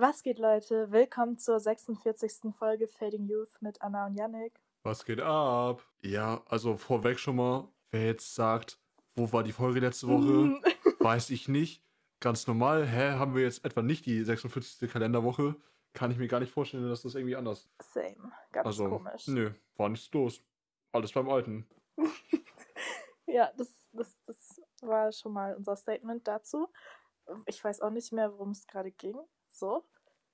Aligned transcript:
Was 0.00 0.22
geht, 0.22 0.38
Leute? 0.38 0.90
Willkommen 0.92 1.36
zur 1.36 1.60
46. 1.60 2.54
Folge 2.54 2.88
Fading 2.88 3.26
Youth 3.26 3.60
mit 3.60 3.82
Anna 3.82 4.06
und 4.06 4.14
Yannick. 4.14 4.58
Was 4.82 5.04
geht 5.04 5.20
ab? 5.20 5.86
Ja, 6.00 6.42
also 6.46 6.78
vorweg 6.78 7.18
schon 7.18 7.36
mal, 7.36 7.68
wer 7.90 8.06
jetzt 8.06 8.34
sagt, 8.34 8.78
wo 9.14 9.30
war 9.30 9.42
die 9.42 9.52
Folge 9.52 9.80
letzte 9.80 10.08
Woche, 10.08 10.58
weiß 11.04 11.28
ich 11.28 11.48
nicht. 11.48 11.84
Ganz 12.18 12.46
normal, 12.46 12.86
hä, 12.86 13.10
haben 13.10 13.34
wir 13.34 13.42
jetzt 13.42 13.62
etwa 13.62 13.82
nicht 13.82 14.06
die 14.06 14.24
46. 14.24 14.90
Kalenderwoche? 14.90 15.54
Kann 15.92 16.10
ich 16.10 16.16
mir 16.16 16.28
gar 16.28 16.40
nicht 16.40 16.54
vorstellen, 16.54 16.88
dass 16.88 17.02
das 17.02 17.14
irgendwie 17.14 17.36
anders. 17.36 17.68
Same. 17.82 18.32
Ganz 18.52 18.68
also, 18.68 18.88
komisch. 18.88 19.26
nö, 19.26 19.50
war 19.76 19.90
nichts 19.90 20.10
los. 20.14 20.42
Alles 20.92 21.12
beim 21.12 21.28
Alten. 21.28 21.68
Ja, 23.26 23.52
das, 23.56 23.68
das, 23.92 24.20
das 24.24 24.60
war 24.80 25.12
schon 25.12 25.32
mal 25.34 25.54
unser 25.54 25.76
Statement 25.76 26.26
dazu. 26.26 26.68
Ich 27.46 27.62
weiß 27.62 27.80
auch 27.80 27.90
nicht 27.90 28.10
mehr, 28.10 28.32
worum 28.32 28.50
es 28.50 28.66
gerade 28.66 28.90
ging. 28.90 29.16
So, 29.60 29.84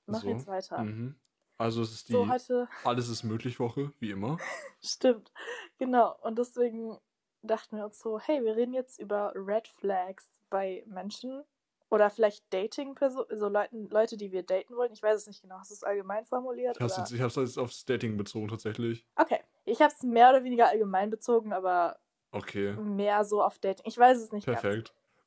machen 0.07 0.23
So, 0.23 0.29
jetzt 0.29 0.47
weiter. 0.47 0.79
Mhm. 0.79 1.17
Also 1.59 1.83
es 1.83 1.93
ist 1.93 2.09
die 2.09 2.13
So, 2.13 2.29
heute, 2.29 2.69
Alles 2.85 3.09
ist 3.09 3.25
möglich 3.25 3.59
Woche, 3.59 3.93
wie 3.99 4.11
immer. 4.11 4.39
stimmt. 4.81 5.33
Genau. 5.79 6.17
Und 6.23 6.39
deswegen 6.39 6.97
dachten 7.43 7.77
wir 7.77 7.85
uns 7.85 7.99
so, 7.99 8.19
hey, 8.21 8.43
wir 8.45 8.57
reden 8.57 8.73
jetzt 8.73 8.99
über 8.99 9.33
Red 9.35 9.69
Flags 9.69 10.39
bei 10.49 10.85
Menschen 10.87 11.45
oder 11.89 12.11
vielleicht 12.11 12.53
dating 12.53 12.97
so 13.01 13.49
Leuten, 13.49 13.89
Leute, 13.91 14.17
die 14.17 14.33
wir 14.33 14.43
daten 14.43 14.77
wollen. 14.77 14.93
Ich 14.93 15.03
weiß 15.03 15.21
es 15.21 15.27
nicht 15.27 15.43
genau. 15.43 15.59
Hast 15.59 15.71
du 15.71 15.75
es 15.75 15.83
allgemein 15.83 16.25
formuliert? 16.25 16.77
Ich 16.77 16.83
hab's 16.83 17.13
oder? 17.13 17.43
jetzt, 17.43 17.59
aufs 17.59 17.85
Dating 17.85 18.17
bezogen 18.17 18.49
tatsächlich. 18.49 19.07
Okay. 19.17 19.41
Ich 19.65 19.81
habe 19.81 19.93
es 19.93 20.03
mehr 20.03 20.31
oder 20.31 20.45
weniger 20.45 20.69
allgemein 20.69 21.11
bezogen, 21.11 21.53
aber 21.53 21.99
Okay, 22.31 22.75
mehr 22.75 23.25
so 23.25 23.43
auf 23.43 23.59
Dating. 23.59 23.85
Ich 23.87 23.99
weiß 23.99 24.19
es 24.19 24.31
nicht 24.31 24.47
ganz. 24.47 24.61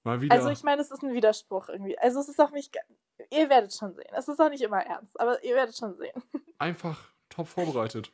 Mal 0.03 0.21
wieder. 0.21 0.33
Also 0.35 0.49
ich 0.49 0.63
meine, 0.63 0.81
es 0.81 0.91
ist 0.91 1.03
ein 1.03 1.13
Widerspruch 1.13 1.69
irgendwie. 1.69 1.97
Also 1.99 2.19
es 2.19 2.29
ist 2.29 2.39
auch 2.39 2.51
nicht. 2.51 2.75
Ihr 3.31 3.49
werdet 3.49 3.73
schon 3.73 3.93
sehen. 3.93 4.07
Es 4.13 4.27
ist 4.27 4.39
auch 4.39 4.49
nicht 4.49 4.61
immer 4.63 4.81
ernst, 4.81 5.19
aber 5.19 5.43
ihr 5.43 5.55
werdet 5.55 5.75
schon 5.75 5.95
sehen. 5.97 6.23
einfach 6.57 7.11
top 7.29 7.47
vorbereitet. 7.47 8.11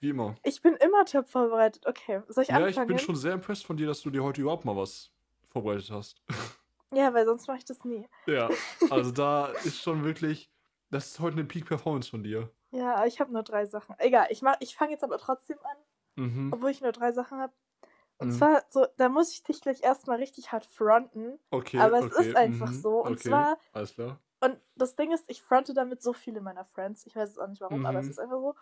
Wie 0.00 0.10
immer. 0.10 0.34
Ich 0.42 0.60
bin 0.62 0.74
immer 0.76 1.04
top 1.04 1.28
vorbereitet. 1.28 1.86
Okay, 1.86 2.22
soll 2.28 2.42
ich 2.42 2.48
Ja, 2.50 2.56
anfangen? 2.56 2.82
ich 2.90 2.96
bin 2.96 2.98
schon 2.98 3.16
sehr 3.16 3.32
impressed 3.32 3.64
von 3.66 3.76
dir, 3.76 3.86
dass 3.86 4.00
du 4.02 4.10
dir 4.10 4.22
heute 4.22 4.40
überhaupt 4.42 4.64
mal 4.64 4.76
was 4.76 5.10
vorbereitet 5.48 5.90
hast. 5.90 6.20
Ja, 6.92 7.12
weil 7.12 7.24
sonst 7.24 7.48
mache 7.48 7.58
ich 7.58 7.64
das 7.64 7.84
nie. 7.84 8.08
Ja, 8.26 8.48
also 8.90 9.10
da 9.10 9.48
ist 9.64 9.82
schon 9.82 10.04
wirklich, 10.04 10.48
das 10.88 11.06
ist 11.08 11.18
heute 11.18 11.34
eine 11.36 11.44
Peak-Performance 11.44 12.08
von 12.08 12.22
dir. 12.22 12.48
Ja, 12.70 13.04
ich 13.04 13.18
habe 13.18 13.32
nur 13.32 13.42
drei 13.42 13.66
Sachen. 13.66 13.96
Egal, 13.98 14.28
ich 14.30 14.40
mach, 14.40 14.54
ich 14.60 14.76
fange 14.76 14.92
jetzt 14.92 15.02
aber 15.02 15.18
trotzdem 15.18 15.58
an, 15.64 15.76
Mhm. 16.14 16.52
obwohl 16.52 16.70
ich 16.70 16.80
nur 16.80 16.92
drei 16.92 17.10
Sachen 17.10 17.38
habe. 17.40 17.52
Und 18.18 18.32
Mhm. 18.32 18.32
zwar 18.32 18.64
so, 18.70 18.86
da 18.96 19.08
muss 19.08 19.32
ich 19.32 19.42
dich 19.42 19.60
gleich 19.60 19.82
erstmal 19.82 20.18
richtig 20.18 20.52
hart 20.52 20.66
fronten. 20.66 21.38
Okay, 21.52 21.90
aber 21.90 21.98
es 21.98 22.10
okay, 22.10 22.10
ist 22.10 22.36
einfach 22.36 22.72
mhm, 22.72 22.74
so. 22.74 23.04
Und 23.04 23.20
okay, 23.20 23.20
zwar, 23.20 23.58
Alles 23.72 23.94
klar. 23.94 24.20
und 24.40 24.60
das 24.76 24.96
Ding 24.96 25.12
ist, 25.12 25.30
ich 25.30 25.42
fronte 25.42 25.74
damit 25.74 26.02
so 26.02 26.12
viele 26.12 26.40
meiner 26.40 26.64
Friends. 26.64 27.06
Ich 27.06 27.16
weiß 27.16 27.30
es 27.30 27.38
auch 27.38 27.48
nicht 27.48 27.60
warum, 27.62 27.84
aber 27.86 28.00
es 28.00 28.08
Mhm. 28.08 28.10
ist 28.10 28.18
einfach 28.20 28.38
so, 28.40 28.54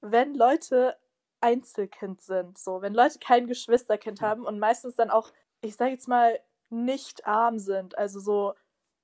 wenn 0.00 0.34
Leute 0.34 0.98
Einzelkind 1.40 2.22
sind, 2.22 2.58
so, 2.58 2.82
wenn 2.82 2.94
Leute 2.94 3.18
kein 3.20 3.46
Geschwisterkind 3.46 4.20
haben 4.22 4.44
und 4.46 4.58
meistens 4.58 4.96
dann 4.96 5.10
auch, 5.10 5.32
ich 5.62 5.76
sage 5.76 5.92
jetzt 5.92 6.08
mal, 6.08 6.40
nicht 6.70 7.26
arm 7.26 7.58
sind, 7.58 7.96
also 7.98 8.20
so 8.20 8.54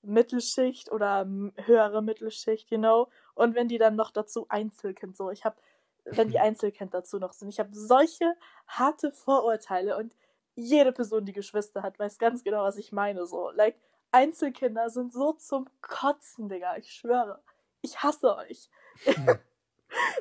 Mittelschicht 0.02 0.90
oder 0.90 1.26
höhere 1.56 2.02
Mittelschicht, 2.02 2.70
you 2.70 2.78
know, 2.78 3.08
und 3.34 3.54
wenn 3.54 3.68
die 3.68 3.78
dann 3.78 3.96
noch 3.96 4.10
dazu 4.10 4.46
Einzelkind, 4.48 5.16
so, 5.16 5.30
ich 5.30 5.44
habe, 5.44 5.56
wenn 6.04 6.28
die 6.28 6.38
Einzelkind 6.38 6.94
dazu 6.94 7.18
noch 7.18 7.32
sind, 7.32 7.48
ich 7.48 7.60
habe 7.60 7.70
solche 7.72 8.36
harte 8.66 9.12
Vorurteile 9.12 9.96
und 9.96 10.14
jede 10.54 10.92
Person, 10.92 11.24
die 11.24 11.32
Geschwister 11.32 11.82
hat, 11.82 11.98
weiß 11.98 12.18
ganz 12.18 12.44
genau, 12.44 12.62
was 12.64 12.76
ich 12.76 12.92
meine, 12.92 13.26
so, 13.26 13.50
like, 13.50 13.76
Einzelkinder 14.10 14.90
sind 14.90 15.12
so 15.12 15.32
zum 15.32 15.68
Kotzen, 15.80 16.48
Digga, 16.48 16.76
ich 16.76 16.92
schwöre. 16.92 17.42
Ich 17.80 18.02
hasse 18.02 18.36
euch. 18.36 18.68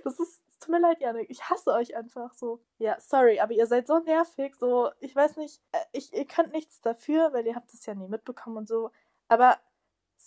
das 0.04 0.20
ist, 0.20 0.42
es 0.48 0.60
tut 0.60 0.70
mir 0.70 0.80
leid, 0.80 1.02
Janik, 1.02 1.30
ich 1.30 1.50
hasse 1.50 1.72
euch 1.74 1.96
einfach 1.96 2.34
so. 2.34 2.62
Ja, 2.78 3.00
sorry, 3.00 3.40
aber 3.42 3.52
ihr 3.54 3.68
seid 3.68 3.88
so 3.88 4.00
nervig, 4.00 4.56
so, 4.56 4.92
ich 5.00 5.16
weiß 5.16 5.36
nicht, 5.38 5.62
äh, 5.74 5.80
ich, 5.92 6.14
ihr 6.14 6.26
könnt 6.26 6.54
nichts 6.54 6.80
dafür, 6.82 7.34
weil 7.34 7.46
ihr 7.46 7.56
habt 7.56 7.74
es 7.74 7.86
ja 7.86 7.94
nie 7.94 8.08
mitbekommen 8.08 8.58
und 8.58 8.68
so, 8.70 8.92
aber 9.28 9.60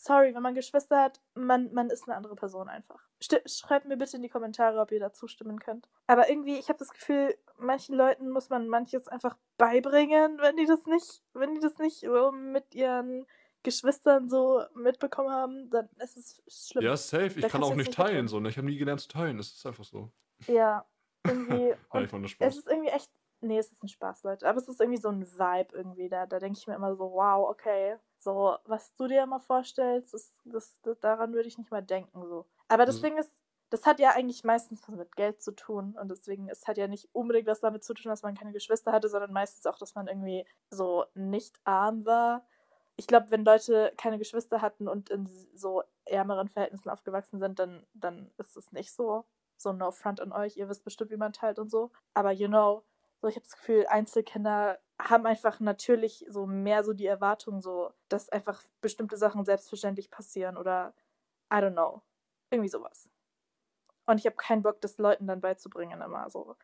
sorry, 0.05 0.35
wenn 0.35 0.43
man 0.43 0.55
Geschwister 0.55 1.01
hat, 1.01 1.21
man, 1.35 1.73
man 1.73 1.89
ist 1.91 2.07
eine 2.07 2.17
andere 2.17 2.37
Person 2.37 2.69
einfach. 2.69 3.01
Sti 3.23 3.39
schreibt 3.47 3.87
mir 3.87 3.97
bitte 3.97 4.17
in 4.17 4.23
die 4.23 4.29
Kommentare, 4.29 4.79
ob 4.79 4.93
ihr 4.93 5.01
da 5.01 5.13
zustimmen 5.13 5.59
könnt. 5.59 5.89
Aber 6.07 6.29
irgendwie, 6.29 6.59
ich 6.59 6.69
habe 6.69 6.79
das 6.79 6.91
Gefühl, 6.91 7.35
manchen 7.59 7.95
Leuten 7.95 8.31
muss 8.31 8.51
man 8.51 8.69
manches 8.69 9.09
einfach 9.09 9.37
beibringen, 9.57 10.39
wenn 10.41 10.57
die 10.57 10.67
das 10.67 10.87
nicht, 10.87 11.23
wenn 11.33 11.55
die 11.55 11.61
das 11.61 11.79
nicht 11.79 12.01
so 12.01 12.33
mit 12.33 12.75
ihren 12.75 13.27
Geschwistern 13.63 14.29
so 14.29 14.63
mitbekommen 14.75 15.31
haben, 15.31 15.71
dann 15.71 15.89
ist 16.03 16.17
es 16.19 16.43
schlimm. 16.47 16.85
Ja, 16.85 16.97
safe. 16.97 17.27
Ich 17.27 17.41
Da 17.41 17.49
kann 17.49 17.63
auch 17.63 17.75
nicht 17.75 17.95
teilen, 17.95 18.29
so, 18.29 18.39
ne? 18.41 18.51
Ich 18.51 18.59
habe 18.59 18.67
nie 18.67 18.77
gelernt 18.77 19.01
zu 19.01 19.09
teilen. 19.09 19.39
Das 19.39 19.53
ist 19.53 19.67
einfach 19.67 19.85
so. 19.85 20.11
Ja, 20.47 20.85
irgendwie. 21.27 21.75
Es 22.39 22.59
ist 22.59 22.69
irgendwie 22.69 22.91
echt. 22.91 23.11
Nee, 23.45 23.59
es 23.59 23.71
ist 23.73 23.83
ein 23.83 23.89
Spaß, 23.89 24.23
Leute. 24.25 24.49
Aber 24.49 24.59
es 24.59 24.69
ist 24.69 24.81
irgendwie 24.81 25.01
so 25.01 25.09
ein 25.11 25.23
Vibe 25.27 25.77
irgendwie. 25.77 26.09
Da, 26.09 26.27
da 26.27 26.39
denke 26.39 26.59
ich 26.59 26.67
mir 26.67 26.75
immer 26.75 26.95
so, 26.97 27.13
wow, 27.13 27.49
okay. 27.49 27.97
So, 28.19 28.57
was 28.65 28.95
du 28.97 29.07
dir 29.07 29.23
immer 29.23 29.39
vorstellst, 29.41 30.15
das, 30.15 30.33
das, 30.45 30.81
das, 30.83 30.99
daran 31.01 31.33
würde 31.35 31.49
ich 31.49 31.59
nicht 31.59 31.71
mal 31.71 31.83
denken. 31.83 32.27
So. 32.27 32.47
Aber 32.69 32.87
das 32.87 33.01
Mhm. 33.01 33.03
Ding 33.03 33.19
ist, 33.19 33.43
das 33.71 33.85
hat 33.87 34.01
ja 34.01 34.11
eigentlich 34.13 34.45
meistens 34.45 34.83
was 34.89 34.95
mit 34.97 35.15
Geld 35.17 35.43
zu 35.43 35.53
tun. 35.53 35.97
Und 36.01 36.09
deswegen, 36.11 36.49
es 36.49 36.67
hat 36.67 36.79
ja 36.79 36.89
nicht 36.89 37.09
unbedingt 37.13 37.47
was 37.47 37.61
damit 37.61 37.85
zu 37.85 37.93
tun, 37.95 38.09
dass 38.11 38.23
man 38.23 38.35
keine 38.35 38.53
Geschwister 38.53 38.93
hatte, 38.93 39.09
sondern 39.09 39.33
meistens 39.33 39.67
auch, 39.67 39.79
dass 39.79 39.95
man 39.95 40.07
irgendwie 40.09 40.47
so 40.71 41.05
nicht 41.15 41.61
arm 41.65 42.07
war. 42.07 42.47
Ich 42.97 43.07
glaube, 43.07 43.31
wenn 43.31 43.45
Leute 43.45 43.93
keine 43.99 44.19
Geschwister 44.19 44.63
hatten 44.63 44.89
und 44.89 45.11
in 45.11 45.27
so 45.55 45.83
ärmeren 46.07 46.49
Verhältnissen 46.49 46.89
aufgewachsen 46.91 47.41
sind, 47.41 47.59
dann, 47.59 47.87
dann 47.95 48.31
ist 48.39 48.57
es 48.57 48.73
nicht 48.73 48.93
so. 48.93 49.25
So 49.57 49.73
no 49.73 49.91
front 49.91 50.21
an 50.21 50.33
euch, 50.33 50.57
ihr 50.57 50.69
wisst 50.69 50.85
bestimmt, 50.85 51.11
wie 51.11 51.17
man 51.17 51.33
teilt 51.33 51.59
und 51.59 51.71
so. 51.71 51.91
Aber 52.15 52.33
you 52.33 52.49
know, 52.49 52.85
so 53.25 53.29
ich 53.29 53.37
habe 53.37 53.47
das 53.47 53.57
Gefühl, 53.57 53.87
Einzelkinder 53.87 54.79
haben 55.01 55.25
einfach 55.25 55.59
natürlich 55.59 56.27
so 56.29 56.45
mehr 56.45 56.85
so 56.85 56.93
die 56.93 57.07
Erwartung, 57.07 57.63
so, 57.63 57.91
dass 58.11 58.29
einfach 58.29 58.63
bestimmte 58.83 59.17
Sachen 59.17 59.47
selbstverständlich 59.47 60.11
passieren 60.11 60.59
oder 60.59 60.95
I 61.51 61.57
don't 61.57 61.73
know. 61.73 62.03
Irgendwie 62.51 62.69
sowas. 62.69 63.09
Und 64.05 64.19
ich 64.19 64.27
habe 64.27 64.37
keinen 64.37 64.63
Bock, 64.63 64.83
das 64.83 64.99
Leuten 64.99 65.27
dann 65.27 65.41
beizubringen, 65.41 66.03
immer 66.03 66.29
so. 66.29 66.55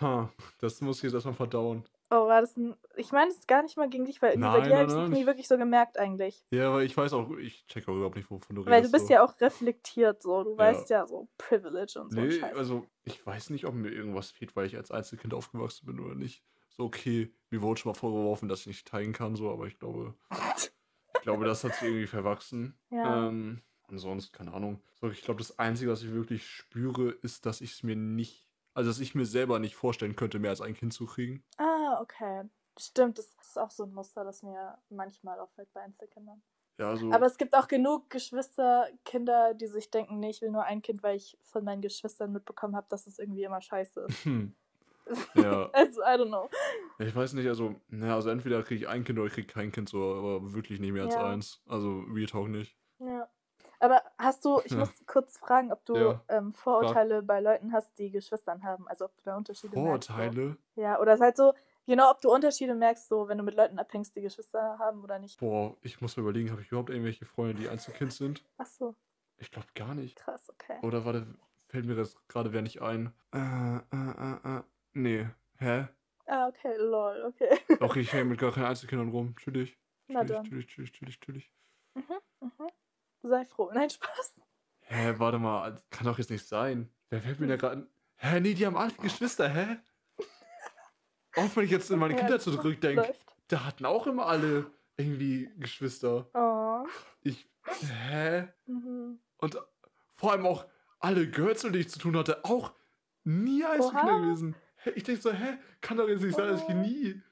Ha, 0.00 0.32
das 0.58 0.80
muss 0.80 0.96
ich 0.96 1.04
jetzt 1.04 1.14
erstmal 1.14 1.34
verdauen. 1.34 1.84
Oh, 2.12 2.26
war 2.26 2.40
das 2.40 2.56
ein. 2.56 2.74
Ich 2.96 3.12
meine, 3.12 3.30
es 3.30 3.36
ist 3.38 3.46
gar 3.48 3.62
nicht 3.62 3.76
mal 3.76 3.88
gegen 3.88 4.04
dich, 4.04 4.20
weil 4.20 4.32
irgendwie 4.32 4.48
bei 4.48 4.58
Nein, 4.58 4.68
dir 4.68 4.76
habe 4.76 4.82
nein, 4.82 4.86
ich 4.88 4.92
es 4.92 4.96
nein, 4.96 5.10
nie 5.12 5.20
ich- 5.20 5.26
wirklich 5.26 5.46
so 5.48 5.56
gemerkt, 5.56 5.96
eigentlich. 5.98 6.44
Ja, 6.50 6.68
aber 6.68 6.82
ich 6.82 6.96
weiß 6.96 7.12
auch, 7.12 7.30
ich 7.38 7.64
check 7.66 7.88
auch 7.88 7.94
überhaupt 7.94 8.16
nicht, 8.16 8.30
wovon 8.30 8.56
du 8.56 8.62
redest. 8.62 8.72
Weil 8.74 8.82
du 8.82 8.90
bist 8.90 9.06
so. 9.06 9.12
ja 9.14 9.22
auch 9.24 9.40
reflektiert, 9.40 10.20
so. 10.22 10.42
Du 10.42 10.50
Ja. 10.52 10.58
weißt 10.58 10.90
ja 10.90 11.06
so 11.06 11.28
Privilege 11.38 12.00
und 12.00 12.12
so. 12.12 12.20
Nee, 12.20 12.32
Scheiß. 12.32 12.56
also 12.56 12.84
ich 13.04 13.24
weiß 13.24 13.50
nicht, 13.50 13.64
ob 13.64 13.74
mir 13.74 13.90
irgendwas 13.90 14.30
fehlt, 14.32 14.56
weil 14.56 14.66
ich 14.66 14.76
als 14.76 14.90
Einzelkind 14.90 15.34
aufgewachsen 15.34 15.86
bin 15.86 16.00
oder 16.00 16.14
nicht. 16.16 16.42
So, 16.70 16.84
okay, 16.84 17.32
mir 17.50 17.62
wurde 17.62 17.80
schon 17.80 17.90
mal 17.92 17.98
vorgeworfen, 17.98 18.48
dass 18.48 18.60
ich 18.62 18.66
nicht 18.68 18.88
teilen 18.88 19.12
kann, 19.12 19.36
so, 19.36 19.50
aber 19.50 19.66
ich 19.66 19.78
glaube, 19.78 20.14
ich 21.14 21.20
glaube, 21.22 21.44
das 21.44 21.62
hat 21.64 21.74
sich 21.74 21.82
irgendwie 21.88 22.06
verwachsen. 22.06 22.78
Ja. 22.90 23.28
Ähm, 23.28 23.62
ansonsten, 23.88 24.36
keine 24.36 24.52
Ahnung. 24.52 24.80
So, 25.00 25.08
ich 25.10 25.22
glaube, 25.22 25.38
das 25.38 25.58
Einzige, 25.58 25.90
was 25.90 26.02
ich 26.02 26.12
wirklich 26.12 26.46
spüre, 26.46 27.10
ist, 27.22 27.46
dass 27.46 27.60
ich 27.60 27.72
es 27.72 27.82
mir 27.82 27.96
nicht, 27.96 28.46
also 28.74 28.90
dass 28.90 29.00
ich 29.00 29.14
mir 29.14 29.26
selber 29.26 29.58
nicht 29.58 29.74
vorstellen 29.76 30.16
könnte, 30.16 30.38
mehr 30.38 30.50
als 30.50 30.60
ein 30.60 30.74
Kind 30.74 30.92
zu 30.92 31.06
kriegen. 31.06 31.42
Ah, 31.56 31.79
okay. 32.00 32.48
Stimmt, 32.78 33.18
das 33.18 33.34
ist 33.40 33.58
auch 33.58 33.70
so 33.70 33.84
ein 33.84 33.92
Muster, 33.92 34.24
das 34.24 34.42
mir 34.42 34.78
manchmal 34.88 35.38
auffällt 35.38 35.72
bei 35.72 35.80
Einzelkindern. 35.82 36.42
Ja, 36.78 36.88
also. 36.90 37.12
Aber 37.12 37.26
es 37.26 37.36
gibt 37.36 37.54
auch 37.54 37.68
genug 37.68 38.08
Geschwisterkinder, 38.08 39.52
die 39.54 39.66
sich 39.66 39.90
denken, 39.90 40.18
nee, 40.18 40.30
ich 40.30 40.40
will 40.40 40.50
nur 40.50 40.64
ein 40.64 40.80
Kind, 40.80 41.02
weil 41.02 41.16
ich 41.16 41.36
von 41.42 41.62
meinen 41.64 41.82
Geschwistern 41.82 42.32
mitbekommen 42.32 42.74
habe, 42.76 42.86
dass 42.88 43.06
es 43.06 43.18
irgendwie 43.18 43.42
immer 43.44 43.60
scheiße 43.60 44.00
ist. 44.08 44.24
hm, 44.24 44.54
ja, 45.34 45.68
Also, 45.72 46.00
I 46.02 46.14
don't 46.16 46.28
know. 46.28 46.48
ich 46.98 47.14
weiß 47.14 47.34
nicht, 47.34 47.48
also, 47.48 47.74
na, 47.88 48.14
also 48.14 48.30
entweder 48.30 48.62
kriege 48.62 48.82
ich 48.82 48.88
ein 48.88 49.04
Kind 49.04 49.18
oder 49.18 49.26
ich 49.26 49.34
kriege 49.34 49.46
kein 49.48 49.72
Kind, 49.72 49.88
so, 49.88 50.14
aber 50.14 50.52
wirklich 50.54 50.80
nicht 50.80 50.92
mehr 50.92 51.04
als 51.04 51.14
Ja. 51.14 51.28
eins. 51.28 51.60
Also, 51.68 52.00
Real 52.12 52.26
Talk 52.26 52.48
nicht. 52.48 52.76
Ja. 52.98 53.28
Aber 53.80 54.02
hast 54.18 54.44
du, 54.44 54.60
ich 54.64 54.72
Ja. 54.72 54.78
muss 54.86 55.06
kurz 55.06 55.38
fragen, 55.38 55.72
ob 55.72 55.84
du 55.86 55.96
Ja. 55.96 56.24
ähm, 56.28 56.52
Vorurteile 56.52 57.22
bei 57.22 57.40
Leuten 57.40 57.72
hast, 57.72 57.98
die 57.98 58.10
Geschwistern 58.10 58.62
haben. 58.62 58.86
Also 58.88 59.06
ob 59.06 59.16
du 59.16 59.24
da 59.24 59.36
Unterschiede 59.36 59.78
merkst. 59.78 60.08
Vorurteile? 60.10 60.56
So. 60.74 60.80
Ja, 60.82 61.00
oder 61.00 61.14
es 61.14 61.20
halt 61.20 61.36
so, 61.36 61.54
genau, 61.86 62.10
ob 62.10 62.20
du 62.20 62.30
Unterschiede 62.32 62.74
merkst, 62.74 63.08
so 63.08 63.28
wenn 63.28 63.38
du 63.38 63.44
mit 63.44 63.54
Leuten 63.54 63.78
abhängst, 63.78 64.14
die 64.16 64.20
Geschwister 64.22 64.78
haben 64.78 65.02
oder 65.02 65.18
nicht. 65.18 65.38
Boah, 65.40 65.76
ich 65.82 66.00
muss 66.00 66.16
mir 66.16 66.22
überlegen, 66.22 66.50
habe 66.50 66.60
ich 66.62 66.68
überhaupt 66.68 66.90
irgendwelche 66.90 67.24
Freunde, 67.26 67.54
die 67.60 67.68
Einzelkind 67.68 68.12
sind? 68.12 68.44
Ach 68.58 68.66
so, 68.66 68.94
Ich 69.38 69.50
glaube 69.50 69.66
gar 69.74 69.94
nicht. 69.94 70.16
krass, 70.16 70.48
okay. 70.50 70.78
Oder 70.82 71.04
warte, 71.04 71.26
fällt 71.68 71.86
mir 71.86 71.94
das 71.96 72.16
gerade 72.28 72.52
wer 72.52 72.62
nicht 72.62 72.80
ein? 72.82 73.12
Äh, 73.32 73.76
äh, 73.76 73.78
äh, 73.92 74.58
äh. 74.58 74.62
Nee. 74.92 75.28
Hä? 75.58 75.88
Ah, 76.26 76.48
okay, 76.48 76.74
lol, 76.78 77.24
okay. 77.28 77.58
Doch, 77.80 77.96
ich 77.96 78.12
hänge 78.12 78.24
mit 78.26 78.40
gar 78.40 78.52
keinen 78.52 78.66
Einzelkindern 78.66 79.08
rum. 79.10 79.34
Chillig. 79.36 79.76
Na 80.08 80.24
dann. 80.24 80.44
chillig, 80.44 80.66
chillig. 80.92 81.52
Mhm, 81.94 82.04
mhm. 82.40 82.70
Sei 83.22 83.44
froh. 83.44 83.70
Nein, 83.74 83.90
Spaß. 83.90 84.40
Hä, 84.82 85.14
warte 85.18 85.38
mal, 85.38 85.76
kann 85.90 86.06
doch 86.06 86.18
jetzt 86.18 86.30
nicht 86.30 86.46
sein. 86.46 86.88
Wer 87.10 87.20
fällt 87.20 87.40
mir 87.40 87.46
da 87.48 87.56
gerade. 87.56 87.86
Hä, 88.16 88.40
nee, 88.40 88.54
die 88.54 88.66
haben 88.66 88.76
alle 88.76 88.92
Geschwister, 88.92 89.48
hä? 89.48 89.76
Auch 91.36 91.56
wenn 91.56 91.64
ich 91.64 91.70
jetzt 91.70 91.90
in 91.90 91.98
meine 91.98 92.20
alles 92.22 92.44
zurückdenke, 92.44 93.14
da 93.48 93.64
hatten 93.64 93.84
auch 93.84 94.06
immer 94.06 94.26
alle 94.26 94.70
irgendwie 94.96 95.50
Geschwister. 95.58 96.28
Oh. 96.34 96.86
Ich. 97.22 97.48
Hä? 97.64 98.48
Mhm. 98.66 99.18
Und 99.38 99.58
vor 100.16 100.32
allem 100.32 100.46
auch 100.46 100.66
alle 100.98 101.28
Girls, 101.28 101.62
mit 101.64 101.74
denen 101.74 101.82
ich 101.82 101.90
zu 101.90 101.98
tun 101.98 102.16
hatte, 102.16 102.44
auch 102.44 102.72
nie 103.24 103.64
Einzelkinder 103.64 104.14
Oha. 104.14 104.20
gewesen. 104.20 104.54
Ich 104.94 105.04
denke 105.04 105.20
so, 105.20 105.32
hä, 105.32 105.58
kann 105.80 105.98
doch 105.98 106.08
jetzt 106.08 106.22
nicht 106.22 106.36
sein, 106.36 106.48
dass 106.48 106.62
ich 106.62 106.74
nie 106.74 107.22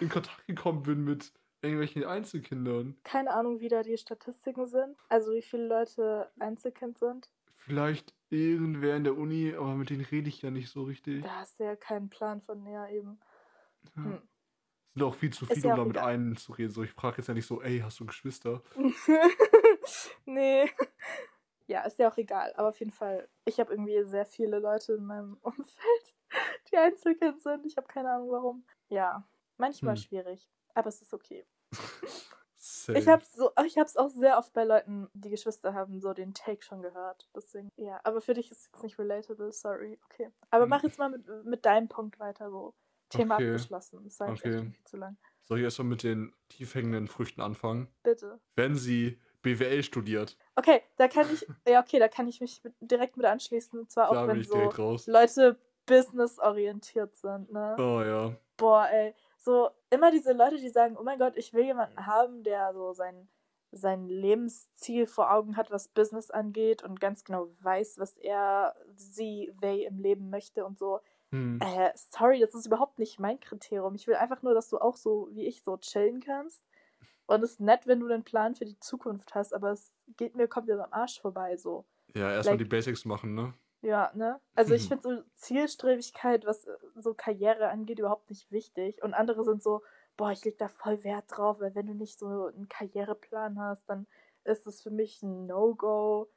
in 0.00 0.08
Kontakt 0.08 0.46
gekommen 0.46 0.82
bin 0.82 1.04
mit 1.04 1.32
irgendwelchen 1.62 2.04
Einzelkindern. 2.04 2.96
Keine 3.04 3.32
Ahnung, 3.32 3.60
wie 3.60 3.68
da 3.68 3.82
die 3.82 3.96
Statistiken 3.96 4.66
sind. 4.66 4.96
Also 5.08 5.32
wie 5.32 5.42
viele 5.42 5.66
Leute 5.66 6.30
Einzelkind 6.38 6.98
sind. 6.98 7.30
Vielleicht 7.56 8.14
irgendwer 8.30 8.96
in 8.96 9.04
der 9.04 9.16
Uni, 9.16 9.54
aber 9.54 9.74
mit 9.74 9.90
denen 9.90 10.04
rede 10.04 10.28
ich 10.28 10.42
ja 10.42 10.50
nicht 10.50 10.70
so 10.70 10.84
richtig. 10.84 11.22
Da 11.22 11.40
hast 11.40 11.58
du 11.58 11.64
ja 11.64 11.74
keinen 11.74 12.08
Plan 12.08 12.40
von 12.42 12.62
näher 12.62 12.88
eben. 12.90 13.18
Ja. 13.96 14.02
Hm. 14.02 14.22
Sind 14.94 15.02
auch 15.02 15.14
viel 15.14 15.32
zu 15.32 15.44
viele, 15.44 15.68
ja 15.68 15.74
um 15.74 15.80
auch 15.80 15.82
da 15.82 15.84
mit 15.84 15.96
egal. 15.96 16.08
einem 16.08 16.36
zu 16.36 16.52
reden. 16.52 16.70
So, 16.72 16.82
ich 16.82 16.92
frage 16.92 17.18
jetzt 17.18 17.26
ja 17.28 17.34
nicht 17.34 17.46
so, 17.46 17.60
ey, 17.60 17.80
hast 17.80 18.00
du 18.00 18.06
Geschwister? 18.06 18.62
nee. 20.24 20.70
Ja, 21.66 21.82
ist 21.82 21.98
ja 21.98 22.10
auch 22.10 22.16
egal. 22.16 22.52
Aber 22.56 22.68
auf 22.68 22.78
jeden 22.78 22.92
Fall, 22.92 23.28
ich 23.44 23.60
habe 23.60 23.72
irgendwie 23.72 24.02
sehr 24.04 24.24
viele 24.24 24.58
Leute 24.58 24.94
in 24.94 25.04
meinem 25.04 25.36
Umfeld, 25.42 26.14
die 26.70 26.76
Einzelkind 26.76 27.42
sind. 27.42 27.66
Ich 27.66 27.76
habe 27.76 27.86
keine 27.88 28.10
Ahnung 28.10 28.30
warum. 28.30 28.66
Ja, 28.88 29.26
manchmal 29.58 29.96
Hm. 29.96 30.02
schwierig. 30.02 30.48
Aber 30.74 30.88
es 30.88 31.02
ist 31.02 31.12
okay. 31.12 31.44
Same. 32.54 32.98
Ich 32.98 33.08
habe 33.08 33.24
so, 33.24 33.50
ich 33.64 33.76
habe 33.78 33.86
es 33.86 33.96
auch 33.96 34.08
sehr 34.08 34.38
oft 34.38 34.52
bei 34.52 34.64
Leuten, 34.64 35.08
die 35.12 35.30
Geschwister 35.30 35.74
haben, 35.74 36.00
so 36.00 36.12
den 36.14 36.34
Take 36.34 36.62
schon 36.62 36.82
gehört. 36.82 37.28
Deswegen, 37.34 37.70
ja. 37.76 38.00
Aber 38.04 38.20
für 38.20 38.34
dich 38.34 38.50
ist 38.50 38.70
es 38.74 38.82
nicht 38.82 38.98
relatable, 38.98 39.52
sorry. 39.52 39.98
Okay. 40.06 40.30
Aber 40.50 40.64
Hm. 40.64 40.70
mach 40.70 40.82
jetzt 40.82 40.98
mal 40.98 41.10
mit, 41.10 41.26
mit 41.44 41.64
deinem 41.66 41.88
Punkt 41.88 42.18
weiter 42.18 42.50
so. 42.50 42.74
Thema 43.10 43.36
Okay. 43.36 43.52
abgeschlossen. 43.52 44.00
Das 44.04 44.20
war 44.20 44.28
Okay. 44.28 44.34
echt 44.34 44.44
irgendwie 44.44 44.84
zu 44.84 44.96
lang. 44.96 45.16
Soll 45.42 45.58
ich 45.58 45.64
erstmal 45.64 45.86
mit 45.88 46.02
den 46.02 46.32
tief 46.48 46.74
hängenden 46.74 47.06
Früchten 47.08 47.40
anfangen? 47.40 47.88
Bitte. 48.02 48.40
Wenn 48.56 48.74
sie 48.76 49.20
BWL 49.42 49.82
studiert, 49.82 50.36
Okay, 50.56 50.82
da 50.96 51.06
kann 51.06 51.26
ich, 51.32 51.46
ja, 51.68 51.80
okay, 51.80 51.98
da 51.98 52.08
kann 52.08 52.26
ich 52.28 52.40
mich 52.40 52.64
mit, 52.64 52.74
direkt 52.80 53.16
mit 53.16 53.26
anschließen. 53.26 53.78
Und 53.78 53.90
zwar 53.90 54.10
da 54.12 54.22
auch 54.24 54.28
wenn 54.28 54.42
so. 54.42 54.72
Leute 55.06 55.58
businessorientiert 55.86 57.14
sind, 57.16 57.52
ne? 57.52 57.76
Oh 57.78 58.02
ja. 58.02 58.36
Boah, 58.56 58.88
ey. 58.90 59.14
So, 59.38 59.70
immer 59.90 60.10
diese 60.10 60.32
Leute, 60.32 60.56
die 60.56 60.70
sagen, 60.70 60.96
oh 60.98 61.02
mein 61.04 61.18
Gott, 61.18 61.36
ich 61.36 61.52
will 61.52 61.64
jemanden 61.64 62.06
haben, 62.06 62.42
der 62.42 62.72
so 62.72 62.92
sein, 62.92 63.28
sein 63.70 64.08
Lebensziel 64.08 65.06
vor 65.06 65.30
Augen 65.30 65.56
hat, 65.56 65.70
was 65.70 65.88
Business 65.88 66.30
angeht 66.30 66.82
und 66.82 66.98
ganz 67.00 67.22
genau 67.22 67.48
weiß, 67.60 67.98
was 67.98 68.16
er, 68.16 68.74
sie, 68.96 69.52
they 69.60 69.84
im 69.84 69.98
Leben 70.00 70.30
möchte 70.30 70.64
und 70.64 70.78
so. 70.78 71.00
Hm. 71.32 71.58
Äh, 71.62 71.90
sorry, 71.94 72.40
das 72.40 72.54
ist 72.54 72.66
überhaupt 72.66 72.98
nicht 72.98 73.18
mein 73.18 73.40
Kriterium. 73.40 73.94
Ich 73.94 74.06
will 74.06 74.14
einfach 74.14 74.42
nur, 74.42 74.54
dass 74.54 74.68
du 74.68 74.78
auch 74.78 74.96
so 74.96 75.28
wie 75.32 75.46
ich 75.46 75.62
so 75.62 75.76
chillen 75.76 76.20
kannst. 76.20 76.62
Und 77.26 77.42
es 77.42 77.52
ist 77.52 77.60
nett, 77.60 77.86
wenn 77.86 78.00
du 78.00 78.06
einen 78.06 78.22
Plan 78.22 78.54
für 78.54 78.64
die 78.64 78.78
Zukunft 78.78 79.34
hast, 79.34 79.52
aber 79.52 79.72
es 79.72 79.92
geht 80.16 80.36
mir 80.36 80.46
komplett 80.46 80.78
am 80.78 80.92
Arsch 80.92 81.20
vorbei, 81.20 81.56
so. 81.56 81.84
Ja, 82.14 82.30
erstmal 82.32 82.52
like- 82.54 82.58
die 82.60 82.68
Basics 82.68 83.04
machen, 83.04 83.34
ne? 83.34 83.52
Ja, 83.82 84.10
ne? 84.14 84.40
Also 84.54 84.74
ich 84.74 84.86
finde 84.88 85.02
so 85.02 85.22
Zielstrebigkeit, 85.34 86.46
was 86.46 86.64
äh, 86.64 86.76
so 86.94 87.14
Karriere 87.14 87.68
angeht, 87.68 87.98
überhaupt 87.98 88.30
nicht 88.30 88.50
wichtig. 88.52 89.02
Und 89.02 89.14
andere 89.14 89.44
sind 89.44 89.62
so, 89.62 89.82
boah, 90.16 90.30
ich 90.30 90.44
leg 90.44 90.56
da 90.58 90.68
voll 90.68 91.02
Wert 91.04 91.24
drauf, 91.28 91.60
weil 91.60 91.74
wenn 91.74 91.86
du 91.86 91.94
nicht 91.94 92.18
so 92.18 92.46
einen 92.46 92.68
Karriereplan 92.68 93.58
hast, 93.60 93.88
dann 93.90 94.06
ist 94.44 94.66
es 94.66 94.80
für 94.82 94.90
mich 94.90 95.22
ein 95.22 95.46
No-Go. 95.46 96.28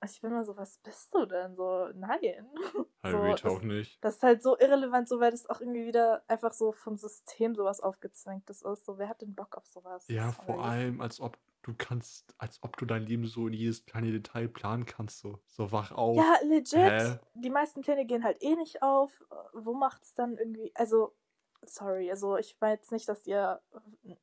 Also 0.00 0.14
ich 0.14 0.20
bin 0.20 0.30
mal 0.30 0.44
so, 0.44 0.56
was 0.56 0.78
bist 0.78 1.12
du 1.14 1.26
denn? 1.26 1.56
So, 1.56 1.88
nein. 1.94 2.46
Halt 3.02 3.40
So, 3.40 3.48
auch 3.48 3.62
nicht. 3.62 4.02
Das 4.04 4.16
ist 4.16 4.22
halt 4.22 4.42
so 4.42 4.58
irrelevant, 4.58 5.08
so 5.08 5.20
weil 5.20 5.30
das 5.30 5.48
auch 5.48 5.60
irgendwie 5.60 5.86
wieder 5.86 6.22
einfach 6.28 6.52
so 6.52 6.72
vom 6.72 6.96
System 6.96 7.54
sowas 7.54 7.80
aufgezwängtes 7.80 8.62
ist. 8.62 8.84
So, 8.84 8.98
wer 8.98 9.08
hat 9.08 9.22
denn 9.22 9.34
Bock 9.34 9.56
auf 9.56 9.66
sowas? 9.66 10.04
Ja, 10.08 10.32
vor 10.32 10.64
allem, 10.64 11.00
als 11.00 11.20
ob 11.20 11.36
du 11.62 11.74
kannst, 11.76 12.34
als 12.38 12.62
ob 12.62 12.76
du 12.76 12.86
dein 12.86 13.04
Leben 13.04 13.26
so 13.26 13.46
in 13.46 13.54
jedes 13.54 13.86
kleine 13.86 14.10
Detail 14.10 14.48
planen 14.48 14.84
kannst. 14.86 15.20
So, 15.20 15.38
so 15.46 15.70
wach 15.70 15.92
auf. 15.92 16.16
Ja, 16.16 16.34
legit. 16.42 16.74
Hä? 16.74 17.18
Die 17.34 17.50
meisten 17.50 17.82
Pläne 17.82 18.04
gehen 18.04 18.24
halt 18.24 18.42
eh 18.42 18.56
nicht 18.56 18.82
auf. 18.82 19.24
Wo 19.52 19.74
macht's 19.74 20.14
dann 20.14 20.36
irgendwie. 20.36 20.72
Also, 20.74 21.14
sorry, 21.62 22.10
also 22.10 22.36
ich 22.36 22.56
meine 22.60 22.74
jetzt 22.74 22.92
nicht, 22.92 23.08
dass 23.08 23.26
ihr 23.26 23.60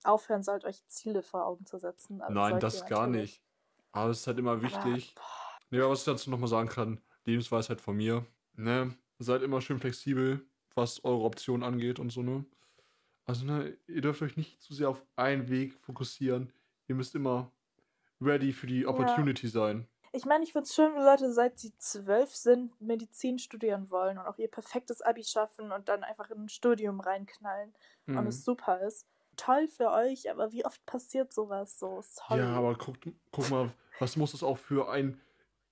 aufhören 0.03 0.43
sollt, 0.43 0.65
euch 0.65 0.85
Ziele 0.87 1.21
vor 1.21 1.45
Augen 1.45 1.65
zu 1.65 1.77
setzen. 1.77 2.21
Aber 2.21 2.33
Nein, 2.33 2.59
das 2.59 2.85
gar 2.85 3.07
nicht. 3.07 3.41
Aber 3.91 4.09
es 4.09 4.19
ist 4.21 4.27
halt 4.27 4.39
immer 4.39 4.53
Aber, 4.53 4.61
wichtig. 4.61 5.15
Ja, 5.71 5.89
was 5.89 5.99
ich 5.99 6.05
dazu 6.05 6.29
nochmal 6.29 6.47
sagen 6.47 6.69
kann, 6.69 7.01
Lebensweisheit 7.25 7.81
von 7.81 7.97
mir, 7.97 8.25
ne, 8.53 8.95
seid 9.19 9.41
immer 9.41 9.61
schön 9.61 9.79
flexibel, 9.79 10.45
was 10.75 11.03
eure 11.03 11.23
Optionen 11.23 11.63
angeht 11.63 11.99
und 11.99 12.11
so, 12.11 12.21
ne. 12.21 12.45
Also, 13.25 13.45
ne, 13.45 13.77
ihr 13.87 14.01
dürft 14.01 14.21
euch 14.21 14.37
nicht 14.37 14.61
zu 14.61 14.73
sehr 14.73 14.89
auf 14.89 15.03
einen 15.15 15.49
Weg 15.49 15.73
fokussieren. 15.81 16.53
Ihr 16.87 16.95
müsst 16.95 17.15
immer 17.15 17.51
ready 18.21 18.53
für 18.53 18.67
die 18.67 18.85
Opportunity 18.87 19.47
sein. 19.47 19.87
Ich 20.13 20.25
meine, 20.25 20.43
ich 20.45 20.53
finde 20.53 20.65
es 20.65 20.75
schön, 20.75 20.93
wenn 20.95 21.03
Leute, 21.03 21.31
seit 21.33 21.59
sie 21.59 21.77
zwölf 21.77 22.35
sind, 22.35 22.79
Medizin 22.81 23.39
studieren 23.39 23.89
wollen 23.91 24.17
und 24.17 24.25
auch 24.27 24.37
ihr 24.37 24.49
perfektes 24.49 25.01
Abi 25.01 25.23
schaffen 25.23 25.71
und 25.71 25.89
dann 25.89 26.03
einfach 26.03 26.29
in 26.31 26.43
ein 26.43 26.49
Studium 26.49 27.01
reinknallen 27.01 27.73
und 28.07 28.17
Mhm. 28.23 28.27
es 28.27 28.45
super 28.45 28.81
ist. 28.81 29.05
Toll 29.35 29.67
für 29.67 29.91
euch, 29.91 30.31
aber 30.31 30.53
wie 30.53 30.65
oft 30.65 30.85
passiert 30.85 31.33
sowas 31.33 31.77
so? 31.79 32.01
Sorry. 32.01 32.39
Ja, 32.39 32.53
aber 32.53 32.75
guck, 32.75 32.95
guck 33.31 33.49
mal, 33.49 33.73
was 33.99 34.15
muss 34.15 34.33
es 34.33 34.43
auch 34.43 34.57
für 34.57 34.89
ein, 34.89 35.19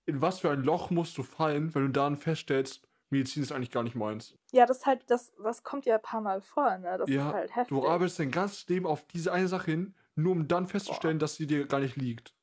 in 0.05 0.21
was 0.21 0.39
für 0.39 0.51
ein 0.51 0.63
Loch 0.63 0.89
musst 0.89 1.17
du 1.17 1.23
fallen, 1.23 1.73
wenn 1.75 1.83
du 1.88 1.89
dann 1.91 2.17
feststellst, 2.17 2.81
Medizin 3.09 3.44
ist 3.44 3.51
eigentlich 3.51 3.71
gar 3.71 3.83
nicht 3.83 3.95
meins. 3.95 4.38
Ja, 4.51 4.65
das 4.65 4.85
halt, 4.85 5.09
das, 5.09 5.33
das 5.44 5.63
kommt 5.63 5.85
ja 5.85 5.95
ein 5.95 6.01
paar 6.01 6.21
Mal 6.21 6.41
vor, 6.41 6.77
ne? 6.77 6.97
Das 6.97 7.09
Ja, 7.09 7.27
ist 7.29 7.33
halt 7.33 7.55
heftig. 7.55 7.69
Du 7.69 7.88
arbeitest 7.88 8.19
dein 8.19 8.31
ganzes 8.31 8.67
Leben 8.67 8.85
auf 8.85 9.05
diese 9.07 9.31
eine 9.33 9.47
Sache 9.47 9.71
hin, 9.71 9.95
nur 10.15 10.33
um 10.33 10.47
dann 10.47 10.67
festzustellen, 10.67 11.19
dass 11.19 11.35
sie 11.35 11.47
dir 11.47 11.65
gar 11.67 11.79
nicht 11.79 11.95
liegt. 11.95 12.35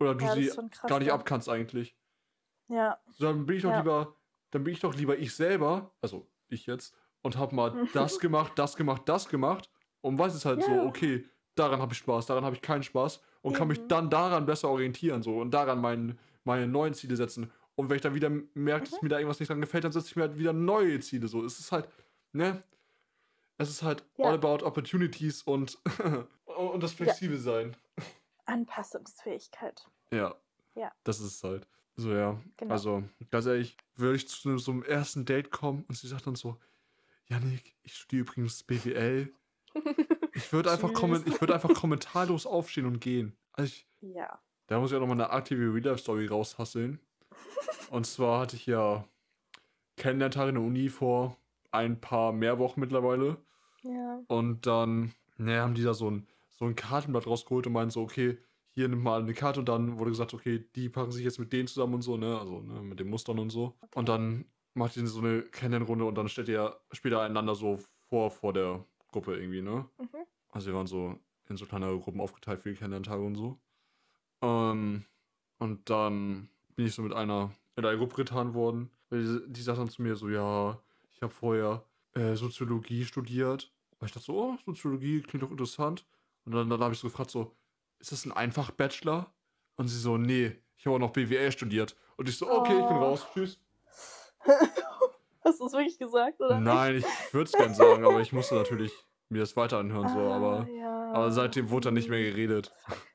Oder 0.00 0.14
du 0.14 0.24
Ja, 0.24 0.34
sie 0.34 0.44
ist 0.44 0.56
krass, 0.70 0.90
gar 0.90 0.98
nicht 1.00 1.08
ja. 1.08 1.14
abkannst 1.14 1.48
eigentlich. 1.48 1.96
Ja, 2.68 2.98
So, 3.10 3.26
dann 3.26 3.46
bin 3.46 3.56
ich 3.56 3.62
doch 3.62 3.70
Ja. 3.70 3.78
lieber, 3.78 4.16
dann 4.50 4.64
bin 4.64 4.72
ich 4.72 4.80
doch 4.80 4.94
lieber 4.94 5.16
ich 5.18 5.34
selber, 5.34 5.94
also 6.00 6.28
ich 6.48 6.66
jetzt, 6.66 6.94
und 7.22 7.36
hab 7.38 7.52
mal 7.52 7.78
das 7.92 8.18
gemacht, 8.18 8.52
das 8.58 8.76
gemacht, 8.76 9.02
das 9.08 9.28
gemacht 9.28 9.70
und 10.00 10.18
weiß 10.18 10.34
es 10.34 10.44
halt 10.44 10.62
so, 10.62 10.82
okay, 10.82 11.26
daran 11.54 11.80
habe 11.80 11.92
ich 11.92 11.98
Spaß, 11.98 12.26
daran 12.26 12.44
habe 12.44 12.56
ich 12.56 12.62
keinen 12.62 12.82
Spaß 12.82 13.20
und 13.42 13.52
kann 13.54 13.68
mich 13.68 13.78
Eben. 13.78 13.88
dann 13.88 14.10
daran 14.10 14.46
besser 14.46 14.68
orientieren 14.68 15.22
so 15.22 15.38
und 15.38 15.52
daran 15.52 15.80
mein, 15.80 16.18
meine 16.44 16.66
neuen 16.68 16.94
Ziele 16.94 17.16
setzen. 17.16 17.50
Und 17.76 17.88
wenn 17.90 17.96
ich 17.96 18.02
dann 18.02 18.14
wieder 18.14 18.30
merke, 18.54 18.86
Mhm. 18.86 18.90
dass 18.90 19.02
mir 19.02 19.08
da 19.08 19.18
irgendwas 19.18 19.40
nicht 19.40 19.48
dran 19.48 19.60
gefällt, 19.60 19.84
dann 19.84 19.92
setze 19.92 20.08
ich 20.08 20.16
mir 20.16 20.22
halt 20.22 20.38
wieder 20.38 20.52
neue 20.52 21.00
Ziele 21.00 21.26
so. 21.28 21.44
Es 21.44 21.58
ist 21.58 21.72
halt, 21.72 21.88
ne? 22.32 22.62
Es 23.58 23.68
ist 23.70 23.82
halt 23.82 24.04
Ja. 24.16 24.26
all 24.26 24.34
about 24.34 24.64
opportunities 24.64 25.42
und, 25.42 25.78
und 26.44 26.82
das 26.82 26.92
flexibel 26.92 27.38
sein. 27.38 27.76
Anpassungsfähigkeit. 28.46 29.86
Ja. 30.10 30.34
Ja. 30.74 30.92
Das 31.04 31.20
ist 31.20 31.34
es 31.36 31.44
halt. 31.44 31.66
So, 31.96 32.12
ja. 32.12 32.40
Genau. 32.56 32.72
Also, 32.72 33.04
ganz 33.30 33.46
ehrlich, 33.46 33.76
würde 33.94 34.16
ich 34.16 34.28
zu 34.28 34.58
so 34.58 34.72
einem 34.72 34.82
ersten 34.82 35.24
Date 35.24 35.50
kommen 35.50 35.84
und 35.88 35.96
sie 35.96 36.08
sagt 36.08 36.26
dann 36.26 36.34
so, 36.34 36.58
Janik, 37.26 37.74
ich 37.82 37.94
studiere 37.96 38.22
übrigens 38.22 38.62
BWL. 38.62 39.32
Ich 40.36 40.52
würde 40.52 40.72
einfach, 40.72 40.92
kommen, 40.92 41.22
ich 41.28 41.40
würd 41.40 41.52
einfach 41.52 41.72
kommentarlos 41.74 42.44
aufstehen 42.44 42.86
und 42.86 42.98
gehen. 43.00 43.36
Also 43.52 43.68
ich, 43.68 43.86
Ja. 44.00 44.40
Da 44.66 44.80
muss 44.80 44.90
ich 44.90 44.96
auch 44.96 45.00
nochmal 45.00 45.20
eine 45.20 45.30
aktive 45.30 45.72
Real-Life-Story 45.74 46.26
raushasseln. 46.26 47.00
Und 47.90 48.06
zwar 48.06 48.40
hatte 48.40 48.56
ich 48.56 48.66
ja 48.66 49.04
Kennenlerntag 49.96 50.48
in 50.48 50.54
der 50.54 50.64
Uni 50.64 50.88
vor 50.88 51.36
ein 51.70 52.00
paar 52.00 52.32
mehr 52.32 52.58
Wochen 52.58 52.80
mittlerweile. 52.80 53.36
Ja. 53.82 54.20
Und 54.28 54.66
dann 54.66 55.12
ne, 55.36 55.60
haben 55.60 55.74
die 55.74 55.82
da 55.82 55.94
so 55.94 56.10
ein, 56.10 56.26
so 56.50 56.64
ein 56.64 56.76
Kartenblatt 56.76 57.26
rausgeholt 57.26 57.66
und 57.66 57.72
meinen 57.72 57.90
so, 57.90 58.02
okay, 58.02 58.38
hier 58.70 58.88
nimm 58.88 59.02
mal 59.02 59.20
eine 59.20 59.34
Karte 59.34 59.60
und 59.60 59.68
dann 59.68 59.98
wurde 59.98 60.10
gesagt, 60.10 60.34
okay, 60.34 60.64
die 60.74 60.88
packen 60.88 61.12
sich 61.12 61.24
jetzt 61.24 61.38
mit 61.38 61.52
denen 61.52 61.68
zusammen 61.68 61.94
und 61.94 62.02
so, 62.02 62.16
ne? 62.16 62.38
Also 62.38 62.60
ne, 62.60 62.80
mit 62.82 62.98
den 62.98 63.08
Mustern 63.08 63.38
und 63.38 63.50
so. 63.50 63.74
Und 63.94 64.08
dann 64.08 64.46
macht 64.74 64.96
ihr 64.96 65.06
so 65.06 65.20
eine 65.20 65.42
Kennenlernrunde 65.42 66.04
und 66.04 66.16
dann 66.16 66.28
stellt 66.28 66.48
ihr 66.48 66.76
später 66.90 67.20
einander 67.20 67.54
so 67.54 67.78
vor, 68.08 68.30
vor 68.30 68.52
der 68.52 68.84
Gruppe 69.12 69.36
irgendwie, 69.36 69.62
ne? 69.62 69.88
Mhm. 69.98 70.26
Also 70.50 70.68
wir 70.68 70.74
waren 70.74 70.88
so 70.88 71.16
in 71.48 71.56
so 71.56 71.66
kleinere 71.66 71.98
Gruppen 72.00 72.20
aufgeteilt 72.20 72.62
für 72.62 72.70
die 72.70 72.76
Kennenlerntage 72.76 73.22
und 73.22 73.36
so. 73.36 73.58
Ähm, 74.44 75.04
und 75.58 75.88
dann 75.90 76.48
bin 76.76 76.86
ich 76.86 76.94
so 76.94 77.02
mit 77.02 77.12
einer 77.12 77.50
in 77.76 77.84
eine 77.84 77.98
Gruppe 77.98 78.16
getan 78.16 78.54
worden. 78.54 78.90
Die, 79.10 79.40
die 79.46 79.62
sagt 79.62 79.78
dann 79.78 79.88
zu 79.88 80.02
mir 80.02 80.16
so, 80.16 80.28
ja, 80.28 80.78
ich 81.12 81.22
habe 81.22 81.32
vorher 81.32 81.84
äh, 82.14 82.34
Soziologie 82.34 83.04
studiert. 83.04 83.72
Und 83.98 84.06
ich 84.06 84.12
dachte 84.12 84.26
so, 84.26 84.34
oh, 84.36 84.56
Soziologie 84.64 85.22
klingt 85.22 85.42
doch 85.42 85.50
interessant. 85.50 86.04
Und 86.44 86.52
dann, 86.54 86.68
dann 86.68 86.80
habe 86.80 86.94
ich 86.94 87.00
so 87.00 87.08
gefragt, 87.08 87.30
so, 87.30 87.54
ist 87.98 88.12
das 88.12 88.24
ein 88.26 88.32
Einfach-Bachelor? 88.32 89.32
Und 89.76 89.88
sie 89.88 89.98
so, 89.98 90.18
nee, 90.18 90.52
ich 90.76 90.86
habe 90.86 90.96
auch 90.96 91.00
noch 91.00 91.12
BWL 91.12 91.50
studiert. 91.52 91.96
Und 92.16 92.28
ich 92.28 92.36
so, 92.36 92.50
okay, 92.50 92.78
ich 92.78 92.86
bin 92.86 92.96
Oh. 92.98 93.02
raus, 93.04 93.26
tschüss. 93.32 93.58
Hast 95.44 95.60
du 95.60 95.66
es 95.66 95.72
wirklich 95.72 95.98
gesagt, 95.98 96.40
oder? 96.40 96.58
Nein, 96.60 96.96
ich 96.96 97.34
würde 97.34 97.44
es 97.46 97.52
gern 97.52 97.74
sagen, 97.74 98.04
aber 98.04 98.20
ich 98.20 98.32
musste 98.32 98.54
natürlich 98.54 98.92
mir 99.28 99.40
das 99.40 99.56
weiter 99.56 99.78
anhören, 99.78 100.08
so, 100.08 100.18
Ah, 100.18 100.36
aber, 100.36 100.68
ja. 100.70 101.12
aber 101.12 101.30
seitdem 101.32 101.70
wurde 101.70 101.86
dann 101.86 101.94
nicht 101.94 102.08
mehr 102.08 102.22
geredet. 102.22 102.72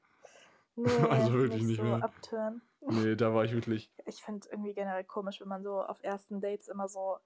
Nee, 0.86 1.08
also 1.10 1.34
wirklich 1.34 1.64
nicht 1.64 1.78
so 1.78 1.84
mehr. 1.84 2.04
abtören. 2.04 2.62
Nee, 2.82 3.16
da 3.16 3.34
war 3.34 3.46
ich 3.46 3.54
wirklich. 3.54 3.92
Ich 4.06 4.24
finde 4.24 4.48
irgendwie 4.50 4.74
generell 4.74 5.04
komisch, 5.04 5.40
wenn 5.40 5.48
man 5.50 5.64
so 5.64 5.82
auf 5.82 6.02
ersten 6.04 6.42
Dates 6.42 6.68
immer 6.68 6.88
so 6.88 7.18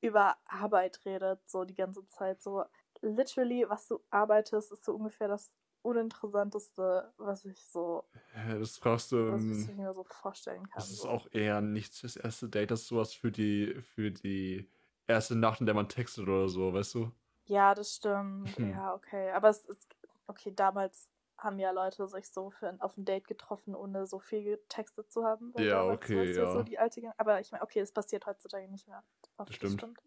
über 0.00 0.36
Arbeit 0.46 1.00
redet, 1.04 1.48
so 1.48 1.64
die 1.64 1.74
ganze 1.74 2.04
Zeit. 2.06 2.42
So 2.42 2.64
literally, 3.02 3.64
was 3.68 3.86
du 3.86 4.00
arbeitest, 4.10 4.72
ist 4.72 4.84
so 4.84 4.94
ungefähr 4.94 5.28
das 5.28 5.52
uninteressanteste, 5.82 7.12
was 7.18 7.44
ich 7.44 7.64
so, 7.66 8.04
Ja, 8.34 8.58
das 8.58 8.78
fragst 8.78 9.12
du. 9.12 9.16
was 9.32 9.42
ähm, 9.42 9.66
ich 9.70 9.76
mir 9.76 9.92
so 9.92 10.04
vorstellen 10.04 10.68
kann. 10.68 10.80
Das 10.80 10.90
ist 10.90 11.02
so. 11.02 11.08
auch 11.08 11.28
eher 11.32 11.60
nicht 11.60 11.94
fürs 11.94 12.16
erste 12.16 12.48
Date, 12.48 12.70
das 12.70 12.82
ist 12.82 12.88
sowas 12.88 13.12
für 13.14 13.30
die, 13.30 13.80
für 13.94 14.10
die 14.10 14.68
erste 15.06 15.36
Nacht, 15.36 15.60
in 15.60 15.66
der 15.66 15.74
man 15.74 15.88
textet 15.88 16.24
oder 16.24 16.48
so, 16.48 16.72
weißt 16.72 16.94
du? 16.94 17.12
Ja, 17.44 17.74
das 17.74 17.94
stimmt. 17.94 18.56
Hm. 18.56 18.70
Ja, 18.72 18.94
okay. 18.94 19.30
Aber 19.30 19.48
es 19.48 19.64
ist, 19.64 19.96
okay, 20.26 20.52
damals 20.54 21.08
haben 21.38 21.58
ja 21.58 21.70
Leute 21.70 22.06
sich 22.08 22.28
so 22.28 22.50
für 22.50 22.68
ein, 22.68 22.80
auf 22.80 22.96
ein 22.96 23.04
Date 23.04 23.26
getroffen, 23.26 23.74
ohne 23.74 24.06
so 24.06 24.18
viel 24.18 24.42
getextet 24.42 25.10
zu 25.10 25.24
haben. 25.24 25.52
Ja, 25.56 25.84
okay, 25.84 26.32
ja. 26.32 26.52
So 26.52 26.62
die 26.62 26.78
alte, 26.78 27.00
aber 27.16 27.40
ich 27.40 27.52
meine, 27.52 27.62
okay, 27.62 27.80
das 27.80 27.92
passiert 27.92 28.26
heutzutage 28.26 28.68
nicht 28.68 28.88
mehr. 28.88 29.02
Oft, 29.36 29.50
Das 29.62 29.72
stimmt. 29.72 29.98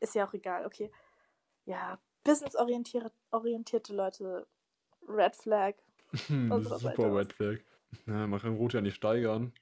Ist 0.00 0.14
ja 0.14 0.26
auch 0.26 0.34
egal, 0.34 0.66
okay. 0.66 0.92
Ja, 1.64 1.98
businessorientierte 2.22 3.12
orientierte 3.30 3.94
Leute, 3.94 4.46
Red 5.08 5.36
Flag. 5.36 5.74
Seite 6.12 6.78
super 6.78 7.06
aus. 7.06 7.16
Red 7.18 7.32
Flag. 7.32 7.58
Ja, 8.06 8.26
man 8.26 8.40
kann 8.40 8.56
Rot 8.56 8.74
ja 8.74 8.80
nicht 8.80 8.96
steigern. 8.96 9.52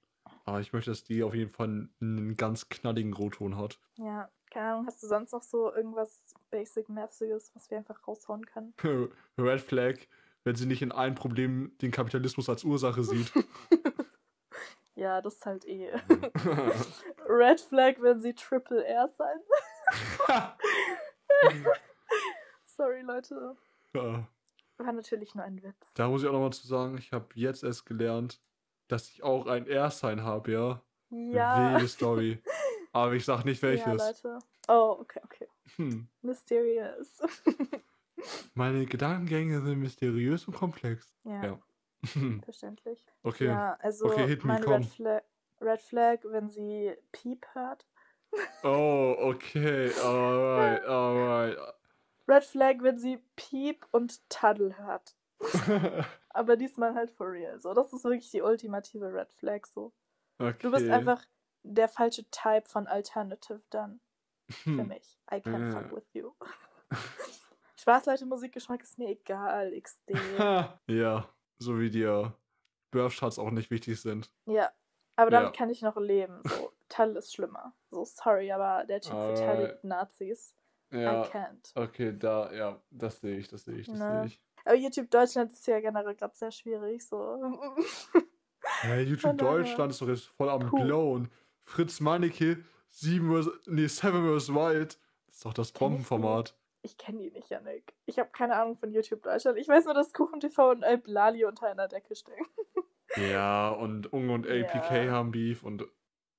Aber 0.44 0.60
ich 0.60 0.72
möchte, 0.72 0.90
dass 0.90 1.04
die 1.04 1.22
auf 1.22 1.34
jeden 1.34 1.50
Fall 1.50 1.88
einen 2.00 2.34
ganz 2.36 2.68
knalligen 2.68 3.12
Rotton 3.12 3.56
hat. 3.56 3.80
Ja, 3.96 4.28
keine 4.50 4.72
Ahnung, 4.72 4.86
hast 4.86 5.02
du 5.02 5.06
sonst 5.08 5.32
noch 5.32 5.42
so 5.42 5.72
irgendwas 5.74 6.34
Basic-mäßiges, 6.50 7.54
was 7.54 7.70
wir 7.70 7.78
einfach 7.78 8.06
raushauen 8.06 8.46
können? 8.46 8.74
Red 9.38 9.60
Flag, 9.60 9.98
wenn 10.46 10.54
sie 10.54 10.66
nicht 10.66 10.80
in 10.80 10.92
allen 10.92 11.16
Problemen 11.16 11.76
den 11.78 11.90
Kapitalismus 11.90 12.48
als 12.48 12.62
Ursache 12.64 13.02
sieht. 13.02 13.32
Ja, 14.98 15.20
das 15.20 15.34
ist 15.34 15.44
halt 15.44 15.66
eh. 15.66 15.90
Red 17.28 17.60
Flag, 17.60 17.96
wenn 18.00 18.18
sie 18.18 18.32
Triple 18.32 18.82
R 18.82 19.06
sein. 19.08 19.40
Sorry, 22.64 23.02
Leute. 23.02 23.58
ja. 23.92 24.26
War 24.78 24.92
natürlich 24.94 25.34
nur 25.34 25.44
ein 25.44 25.62
Witz. 25.62 25.92
Da 25.92 26.08
muss 26.08 26.22
ich 26.22 26.28
auch 26.28 26.32
nochmal 26.32 26.54
zu 26.54 26.66
sagen, 26.66 26.96
ich 26.96 27.12
habe 27.12 27.26
jetzt 27.34 27.62
erst 27.62 27.84
gelernt, 27.84 28.40
dass 28.88 29.10
ich 29.10 29.22
auch 29.22 29.46
ein 29.46 29.66
R-Sign 29.66 30.22
habe, 30.22 30.52
ja. 30.52 30.82
Ja. 31.10 31.74
Wilde 31.74 31.88
Story. 31.88 32.42
Aber 32.92 33.12
ich 33.12 33.26
sag 33.26 33.44
nicht 33.44 33.62
Ja, 33.62 33.68
welches. 33.68 34.22
Leute. 34.24 34.38
Oh, 34.68 34.96
okay, 34.98 35.20
okay. 35.24 35.48
hm. 35.76 36.08
Mysterious. 36.22 37.20
Meine 38.54 38.86
Gedankengänge 38.86 39.60
sind 39.60 39.80
mysteriös 39.80 40.46
und 40.48 40.54
komplex. 40.54 41.14
ja, 41.24 41.44
Ja. 41.44 41.58
verständlich. 42.44 43.04
okay. 43.22 43.46
Ja, 43.46 43.74
also 43.80 44.06
Okay, 44.06 44.26
hit 44.26 44.44
me. 44.44 44.54
Red 44.66 44.84
Flag, 44.86 45.22
Red 45.60 45.80
Flag, 45.80 46.18
wenn 46.24 46.48
sie 46.48 46.94
Piep 47.12 47.46
hört. 47.54 47.86
Oh, 48.62 49.14
okay. 49.18 49.90
Alright, 50.02 50.84
alright. 50.86 51.56
Red 52.28 52.44
Flag, 52.44 52.76
wenn 52.80 52.98
sie 52.98 53.18
Piep 53.36 53.86
und 53.92 54.28
Tuddle 54.28 54.76
hört. 54.78 55.16
Aber 56.30 56.56
diesmal 56.56 56.94
halt 56.94 57.10
for 57.10 57.30
real. 57.32 57.58
So, 57.60 57.72
das 57.74 57.92
ist 57.92 58.04
wirklich 58.04 58.30
die 58.30 58.42
ultimative 58.42 59.12
Red 59.12 59.32
Flag. 59.32 59.66
So, 59.66 59.92
okay. 60.38 60.56
du 60.60 60.70
bist 60.70 60.88
einfach 60.90 61.24
der 61.62 61.88
falsche 61.88 62.28
Type 62.30 62.68
von 62.68 62.86
Alternative 62.86 63.62
dann 63.70 64.00
für 64.50 64.70
Hm. 64.70 64.88
mich. 64.88 65.18
I 65.32 65.40
can 65.40 65.72
Ja. 65.72 65.80
fuck 65.80 65.92
with 65.96 66.06
you. 66.12 66.32
Spaß, 67.86 68.06
Leute, 68.06 68.26
Musikgeschmack 68.26 68.82
ist 68.82 68.98
mir 68.98 69.10
egal. 69.10 69.70
XD. 69.80 70.10
ja, 70.88 71.28
so 71.60 71.78
wie 71.78 71.88
dir 71.88 72.34
Birthcharts 72.90 73.38
auch 73.38 73.52
nicht 73.52 73.70
wichtig 73.70 74.00
sind. 74.00 74.28
ja, 74.46 74.72
aber 75.14 75.30
damit 75.30 75.54
Ja. 75.54 75.56
kann 75.56 75.70
ich 75.70 75.82
noch 75.82 75.96
leben. 75.96 76.42
So, 76.44 76.72
Tuddle 76.88 77.18
ist 77.20 77.32
schlimmer. 77.32 77.72
So, 77.90 78.04
sorry, 78.04 78.50
aber 78.50 78.84
der 78.86 79.00
Typ 79.00 79.12
Alright. 79.14 79.38
verteidigt 79.38 79.84
Nazis. 79.84 80.52
I 80.92 80.96
Ja, 80.98 81.22
can't. 81.26 81.70
okay, 81.76 82.12
da, 82.18 82.52
ja, 82.52 82.82
das 82.90 83.20
sehe 83.20 83.36
ich, 83.38 83.46
das 83.46 83.64
sehe 83.64 83.76
ich, 83.76 83.86
das 83.86 84.00
Ne. 84.00 84.18
sehe 84.18 84.26
ich. 84.26 84.40
Aber 84.64 84.74
YouTube 84.74 85.08
Deutschland 85.08 85.52
ist 85.52 85.64
ja 85.68 85.78
generell 85.78 86.16
gerade 86.16 86.34
sehr 86.34 86.50
schwierig. 86.50 87.06
So. 87.06 87.38
Ja, 88.82 88.96
YouTube 88.96 89.38
Deutschland 89.38 89.92
ist 89.92 90.02
doch 90.02 90.08
jetzt 90.08 90.24
voll 90.26 90.50
am 90.50 90.68
Puh. 90.70 90.76
Glowen. 90.84 91.30
Fritz 91.62 92.00
Meinecke, 92.00 92.64
7 92.88 93.30
vs. 93.44 93.48
Nee, 93.66 93.86
7 93.86 94.38
vs. 94.40 94.52
Wild. 94.52 94.98
Das 95.26 95.36
ist 95.36 95.44
doch 95.46 95.54
das. 95.54 95.70
Bombenformat. 95.70 96.56
Ich 96.86 96.96
kenne 96.98 97.18
die 97.18 97.30
nicht, 97.32 97.48
Janik. 97.50 97.94
Ich 98.06 98.18
habe 98.20 98.30
keine 98.30 98.54
Ahnung 98.56 98.76
von 98.76 98.92
YouTube 98.92 99.22
Deutschland. 99.22 99.58
Ich 99.58 99.66
weiß 99.66 99.86
nur, 99.86 99.94
dass 99.94 100.12
KuchenTV 100.12 100.70
und 100.70 100.84
Alp 100.84 101.02
Lali 101.06 101.44
unter 101.44 101.66
einer 101.66 101.88
Decke 101.88 102.14
stehen. 102.14 102.46
Ja, 103.16 103.70
und 103.70 104.12
Unge 104.12 104.32
und 104.34 104.46
APK 104.46 105.04
Ja. 105.06 105.10
haben 105.12 105.30
Beef 105.30 105.62
und 105.62 105.84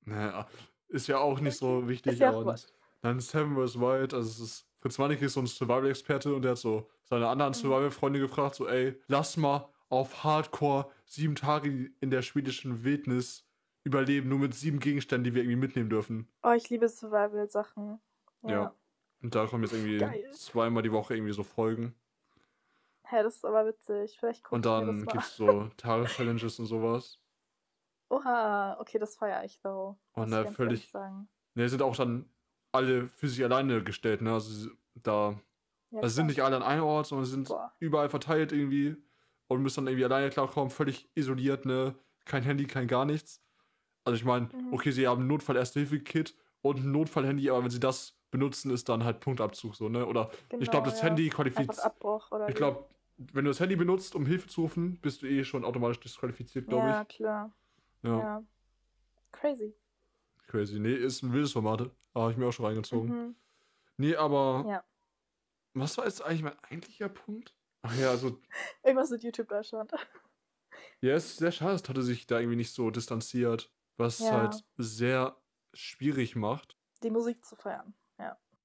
naja, 0.06 0.48
ist 0.90 1.08
ja 1.08 1.18
auch 1.18 1.40
nicht 1.40 1.58
so 1.58 1.88
wichtig. 1.88 2.14
Ist 2.14 2.20
ja 2.20 2.32
auch 2.32 2.38
und 2.40 2.46
wurscht. 2.46 2.72
dann 3.02 3.20
Seven 3.20 3.56
vs. 3.56 3.80
Wild, 3.80 4.14
also 4.14 4.30
es 4.30 4.40
ist, 4.40 4.68
Fritz 4.80 4.98
Meinecke 5.00 5.26
ist 5.26 5.34
so 5.34 5.40
ein 5.40 5.48
Survival-Experte 5.48 6.36
und 6.36 6.44
der 6.44 6.52
hat 6.52 6.58
so 6.60 6.88
seine 7.06 7.28
anderen 7.30 7.52
Mhm. 7.52 7.56
Survival-Freunde 7.56 8.20
gefragt, 8.20 8.56
so 8.56 8.68
ey, 8.68 8.96
lass 9.08 9.38
mal 9.38 9.68
auf 9.90 10.24
Hardcore 10.24 10.92
sieben 11.06 11.36
Tage 11.36 11.90
in 12.00 12.12
der 12.12 12.22
schwedischen 12.22 12.84
Wildnis 12.84 13.48
überleben, 13.84 14.30
nur 14.30 14.40
mit 14.40 14.54
sieben 14.54 14.80
Gegenständen, 14.80 15.24
die 15.24 15.34
wir 15.34 15.42
irgendwie 15.44 15.56
mitnehmen 15.58 15.90
dürfen. 15.90 16.28
Oh, 16.44 16.52
ich 16.52 16.70
liebe 16.70 16.88
Survival-Sachen. 16.90 18.00
Ja. 18.44 18.50
Ja. 18.50 18.76
Und 19.22 19.36
da 19.36 19.46
kommen 19.48 19.64
jetzt 19.64 19.74
irgendwie 19.74 19.98
Geil. 19.98 20.32
zweimal 20.32 20.84
die 20.84 20.92
Woche 20.92 21.16
irgendwie 21.16 21.34
so 21.34 21.44
Folgen. 21.44 21.96
Hä, 23.06 23.24
das 23.24 23.38
ist 23.38 23.46
aber 23.46 23.66
witzig. 23.66 24.18
Vielleicht 24.20 24.52
Und 24.52 24.66
dann 24.66 25.00
mal 25.00 25.12
gibt's 25.12 25.38
so 25.38 25.70
Tageschallenges 25.78 26.60
und 26.60 26.66
sowas. 26.66 27.20
Oha, 28.10 28.78
okay, 28.80 29.00
das 29.00 29.16
feiere 29.18 29.44
ich 29.44 29.60
though. 29.60 29.98
Und 30.14 30.32
da 30.32 30.46
völlig-. 30.46 30.94
Ne, 31.56 31.70
sind 31.70 31.82
auch 31.82 31.96
dann 31.96 32.30
alle 32.72 33.08
für 33.08 33.28
sich 33.28 33.44
alleine 33.44 33.84
gestellt, 33.84 34.22
ne? 34.22 34.34
Also 34.34 34.70
da 34.96 35.40
Ja, 35.92 36.02
also 36.02 36.16
sind 36.16 36.28
nicht 36.28 36.42
alle 36.42 36.56
an 36.58 36.64
einem 36.64 36.84
Ort, 36.84 37.08
sondern 37.08 37.26
sind 37.26 37.48
Boah. 37.48 37.74
überall 37.80 38.10
verteilt 38.10 38.52
irgendwie 38.52 38.98
und 39.48 39.62
müssen 39.62 39.86
dann 39.86 39.88
irgendwie 39.94 40.06
alleine 40.06 40.30
klarkommen, 40.30 40.70
völlig 40.70 41.10
isoliert, 41.16 41.66
ne? 41.66 41.96
Kein 42.26 42.44
Handy, 42.44 42.66
kein 42.68 42.88
gar 42.88 43.06
nichts. 43.06 43.42
Also 44.06 44.18
ich 44.18 44.26
meine, 44.26 44.50
Mhm. 44.54 44.74
okay, 44.74 44.92
sie 44.92 45.08
haben 45.08 45.24
ein 45.24 45.28
Notfall-Erste-Hilfe-Kit 45.28 46.36
und 46.62 46.80
ein 46.80 46.92
Notfallhandy, 46.92 47.50
aber 47.50 47.64
wenn 47.64 47.72
sie 47.72 47.80
das 47.80 48.17
benutzen, 48.32 48.72
ist 48.72 48.90
dann 48.90 49.04
halt 49.04 49.20
Punktabzug 49.20 49.76
so, 49.76 49.90
ne? 49.90 50.06
Oder 50.06 50.30
ich 50.32 50.50
Genau, 50.50 50.72
glaube, 50.72 50.90
das 50.90 51.00
ja. 51.02 51.08
Handy 51.08 51.30
qualifiziert. 51.30 51.78
Ich 52.50 52.56
glaube, 52.56 52.86
wenn 53.18 53.46
du 53.46 53.52
das 53.52 53.60
Handy 53.60 53.76
benutzt, 53.76 54.16
um 54.16 54.26
Hilfe 54.26 54.48
zu 54.48 54.62
rufen, 54.62 55.00
bist 55.02 55.22
du 55.22 55.28
eh 55.28 55.44
schon 55.44 55.64
automatisch 55.66 56.00
disqualifiziert, 56.02 56.68
glaube 56.68 56.88
Ja, 56.88 57.02
ich. 57.02 57.08
klar. 57.08 57.52
Ja. 58.04 58.20
Ja. 58.20 58.44
Crazy. 59.32 59.74
Crazy. 60.48 60.80
Nee, 60.80 60.94
ist 60.94 61.24
ein 61.24 61.34
wildes 61.34 61.52
Format. 61.54 61.82
Da 62.14 62.22
habe 62.22 62.32
ich 62.32 62.38
mir 62.38 62.48
auch 62.48 62.52
schon 62.52 62.66
reingezogen. 62.66 63.10
Mhm. 63.10 63.36
Nee, 63.98 64.16
aber 64.16 64.66
Ja. 64.68 64.84
was 65.74 65.98
war 65.98 66.06
jetzt 66.06 66.22
eigentlich 66.24 66.44
mein 66.44 66.58
eigentlicher 66.64 67.10
Punkt? 67.10 67.54
Ach 67.82 67.96
ja, 67.98 68.10
also, 68.10 68.40
Irgendwas 68.84 69.10
mit 69.10 69.24
YouTube 69.24 69.48
Deutschland. 69.48 69.92
ja, 71.02 71.16
es 71.16 71.26
ist 71.26 71.38
sehr 71.38 71.52
schade, 71.52 71.72
dass 71.74 71.84
Tatte 71.84 72.02
sich 72.04 72.28
da 72.28 72.40
irgendwie 72.40 72.58
nicht 72.58 72.74
so 72.74 72.90
distanziert, 72.92 73.72
was 73.98 74.20
Ja. 74.20 74.32
halt 74.32 74.64
sehr 74.78 75.38
schwierig 75.74 76.36
macht. 76.36 76.78
Die 77.04 77.12
Musik 77.12 77.44
zu 77.46 77.56
feiern. 77.56 77.94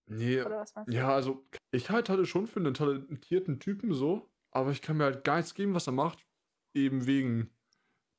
Nee, 0.07 0.41
Oder 0.43 0.61
was 0.61 0.75
meinst 0.75 0.93
du? 0.93 0.97
ja, 0.97 1.09
also, 1.15 1.45
ich 1.71 1.91
halt 1.91 2.09
hatte 2.09 2.27
schon 2.27 2.47
für 2.47 2.61
einen 2.61 2.75
talentierten 2.75 3.61
Typen 3.61 3.95
so, 3.95 4.29
aber 4.51 4.71
ich 4.71 4.83
kann 4.83 4.97
mir 4.97 5.05
halt 5.05 5.25
gar 5.25 5.37
nichts 5.37 5.55
geben, 5.55 5.75
was 5.75 5.87
er 5.87 5.93
macht, 5.93 6.27
eben 6.75 7.07
wegen 7.07 7.51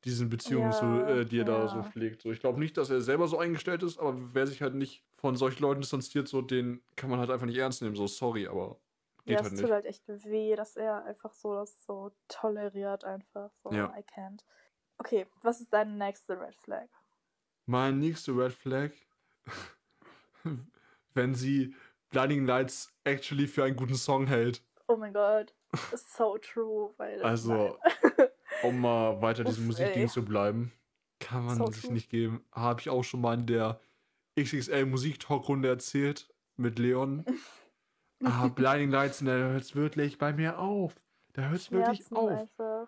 diesen 0.05 0.29
Beziehungen, 0.29 0.71
Ja, 0.71 0.77
so, 0.79 0.85
äh, 1.11 1.25
die 1.25 1.39
er 1.39 1.45
da 1.45 1.59
ja. 1.59 1.67
so 1.67 1.83
pflegt. 1.83 2.21
So, 2.21 2.31
ich 2.31 2.39
glaube 2.39 2.59
nicht, 2.59 2.77
dass 2.77 2.89
er 2.89 3.01
selber 3.01 3.27
so 3.27 3.37
eingestellt 3.39 3.83
ist, 3.83 3.99
aber 3.99 4.33
wer 4.33 4.47
sich 4.47 4.61
halt 4.61 4.75
nicht 4.75 5.05
von 5.17 5.35
solchen 5.37 5.61
Leuten 5.61 5.81
distanziert, 5.81 6.27
so, 6.27 6.41
den 6.41 6.83
kann 6.95 7.09
man 7.09 7.19
halt 7.19 7.29
einfach 7.29 7.45
nicht 7.45 7.57
ernst 7.57 7.81
nehmen. 7.81 7.95
So, 7.95 8.07
sorry, 8.07 8.47
aber 8.47 8.79
geht 9.25 9.35
ja, 9.35 9.43
halt 9.43 9.53
es 9.53 9.61
tut 9.61 9.71
halt 9.71 9.85
echt 9.85 10.03
weh, 10.07 10.55
dass 10.55 10.75
er 10.75 11.05
einfach 11.05 11.33
so 11.33 11.53
das 11.55 11.85
so 11.85 12.11
toleriert 12.27 13.03
einfach. 13.05 13.51
So, 13.55 13.71
Ja. 13.71 13.93
I 13.97 14.03
can't. 14.03 14.43
Okay, 14.97 15.25
was 15.41 15.61
ist 15.61 15.71
deine 15.73 15.91
nächste 15.93 16.39
Red 16.39 16.55
Flag? 16.55 16.89
Mein 17.65 17.99
nächste 17.99 18.31
Red 18.35 18.53
Flag, 18.53 18.91
wenn 21.13 21.35
sie 21.35 21.75
Blinding 22.09 22.45
Lights 22.45 22.93
actually 23.03 23.47
für 23.47 23.63
einen 23.63 23.75
guten 23.75 23.95
Song 23.95 24.27
hält. 24.27 24.63
Oh 24.87 24.95
mein 24.95 25.13
Gott. 25.13 25.53
Ist 25.91 26.15
so 26.15 26.37
true, 26.37 26.93
weil. 26.97 27.21
Also, 27.23 27.77
um 28.63 28.79
mal 28.79 29.21
weiter 29.21 29.43
diesem 29.43 29.65
Musikding 29.67 30.07
zu 30.07 30.23
bleiben, 30.23 30.71
kann 31.19 31.45
man 31.45 31.57
So 31.57 31.67
sich 31.67 31.83
true. 31.83 31.93
nicht 31.93 32.09
geben. 32.09 32.45
Habe 32.51 32.81
ich 32.81 32.89
auch 32.89 33.03
schon 33.03 33.21
mal 33.21 33.33
in 33.33 33.47
der 33.47 33.79
XXL 34.39 34.85
Musiktalkrunde 34.85 35.69
erzählt 35.69 36.33
mit 36.57 36.79
Leon. 36.79 37.25
Ah, 38.25 38.47
Blinding 38.47 38.89
Lights, 38.89 39.19
da 39.19 39.25
hört 39.31 39.63
es 39.63 39.75
wirklich 39.75 40.17
bei 40.17 40.31
mir 40.31 40.57
auf. 40.57 40.95
Da 41.33 41.41
hört 41.49 41.59
es 41.59 41.71
wirklich 41.73 42.09
auf. 42.13 42.29
einfach. 42.29 42.87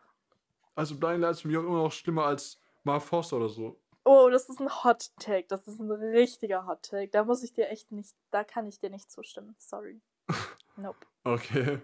Also 0.75 0.95
Blinding 0.97 1.23
Lights 1.23 1.41
für 1.41 1.49
mich 1.49 1.57
auch 1.57 1.63
immer 1.63 1.83
noch 1.83 1.91
schlimmer 1.91 2.23
als 2.23 2.57
Mark 2.85 3.01
Foster 3.03 3.35
oder 3.35 3.49
so. 3.49 3.77
Oh, 4.05 4.29
das 4.29 4.47
ist 4.49 4.59
ein 4.59 4.83
Hot 4.83 5.11
Take. 5.17 5.47
Das 5.47 5.67
ist 5.67 5.79
ein 5.79 5.91
richtiger 5.91 6.67
Hot 6.67 6.83
Take. 6.83 7.09
Da 7.09 7.23
muss 7.23 7.43
ich 7.43 7.53
dir 7.53 7.69
echt 7.69 7.91
nicht. 7.91 8.15
Da 8.31 8.43
kann 8.43 8.67
ich 8.67 8.79
dir 8.79 8.89
nicht 8.89 9.11
zustimmen. 9.11 9.55
Sorry. 9.59 10.01
Nope. 10.77 11.07
Okay. 11.23 11.79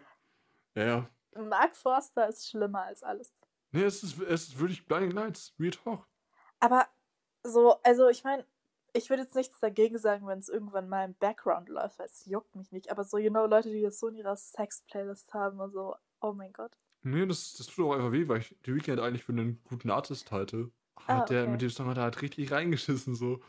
Ja, 0.75 0.83
ja. 0.83 1.09
Mark 1.33 1.77
Forster 1.77 2.27
ist 2.27 2.49
schlimmer 2.49 2.83
als 2.83 3.03
alles. 3.03 3.31
Nee, 3.71 3.83
es 3.83 4.03
ist, 4.03 4.19
es 4.19 4.49
ist 4.49 4.59
wirklich 4.59 4.85
Blinding 4.85 5.11
Lights. 5.11 5.53
Real 5.57 5.71
Talk. 5.71 6.07
Aber 6.59 6.87
so, 7.41 7.81
also 7.83 8.09
ich 8.09 8.25
meine, 8.25 8.45
ich 8.93 9.09
würde 9.09 9.23
jetzt 9.23 9.35
nichts 9.35 9.59
dagegen 9.59 9.97
sagen, 9.97 10.27
wenn 10.27 10.39
es 10.39 10.49
irgendwann 10.49 10.89
mal 10.89 11.05
im 11.05 11.15
Background 11.15 11.69
läuft, 11.69 11.99
weil 11.99 12.07
es 12.07 12.25
juckt 12.25 12.53
mich 12.55 12.71
nicht. 12.73 12.91
Aber 12.91 13.05
so, 13.05 13.17
you 13.17 13.29
know, 13.29 13.45
Leute, 13.45 13.69
die 13.69 13.81
das 13.81 13.99
so 13.99 14.09
in 14.09 14.15
ihrer 14.15 14.35
Sex-Playlist 14.35 15.33
haben 15.33 15.59
und 15.59 15.71
so, 15.71 15.95
oh 16.19 16.33
mein 16.33 16.51
Gott. 16.51 16.77
Nee, 17.03 17.25
das, 17.25 17.53
das 17.53 17.67
tut 17.67 17.85
auch 17.85 17.93
einfach 17.93 18.11
weh, 18.11 18.27
weil 18.27 18.39
ich 18.39 18.55
The 18.65 18.75
Weeknd 18.75 18.99
eigentlich 18.99 19.23
für 19.23 19.31
einen 19.31 19.63
guten 19.63 19.89
Artist 19.89 20.31
halte. 20.31 20.69
Hat 21.07 21.09
Ah, 21.09 21.23
der 21.29 21.41
okay. 21.43 21.51
mit 21.51 21.61
dem 21.61 21.69
Song 21.69 21.87
hat 21.87 21.97
halt 21.97 22.21
richtig 22.21 22.51
reingeschissen, 22.51 23.15
so. 23.15 23.41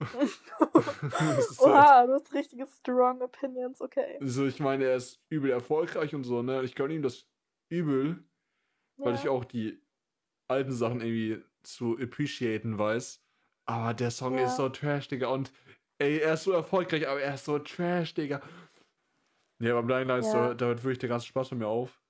Ist 1.38 1.66
halt, 1.66 1.94
Oha, 1.94 2.06
du 2.06 2.14
hast 2.14 2.32
richtige 2.34 2.66
strong 2.66 3.22
opinions, 3.22 3.80
okay. 3.80 4.18
so, 4.20 4.46
ich 4.46 4.60
meine, 4.60 4.84
er 4.84 4.96
ist 4.96 5.20
übel 5.28 5.50
erfolgreich 5.50 6.14
und 6.14 6.24
so, 6.24 6.42
ne? 6.42 6.62
Ich 6.64 6.74
gönne 6.74 6.94
ihm 6.94 7.02
das 7.02 7.26
übel, 7.68 8.24
weil 9.04 9.14
ich 9.14 9.24
Ja. 9.24 9.30
auch 9.30 9.44
die 9.44 9.82
alten 10.48 10.72
Sachen 10.72 11.00
irgendwie 11.00 11.44
zu 11.62 11.98
appreciaten 11.98 12.78
weiß. 12.78 13.22
Aber 13.66 13.94
der 13.94 14.10
Song 14.10 14.38
Ja. 14.38 14.44
ist 14.44 14.56
so 14.56 14.68
trash, 14.68 15.08
Digga. 15.08 15.28
Und 15.28 15.52
ey, 15.98 16.18
er 16.20 16.34
ist 16.34 16.44
so 16.44 16.52
erfolgreich, 16.52 17.08
aber 17.08 17.20
er 17.20 17.34
ist 17.34 17.44
so 17.46 17.58
trash, 17.58 18.14
Digga. 18.14 18.42
Ja, 19.58 19.72
aber 19.78 19.82
Blind 19.86 20.08
Lights, 20.08 20.26
Ja. 20.26 20.48
da, 20.48 20.54
da 20.54 20.66
hört 20.66 20.82
wirklich 20.84 20.98
der 20.98 21.08
ganze 21.08 21.26
Spaß 21.26 21.48
von 21.50 21.58
mir 21.58 21.66
auf. 21.68 22.02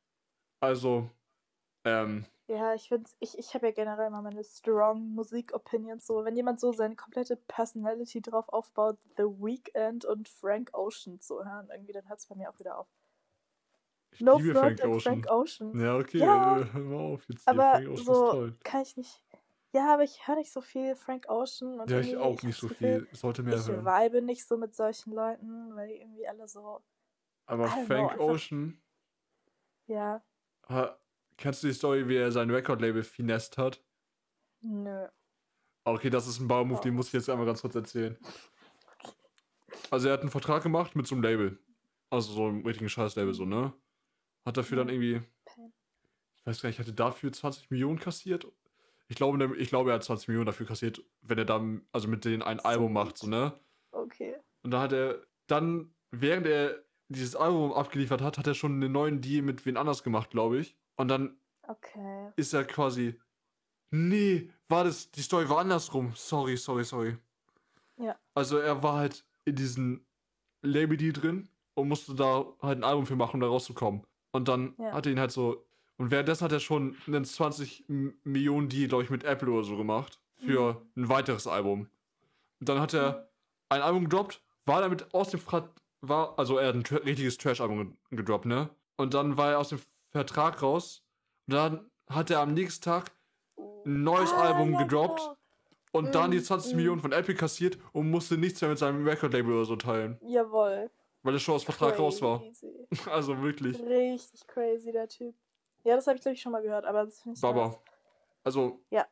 Also, 0.61 1.11
ähm, 1.87 2.27
Ja, 2.49 2.75
ich 2.75 2.89
finde, 2.89 3.11
ich, 3.19 3.37
ich 3.39 3.55
habe 3.55 3.67
ja 3.67 3.73
generell 3.73 4.07
immer 4.07 4.23
meine 4.23 4.45
strong 4.45 5.09
Musik-Opinions. 5.15 6.07
So, 6.07 6.25
wenn 6.25 6.37
jemand 6.37 6.61
so 6.61 6.73
seine 6.73 6.95
komplette 6.95 7.37
Personality 7.37 8.21
drauf 8.23 8.49
aufbaut, 8.51 8.99
The 9.17 9.25
Weeknd 9.25 10.05
und 10.05 10.29
Frank 10.29 10.71
Ocean 10.73 11.21
zu 11.21 11.45
hören, 11.45 11.69
irgendwie, 11.73 11.93
dann 11.93 12.09
hört 12.09 12.21
es 12.21 12.27
bei 12.27 12.37
mir 12.37 12.49
auch 12.49 12.59
wieder 12.61 12.79
auf. 12.79 12.87
ich 14.13 14.21
No 14.21 14.39
liebe 14.39 14.55
Frank 14.55 14.79
Ocean. 14.85 15.01
Frank 15.01 15.31
Ocean. 15.31 15.81
Ja, 15.81 15.97
okay, 15.97 16.19
Ja. 16.19 16.61
äh, 16.61 16.73
hör 16.73 16.81
mal 16.81 17.15
auf 17.15 17.29
jetzt. 17.29 17.49
Aber 17.49 17.63
Frank 17.73 17.83
Ocean 17.89 17.95
ist 17.95 18.05
so 18.07 18.31
toll. 18.31 18.57
kann 18.63 18.83
ich 18.83 18.97
nicht. 18.97 19.23
Ja, 19.73 19.93
aber 19.93 20.05
ich 20.05 20.27
höre 20.29 20.37
nicht 20.37 20.53
so 20.53 20.61
viel 20.63 20.95
Frank 20.95 21.29
Ocean 21.29 21.81
und 21.81 21.91
Ja, 21.91 21.99
ich 21.99 22.17
auch 22.17 22.41
nicht 22.45 22.59
so 22.59 22.69
viel. 22.69 23.09
Sollte 23.13 23.43
mehr 23.43 23.57
Ich 23.57 23.67
hören. 23.69 23.85
vibe 23.85 24.23
nicht 24.23 24.47
so 24.47 24.57
mit 24.57 24.75
solchen 24.77 25.13
Leuten, 25.13 25.75
weil 25.75 25.89
die 25.89 25.97
irgendwie 26.01 26.27
alle 26.29 26.47
so, 26.47 26.81
Aber 27.47 27.67
know, 27.67 27.85
Frank 27.87 28.13
einfach- 28.13 28.25
Ocean, 28.25 28.81
ja, 29.87 30.23
ha, 30.69 30.97
kennst 31.37 31.63
du 31.63 31.67
die 31.69 31.73
Story, 31.75 32.09
wie 32.09 32.17
er 32.17 32.33
sein 32.33 32.51
Record-Label 32.51 33.03
finest 33.03 33.59
hat? 33.59 33.83
nö. 34.61 35.07
Okay, 35.85 36.11
das 36.11 36.27
ist 36.27 36.41
ein 36.41 36.49
Baumove, 36.49 36.79
Oh. 36.81 36.83
den 36.83 36.95
muss 36.95 37.07
ich 37.09 37.13
jetzt 37.13 37.31
einmal 37.31 37.47
ganz 37.47 37.61
kurz 37.63 37.77
erzählen. 37.77 38.19
Also 39.91 40.09
er 40.09 40.15
hat 40.15 40.21
einen 40.23 40.31
Vertrag 40.31 40.63
gemacht 40.65 40.97
mit 40.97 41.07
so 41.07 41.15
einem 41.15 41.23
Label. 41.23 41.59
Also 42.11 42.33
so 42.33 42.47
einem 42.47 42.65
richtigen 42.67 42.89
Scheiß-Label, 42.89 43.35
so, 43.35 43.45
ne? 43.45 43.73
Hat 44.45 44.57
dafür 44.57 44.79
dann 44.79 44.89
Mhm. 44.89 44.93
irgendwie, 45.03 45.27
ich 46.39 46.47
weiß 46.47 46.61
gar 46.63 46.69
nicht, 46.69 46.79
hatte 46.81 46.93
dafür 46.93 47.33
20 47.33 47.71
Millionen 47.71 47.99
kassiert? 48.01 48.47
Ich 49.09 49.15
glaube, 49.17 49.57
ich 49.57 49.69
glaube, 49.69 49.91
er 49.91 49.95
hat 49.97 50.05
20 50.05 50.27
Millionen 50.29 50.47
dafür 50.47 50.67
kassiert, 50.67 51.05
wenn 51.21 51.39
er 51.39 51.45
dann, 51.45 51.87
also 51.93 52.09
mit 52.09 52.25
denen 52.25 52.43
ein 52.43 52.59
Album 52.59 52.93
macht, 52.93 53.19
so, 53.19 53.29
ne? 53.29 53.59
Okay. 53.93 54.37
Und 54.63 54.73
da 54.73 54.81
hat 54.81 54.93
er 54.93 55.25
dann, 55.47 55.95
während 56.11 56.47
er 56.49 56.83
dieses 57.09 57.37
Album 57.37 57.73
abgeliefert 57.73 58.21
hat, 58.23 58.39
hat 58.39 58.47
er 58.49 58.55
schon 58.55 58.73
einen 58.73 58.91
neuen 58.91 59.21
Deal 59.21 59.43
mit 59.43 59.65
wen 59.67 59.77
anders 59.77 60.03
gemacht, 60.03 60.31
glaube 60.31 60.59
ich. 60.59 60.77
Und 60.97 61.09
dann 61.09 61.37
Okay. 61.69 62.33
ist 62.37 62.53
er 62.55 62.65
quasi. 62.65 63.19
Nee, 63.91 64.51
war 64.69 64.85
das. 64.85 65.11
Die 65.11 65.23
Story 65.23 65.49
war 65.49 65.59
andersrum. 65.59 66.13
Sorry, 66.15 66.57
sorry, 66.57 66.85
sorry. 66.85 67.17
Ja. 67.97 68.17
Also 68.35 68.59
er 68.59 68.83
war 68.83 68.95
halt 68.99 69.25
in 69.45 69.55
diesem 69.57 70.05
Label-Deal 70.63 71.13
drin 71.13 71.49
und 71.75 71.89
musste 71.89 72.15
da 72.15 72.45
halt 72.63 72.79
ein 72.79 72.85
Album 72.85 73.07
für 73.07 73.17
machen, 73.17 73.35
um 73.37 73.41
da 73.41 73.47
rauszukommen. 73.47 74.03
Und 74.33 74.49
dann 74.49 74.75
Ja. 74.79 74.93
hat 74.93 75.07
er 75.07 75.13
ihn 75.13 75.21
halt 75.21 75.33
so. 75.33 75.65
Und 75.99 76.11
währenddessen 76.11 76.45
hat 76.45 76.53
er 76.53 76.61
schon 76.61 76.97
einen 77.07 77.25
20 77.25 77.89
M- 77.89 78.19
Millionen 78.25 78.69
Deal, 78.69 78.89
glaube 78.89 79.05
ich, 79.05 79.11
mit 79.11 79.25
Apple 79.25 79.51
oder 79.51 79.65
so 79.65 79.77
gemacht. 79.77 80.21
Für 80.45 80.83
ein 80.97 81.09
weiteres 81.09 81.47
Album. 81.47 81.89
Und 82.61 82.69
dann 82.69 82.79
hat 82.81 82.93
er 82.93 83.31
ein 83.71 83.81
Album 83.81 84.05
gedroppt, 84.05 84.43
war 84.67 84.83
damit 84.83 85.15
aus 85.15 85.31
dem 85.31 85.41
Vertrag, 85.41 85.71
war, 86.03 86.39
also 86.39 86.59
er 86.59 86.69
hat 86.69 86.75
ein 86.75 86.85
tra 86.85 86.97
richtiges 86.97 87.39
Trash-Album 87.39 87.79
ge- 88.11 88.19
gedroppt, 88.19 88.45
ne? 88.45 88.69
Und 88.97 89.15
dann 89.15 89.39
war 89.39 89.53
er 89.53 89.59
aus 89.59 89.71
dem 89.71 89.81
Vertrag 90.17 90.63
raus. 90.63 91.05
Und 91.47 91.55
dann 91.55 91.91
hat 92.09 92.31
er 92.31 92.41
am 92.41 92.55
nächsten 92.55 92.83
Tag 92.85 93.13
ein 93.59 94.03
neues 94.03 94.33
Ah, 94.33 94.43
Album 94.53 94.73
ja, 94.73 94.83
gedroppt 94.83 95.21
genau. 95.21 95.37
und 95.93 96.15
dann 96.15 96.31
die 96.31 96.39
Mm, 96.39 96.45
20 96.45 96.73
mm. 96.73 96.77
Millionen 96.77 97.01
von 97.01 97.13
Apple 97.13 97.35
kassiert 97.35 97.79
und 97.93 98.11
musste 98.11 98.37
nichts 98.37 98.61
mehr 98.61 98.71
mit 98.71 98.79
seinem 98.79 99.07
Record-Label 99.07 99.53
oder 99.55 99.65
so 99.65 99.77
teilen, 99.77 100.19
Jawohl. 100.23 100.91
weil 101.23 101.35
er 101.35 101.39
schon 101.39 101.55
aus 101.55 101.65
Vertrag 101.65 101.99
raus 101.99 102.21
war. 102.23 102.41
Crazy. 102.41 102.89
Also 103.11 103.41
wirklich. 103.43 103.79
Richtig 103.81 104.47
crazy, 104.47 104.93
der 104.93 105.09
Typ. 105.09 105.35
Ja, 105.85 105.95
das 105.97 106.07
habe 106.07 106.17
ich, 106.17 106.23
glaube 106.23 106.35
ich, 106.35 106.43
schon 106.43 106.53
mal 106.53 106.63
gehört, 106.63 106.85
aber 106.85 107.05
das 107.05 107.21
finde 107.21 107.37
ich 107.37 107.41
Baba. 107.41 107.67
nice. 107.69 107.79
Also, 108.45 108.85
Ja. 108.91 109.07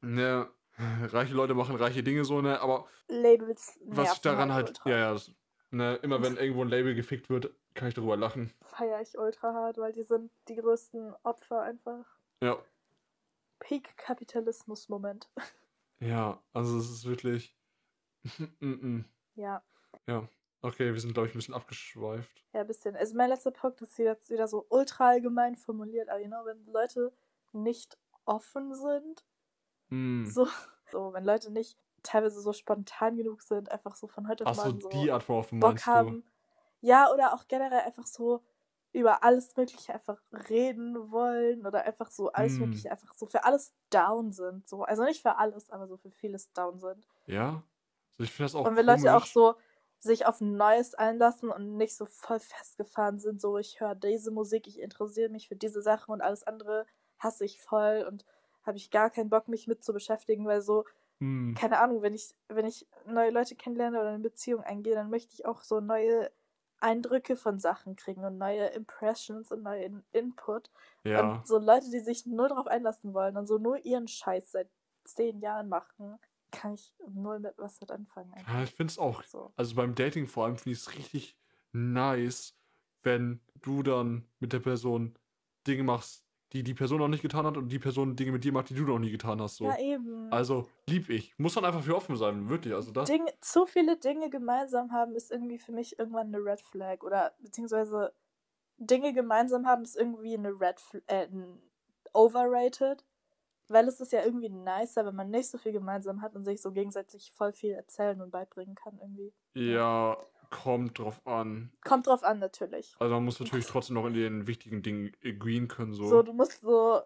ne, 0.00 0.48
reiche 1.12 1.34
Leute 1.34 1.54
machen 1.54 1.76
reiche 1.76 2.02
Dinge 2.02 2.24
so, 2.24 2.40
ne, 2.40 2.60
aber 2.60 2.86
Labels 3.08 3.78
was 3.84 4.14
ich 4.14 4.20
daran 4.20 4.52
halt, 4.52 4.68
ultra. 4.68 4.90
ja, 4.90 4.96
ja, 4.98 5.12
das, 5.12 5.30
ne, 5.70 5.96
immer 6.02 6.22
wenn 6.22 6.36
irgendwo 6.36 6.62
ein 6.62 6.68
Label 6.68 6.94
gefickt 6.94 7.28
wird, 7.28 7.52
kann 7.74 7.88
ich 7.88 7.94
darüber 7.94 8.16
lachen. 8.16 8.52
Feier 8.62 9.00
ich 9.00 9.16
ultra 9.18 9.52
hart, 9.54 9.78
weil 9.78 9.92
die 9.92 10.02
sind 10.02 10.30
die 10.48 10.56
größten 10.56 11.14
Opfer 11.22 11.62
einfach. 11.62 12.04
Ja, 12.42 12.58
Peak-Kapitalismus-Moment. 13.60 15.28
ja, 16.00 16.42
also 16.52 16.78
es 16.78 16.90
ist 16.90 17.04
wirklich. 17.06 17.56
Ja, 19.36 19.62
ja, 20.06 20.28
okay, 20.60 20.92
wir 20.92 21.00
sind, 21.00 21.14
glaube 21.14 21.28
ich, 21.28 21.34
ein 21.34 21.38
bisschen 21.38 21.54
abgeschweift. 21.54 22.44
ja, 22.52 22.60
ein 22.60 22.66
bisschen. 22.66 22.94
Also 22.96 23.16
mein 23.16 23.30
letzter 23.30 23.52
Punkt 23.52 23.80
ist 23.80 23.96
jetzt 23.96 24.28
wieder 24.28 24.48
so 24.48 24.66
ultra 24.68 25.08
allgemein 25.08 25.56
formuliert, 25.56 26.10
aber 26.10 26.20
genau, 26.20 26.44
wenn 26.44 26.66
Leute 26.66 27.12
nicht 27.52 27.96
offen 28.24 28.74
sind, 28.74 29.24
Mm. 29.92 30.24
so, 30.26 30.46
so, 30.92 31.12
wenn 31.14 31.24
Leute 31.24 31.50
nicht 31.50 31.76
teilweise 32.02 32.40
so 32.40 32.52
spontan 32.52 33.16
genug 33.16 33.42
sind, 33.42 33.70
einfach 33.72 33.96
so 33.96 34.06
von 34.06 34.28
heute 34.28 34.46
auf 34.46 34.52
Ach 34.52 34.62
so, 34.64 34.68
morgen 34.68 34.80
so 34.82 34.88
die 34.90 35.10
Art 35.10 35.22
von 35.22 35.36
Offen 35.36 35.58
Bock 35.60 35.84
haben. 35.86 36.22
Ja, 36.80 37.12
oder 37.12 37.34
auch 37.34 37.46
generell 37.48 37.80
einfach 37.80 38.06
so 38.06 38.42
über 38.92 39.22
alles 39.22 39.56
Mögliche 39.56 39.94
einfach 39.94 40.20
reden 40.50 41.10
wollen 41.12 41.66
oder 41.66 41.84
einfach 41.84 42.10
so 42.10 42.32
alles 42.32 42.58
Hm. 42.58 42.60
Mögliche 42.60 42.90
einfach 42.90 43.14
so 43.14 43.26
für 43.26 43.44
alles 43.44 43.74
down 43.90 44.32
sind. 44.32 44.68
So. 44.68 44.82
Also 44.84 45.04
nicht 45.04 45.22
für 45.22 45.36
alles, 45.38 45.70
aber 45.70 45.86
so 45.86 45.96
für 45.96 46.10
vieles 46.10 46.52
down 46.52 46.80
sind. 46.80 47.06
Ja? 47.26 47.64
Also 48.18 48.24
ich 48.24 48.32
finde 48.32 48.44
das 48.46 48.54
auch 48.54 48.70
und 48.70 48.76
wenn 48.76 48.86
Leute 48.86 49.14
auch 49.14 49.26
komisch. 49.26 49.26
so 49.26 49.54
sich 49.98 50.26
auf 50.26 50.40
Neues 50.40 50.94
einlassen 50.94 51.50
und 51.50 51.76
nicht 51.76 51.94
so 51.96 52.06
voll 52.06 52.40
festgefahren 52.40 53.18
sind, 53.18 53.40
so 53.40 53.58
ich 53.58 53.80
höre 53.80 53.94
diese 53.94 54.30
Musik, 54.30 54.66
ich 54.66 54.80
interessiere 54.80 55.28
mich 55.28 55.48
für 55.48 55.56
diese 55.56 55.82
Sachen 55.82 56.12
und 56.12 56.22
alles 56.22 56.42
andere 56.44 56.86
hasse 57.18 57.44
ich 57.44 57.60
voll 57.60 58.06
und 58.08 58.24
habe 58.62 58.78
ich 58.78 58.90
gar 58.90 59.10
keinen 59.10 59.28
Bock, 59.30 59.48
mich 59.48 59.66
mit 59.66 59.84
zu 59.84 59.92
beschäftigen, 59.92 60.46
weil 60.46 60.62
so, 60.62 60.84
Hm. 61.20 61.54
keine 61.54 61.80
Ahnung, 61.80 62.02
wenn 62.02 62.14
ich, 62.14 62.34
wenn 62.48 62.66
ich 62.66 62.88
neue 63.06 63.30
Leute 63.30 63.56
kennenlerne 63.56 64.00
oder 64.00 64.10
eine 64.10 64.20
Beziehung 64.20 64.62
eingehe, 64.62 64.94
dann 64.94 65.10
möchte 65.10 65.34
ich 65.34 65.46
auch 65.46 65.62
so 65.62 65.80
neue 65.80 66.30
Eindrücke 66.80 67.36
von 67.36 67.58
Sachen 67.58 67.96
kriegen 67.96 68.24
und 68.24 68.38
neue 68.38 68.66
Impressions 68.68 69.52
und 69.52 69.62
neuen 69.62 70.02
Input. 70.12 70.70
Ja. 71.04 71.20
Und 71.20 71.46
so 71.46 71.58
Leute, 71.58 71.90
die 71.90 72.00
sich 72.00 72.26
null 72.26 72.48
drauf 72.48 72.66
einlassen 72.66 73.14
wollen 73.14 73.36
und 73.36 73.46
so 73.46 73.58
nur 73.58 73.84
ihren 73.84 74.08
Scheiß 74.08 74.52
seit 74.52 74.68
zehn 75.04 75.40
Jahren 75.40 75.68
machen, 75.68 76.18
kann 76.50 76.74
ich 76.74 76.92
null 77.08 77.38
mit 77.38 77.54
was 77.58 77.80
mit 77.80 77.90
anfangen. 77.90 78.32
Ja, 78.46 78.62
ich 78.62 78.74
finde 78.74 78.90
es 78.90 78.98
auch. 78.98 79.22
So. 79.24 79.52
Also 79.56 79.74
beim 79.74 79.94
Dating 79.94 80.26
vor 80.26 80.46
allem 80.46 80.56
finde 80.56 80.72
ich 80.72 80.78
es 80.78 80.94
richtig 80.94 81.36
nice, 81.72 82.56
wenn 83.02 83.40
du 83.62 83.82
dann 83.82 84.26
mit 84.40 84.52
der 84.52 84.60
Person 84.60 85.16
Dinge 85.66 85.84
machst, 85.84 86.24
die 86.52 86.62
die 86.62 86.74
Person 86.74 86.98
noch 86.98 87.08
nicht 87.08 87.22
getan 87.22 87.46
hat 87.46 87.56
und 87.56 87.68
die 87.68 87.78
Person 87.78 88.16
Dinge 88.16 88.32
mit 88.32 88.44
dir 88.44 88.52
macht, 88.52 88.70
die 88.70 88.74
du 88.74 88.82
noch 88.82 88.98
nie 88.98 89.10
getan 89.10 89.40
hast. 89.40 89.56
So. 89.56 89.64
Ja, 89.64 89.78
eben. 89.78 90.32
Also 90.32 90.68
lieb 90.88 91.08
ich. 91.08 91.38
Muss 91.38 91.54
man 91.54 91.64
einfach 91.64 91.82
für 91.82 91.96
offen 91.96 92.16
sein, 92.16 92.48
wirklich. 92.48 92.74
Also 92.74 92.90
das. 92.90 93.08
Dinge, 93.08 93.32
zu 93.40 93.66
viele 93.66 93.96
Dinge 93.96 94.30
gemeinsam 94.30 94.92
haben 94.92 95.14
ist 95.14 95.30
irgendwie 95.30 95.58
für 95.58 95.72
mich 95.72 95.98
irgendwann 95.98 96.28
eine 96.28 96.38
Red 96.38 96.60
Flag 96.62 97.02
oder 97.02 97.32
beziehungsweise 97.40 98.12
Dinge 98.78 99.12
gemeinsam 99.12 99.66
haben 99.66 99.82
ist 99.82 99.96
irgendwie 99.96 100.34
eine 100.34 100.50
Red 100.50 100.80
Flag, 100.80 101.02
äh, 101.06 101.26
ein 101.26 101.60
overrated, 102.12 103.04
weil 103.68 103.86
es 103.86 104.00
ist 104.00 104.12
ja 104.12 104.24
irgendwie 104.24 104.48
nicer, 104.48 105.06
wenn 105.06 105.14
man 105.14 105.30
nicht 105.30 105.48
so 105.48 105.58
viel 105.58 105.72
gemeinsam 105.72 106.22
hat 106.22 106.34
und 106.34 106.44
sich 106.44 106.60
so 106.60 106.72
gegenseitig 106.72 107.30
voll 107.32 107.52
viel 107.52 107.72
erzählen 107.72 108.20
und 108.20 108.30
beibringen 108.30 108.74
kann 108.74 108.98
irgendwie. 108.98 109.32
Ja, 109.54 110.16
kommt 110.50 110.98
drauf 110.98 111.26
an. 111.26 111.72
Kommt 111.84 112.06
drauf 112.06 112.22
an 112.22 112.38
natürlich. 112.38 112.94
Also 112.98 113.14
man 113.14 113.24
muss 113.24 113.40
natürlich 113.40 113.66
trotzdem 113.66 113.94
noch 113.94 114.06
in 114.06 114.14
den 114.14 114.46
wichtigen 114.46 114.82
Dingen 114.82 115.12
agreeen 115.24 115.68
können, 115.68 115.94
so. 115.94 116.06
So, 116.06 116.22
du 116.22 116.32
musst 116.32 116.60
so 116.60 117.00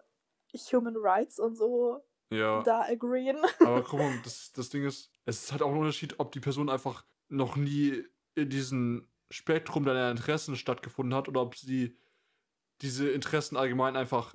Human 0.73 0.97
Rights 0.97 1.39
und 1.39 1.57
so 1.57 2.03
ja. 2.31 2.63
da 2.63 2.83
agreeen. 2.83 3.39
Aber 3.61 3.83
guck 3.83 4.01
mal, 4.01 4.13
das, 4.25 4.53
das 4.53 4.71
Ding 4.71 4.85
ist, 4.85 5.11
es 5.25 5.45
ist 5.45 5.53
halt 5.53 5.63
auch 5.63 5.71
ein 5.71 5.79
Unterschied, 5.79 6.19
ob 6.19 6.33
die 6.33 6.41
Person 6.41 6.69
einfach 6.69 7.05
noch 7.29 7.57
nie 7.57 8.05
in 8.35 8.51
diesem 8.51 9.09
Spektrum 9.31 9.85
deiner 9.85 10.11
Interessen 10.11 10.57
stattgefunden 10.57 11.15
hat 11.15 11.29
oder 11.29 11.43
ob 11.43 11.57
sie 11.57 11.97
diese 12.83 13.11
Interessen 13.11 13.57
allgemein 13.57 13.97
einfach 13.97 14.35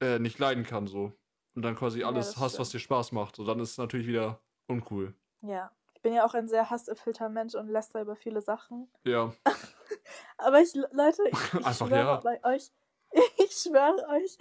äh, 0.00 0.18
nicht 0.18 0.38
leiden 0.38 0.64
kann, 0.64 0.86
so. 0.86 1.12
Und 1.54 1.62
dann 1.62 1.76
quasi 1.76 2.00
Ja, 2.00 2.08
alles 2.08 2.32
das 2.32 2.36
hasst, 2.38 2.58
was 2.58 2.70
dir 2.70 2.80
Spaß 2.80 3.12
macht. 3.12 3.36
So, 3.36 3.44
dann 3.44 3.60
ist 3.60 3.72
es 3.72 3.78
natürlich 3.78 4.06
wieder 4.06 4.40
uncool. 4.66 5.14
Ja. 5.42 5.70
Ich 6.04 6.10
bin 6.10 6.16
ja 6.16 6.26
auch 6.26 6.34
ein 6.34 6.48
sehr 6.48 6.68
hasserfüllter 6.68 7.30
Mensch 7.30 7.54
und 7.54 7.66
läster 7.66 8.02
über 8.02 8.14
viele 8.14 8.42
Sachen. 8.42 8.90
Ja, 9.04 9.32
Aber 10.36 10.60
ich, 10.60 10.74
Leute, 10.74 11.22
ich, 11.32 11.38
ich 11.38 11.54
Einfach 11.54 11.86
schwöre 11.86 11.98
ja. 11.98 12.16
bei 12.16 12.44
euch, 12.44 12.70
ich 13.38 13.52
schwöre 13.52 14.06
euch, 14.10 14.36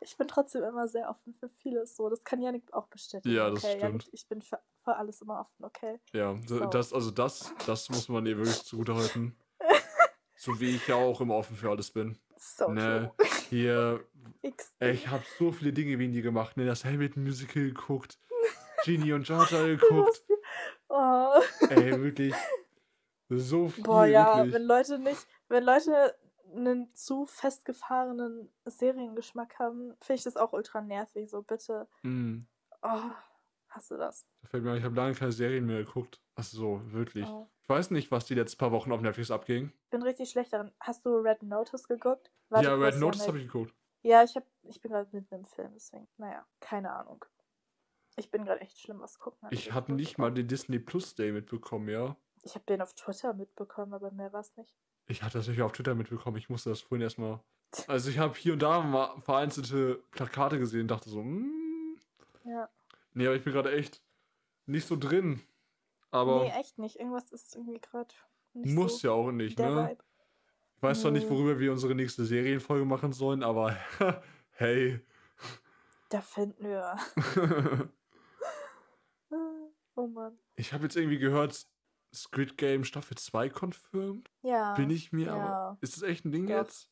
ich 0.00 0.16
bin 0.16 0.26
trotzdem 0.26 0.64
immer 0.64 0.88
sehr 0.88 1.08
offen 1.08 1.32
für 1.32 1.48
vieles. 1.48 1.94
So, 1.94 2.08
das 2.08 2.24
kann 2.24 2.42
Janik 2.42 2.64
auch 2.72 2.88
bestätigen. 2.88 3.32
Ja, 3.32 3.48
das 3.48 3.62
okay? 3.62 3.78
Janik, 3.78 4.02
stimmt. 4.02 4.14
ich 4.14 4.26
bin 4.26 4.42
für, 4.42 4.58
für 4.82 4.96
alles 4.96 5.22
immer 5.22 5.38
offen, 5.38 5.64
okay? 5.64 6.00
ja. 6.12 6.36
So. 6.48 6.66
Das, 6.66 6.92
also 6.92 7.12
das, 7.12 7.54
das 7.64 7.88
muss 7.90 8.08
man 8.08 8.26
ihr 8.26 8.36
wirklich 8.36 8.64
zugutehalten. 8.64 9.36
so 10.34 10.58
wie 10.58 10.74
ich 10.74 10.88
ja 10.88 10.96
auch 10.96 11.20
immer 11.20 11.36
offen 11.36 11.54
für 11.54 11.70
alles 11.70 11.92
bin. 11.92 12.18
So 12.36 12.70
Ne. 12.70 13.12
true. 13.16 13.28
Hier, 13.50 14.04
ey, 14.80 14.94
ich 14.94 15.06
habe 15.06 15.22
so 15.38 15.52
viele 15.52 15.72
Dinge 15.72 15.96
wegen 16.00 16.12
dir 16.12 16.22
gemacht. 16.22 16.56
Ne? 16.56 16.66
Das 16.66 16.84
Hamilton-Musical 16.84 17.62
geguckt, 17.62 18.18
Genie 18.84 19.12
und 19.12 19.24
Georgia 19.24 19.64
geguckt. 19.64 20.20
Oh. 20.96 21.42
Ey, 21.70 22.00
wirklich. 22.00 22.32
So 23.28 23.68
viel, 23.68 23.82
Boah, 23.82 24.06
ja, 24.06 24.36
wirklich. 24.36 24.54
wenn 24.54 24.62
Leute 24.62 24.98
nicht, 25.00 25.26
wenn 25.48 25.64
Leute 25.64 26.14
einen 26.54 26.94
zu 26.94 27.26
festgefahrenen 27.26 28.48
Seriengeschmack 28.64 29.58
haben, 29.58 29.96
finde 30.00 30.18
ich 30.18 30.22
das 30.22 30.36
auch 30.36 30.52
ultra 30.52 30.80
nervig. 30.82 31.28
So, 31.30 31.42
bitte. 31.42 31.88
Mm. 32.02 32.42
Oh, 32.82 33.10
hast 33.70 33.90
du 33.90 33.96
das? 33.96 34.24
Da 34.42 34.48
fällt 34.48 34.62
mir 34.62 34.76
ich 34.76 34.84
habe 34.84 34.94
lange 34.94 35.14
keine 35.14 35.32
Serien 35.32 35.66
mehr 35.66 35.82
geguckt. 35.82 36.20
Ach 36.36 36.44
so, 36.44 36.80
wirklich. 36.92 37.26
Oh. 37.26 37.48
Ich 37.62 37.68
weiß 37.68 37.90
nicht, 37.90 38.12
was 38.12 38.26
die 38.26 38.34
letzten 38.34 38.58
paar 38.58 38.70
Wochen 38.70 38.92
auf 38.92 39.00
Netflix 39.00 39.32
abging. 39.32 39.72
Ich 39.84 39.90
bin 39.90 40.02
richtig 40.02 40.30
schlecht 40.30 40.52
darin. 40.52 40.70
Hast 40.78 41.04
du 41.04 41.16
Red 41.16 41.42
Notice 41.42 41.88
geguckt? 41.88 42.30
Warte 42.50 42.68
ja, 42.68 42.74
Red 42.74 42.98
Notice 42.98 43.26
habe 43.26 43.38
ich 43.38 43.46
geguckt. 43.46 43.74
Ja, 44.02 44.22
ich, 44.22 44.36
hab, 44.36 44.44
ich 44.62 44.80
bin 44.80 44.92
gerade 44.92 45.08
mitten 45.10 45.34
im 45.34 45.44
Film, 45.46 45.72
deswegen, 45.74 46.06
naja, 46.18 46.46
keine 46.60 46.92
Ahnung. 46.92 47.24
Ich 48.16 48.30
bin 48.30 48.44
gerade 48.44 48.60
echt 48.60 48.78
schlimm 48.78 49.00
was 49.00 49.18
gucken. 49.18 49.48
Ich 49.50 49.72
habe 49.72 49.92
nicht 49.92 50.18
mal 50.18 50.32
den 50.32 50.46
Disney 50.46 50.78
Plus 50.78 51.14
Day 51.14 51.32
mitbekommen, 51.32 51.88
ja. 51.88 52.16
Ich 52.42 52.54
habe 52.54 52.64
den 52.66 52.80
auf 52.82 52.94
Twitter 52.94 53.34
mitbekommen, 53.34 53.94
aber 53.94 54.10
mehr 54.12 54.32
war 54.32 54.40
es 54.40 54.56
nicht. 54.56 54.76
Ich 55.06 55.22
hatte 55.22 55.38
das 55.38 55.48
nicht 55.48 55.60
auf 55.62 55.72
Twitter 55.72 55.94
mitbekommen. 55.94 56.36
Ich 56.36 56.48
musste 56.48 56.70
das 56.70 56.80
vorhin 56.80 57.02
erstmal. 57.02 57.40
Also 57.88 58.10
ich 58.10 58.18
habe 58.18 58.34
hier 58.36 58.52
und 58.52 58.62
da 58.62 58.80
mal 58.82 59.20
vereinzelte 59.22 60.02
Plakate 60.12 60.58
gesehen 60.58 60.82
und 60.82 60.88
dachte 60.88 61.10
so, 61.10 61.20
hm. 61.20 61.98
Ja. 62.44 62.68
Nee, 63.14 63.26
aber 63.26 63.36
ich 63.36 63.42
bin 63.44 63.52
gerade 63.52 63.72
echt 63.72 64.02
nicht 64.66 64.86
so 64.86 64.96
drin. 64.96 65.42
Aber 66.10 66.44
nee, 66.44 66.50
echt 66.50 66.78
nicht. 66.78 66.96
Irgendwas 67.00 67.32
ist 67.32 67.56
irgendwie 67.56 67.80
gerade 67.80 68.14
nicht 68.52 68.74
muss 68.74 69.00
so 69.00 69.08
ja 69.08 69.14
auch 69.14 69.32
nicht, 69.32 69.58
ne? 69.58 69.88
Vibe. 69.90 70.04
Ich 70.76 70.82
weiß 70.82 71.00
zwar 71.00 71.10
nicht, 71.10 71.28
Nee. 71.28 71.30
worüber 71.34 71.58
wir 71.58 71.72
unsere 71.72 71.94
nächste 71.94 72.24
Serienfolge 72.24 72.84
machen 72.84 73.12
sollen, 73.12 73.42
aber 73.42 73.76
hey. 74.50 75.00
Da 76.10 76.20
finden 76.20 76.64
wir. 76.68 76.96
oh 79.96 80.06
Mann. 80.06 80.38
ich 80.56 80.72
habe 80.72 80.84
jetzt 80.84 80.96
irgendwie 80.96 81.18
gehört, 81.18 81.66
Squid 82.14 82.56
Game 82.58 82.84
Staffel 82.84 83.16
2 83.16 83.48
confirmed. 83.50 84.30
Ja. 84.42 84.74
Bin 84.74 84.90
ich 84.90 85.12
mir 85.12 85.26
ja. 85.26 85.34
aber. 85.34 85.78
Ist 85.80 85.96
das 85.96 86.02
echt 86.02 86.24
ein 86.24 86.32
Ding 86.32 86.46
Doch. 86.46 86.54
jetzt? 86.56 86.90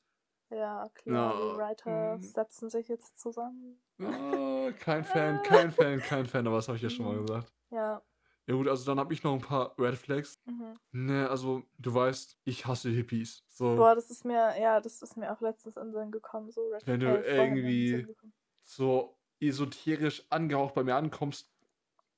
Ja, 0.50 0.90
klar. 0.94 1.34
Ja, 1.34 1.52
Die 1.52 1.56
Writer 1.58 2.16
mm. 2.18 2.20
setzen 2.22 2.68
sich 2.68 2.88
jetzt 2.88 3.18
zusammen. 3.18 3.80
Ah, 4.00 4.70
kein 4.80 5.04
Fan, 5.04 5.42
kein 5.42 5.70
Fan, 5.70 6.00
kein 6.00 6.26
Fan, 6.26 6.46
aber 6.46 6.56
das 6.56 6.68
habe 6.68 6.76
ich 6.76 6.82
ja 6.82 6.90
schon 6.90 7.06
mal 7.06 7.14
Mhm. 7.16 7.26
gesagt. 7.26 7.52
Ja. 7.70 8.02
Ja 8.48 8.54
gut, 8.56 8.66
also 8.66 8.84
dann 8.84 8.98
habe 8.98 9.14
ich 9.14 9.22
noch 9.22 9.32
ein 9.32 9.40
paar 9.40 9.72
Red 9.78 9.94
Flags. 9.94 10.34
Mhm. 10.44 10.76
Ne, 10.90 11.30
also 11.30 11.62
du 11.78 11.94
weißt, 11.94 12.36
ich 12.44 12.66
hasse 12.66 12.90
Hippies. 12.90 13.44
So, 13.48 13.76
Boah, 13.76 13.94
das 13.94 14.10
ist 14.10 14.24
mir, 14.24 14.60
ja, 14.60 14.80
das 14.80 15.00
ist 15.00 15.16
mir 15.16 15.32
auch 15.32 15.40
letztens 15.40 15.76
in 15.76 15.84
den 15.84 15.92
Sinn 15.92 16.10
gekommen. 16.10 16.50
So 16.50 16.60
Red 16.68 16.84
Wenn 16.86 16.98
du 17.00 17.14
in 17.14 17.22
den 17.22 17.56
irgendwie- 17.56 18.16
so 18.64 19.16
esoterisch 19.40 20.24
angehaucht 20.30 20.74
bei 20.74 20.82
mir 20.82 20.96
ankommst, 20.96 21.48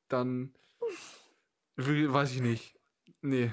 dann 0.09 0.55
weiß 1.77 2.33
ich 2.33 2.41
nicht. 2.41 2.79
Nee, 3.21 3.53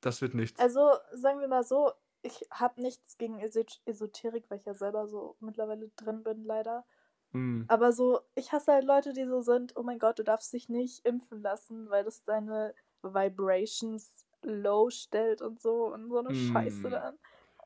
das 0.00 0.20
wird 0.20 0.34
nichts. 0.34 0.58
Also, 0.60 0.92
sagen 1.12 1.40
wir 1.40 1.48
mal 1.48 1.64
so, 1.64 1.92
ich 2.22 2.46
habe 2.50 2.80
nichts 2.82 3.16
gegen 3.18 3.38
Esot- 3.40 3.80
Esoterik, 3.84 4.44
weil 4.48 4.58
ich 4.58 4.66
ja 4.66 4.74
selber 4.74 5.06
so 5.08 5.36
mittlerweile 5.40 5.88
drin 5.96 6.22
bin, 6.22 6.44
leider. 6.44 6.84
Hm. 7.32 7.64
Aber 7.68 7.92
so, 7.92 8.20
ich 8.34 8.52
hasse 8.52 8.72
halt 8.72 8.84
Leute, 8.84 9.12
die 9.12 9.26
so 9.26 9.40
sind, 9.40 9.76
oh 9.76 9.82
mein 9.82 9.98
Gott, 9.98 10.18
du 10.18 10.24
darfst 10.24 10.52
dich 10.52 10.68
nicht 10.68 11.04
impfen 11.04 11.42
lassen, 11.42 11.90
weil 11.90 12.04
das 12.04 12.22
deine 12.24 12.74
Vibrations 13.02 14.24
low 14.42 14.88
stellt 14.90 15.42
und 15.42 15.60
so 15.60 15.92
und 15.92 16.08
so 16.08 16.18
eine 16.18 16.34
Scheiße 16.34 16.88
Mm. 16.88 16.90
dann. 16.90 17.18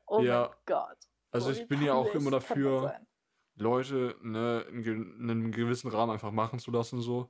Oh 0.07 0.19
Ja. 0.19 0.49
mein 0.49 0.57
Gott. 0.65 0.97
Also 1.31 1.49
Oh, 1.49 1.51
ich 1.53 1.67
bin 1.67 1.81
ja 1.81 1.93
auch 1.93 2.13
immer 2.13 2.31
dafür. 2.31 2.93
Leute 3.55 4.15
ne, 4.21 4.61
in, 4.69 4.81
ge 4.83 4.93
in 4.95 5.29
einem 5.29 5.51
gewissen 5.51 5.89
Rahmen 5.91 6.11
einfach 6.11 6.31
machen 6.31 6.59
zu 6.59 6.71
lassen. 6.71 7.01
So. 7.01 7.29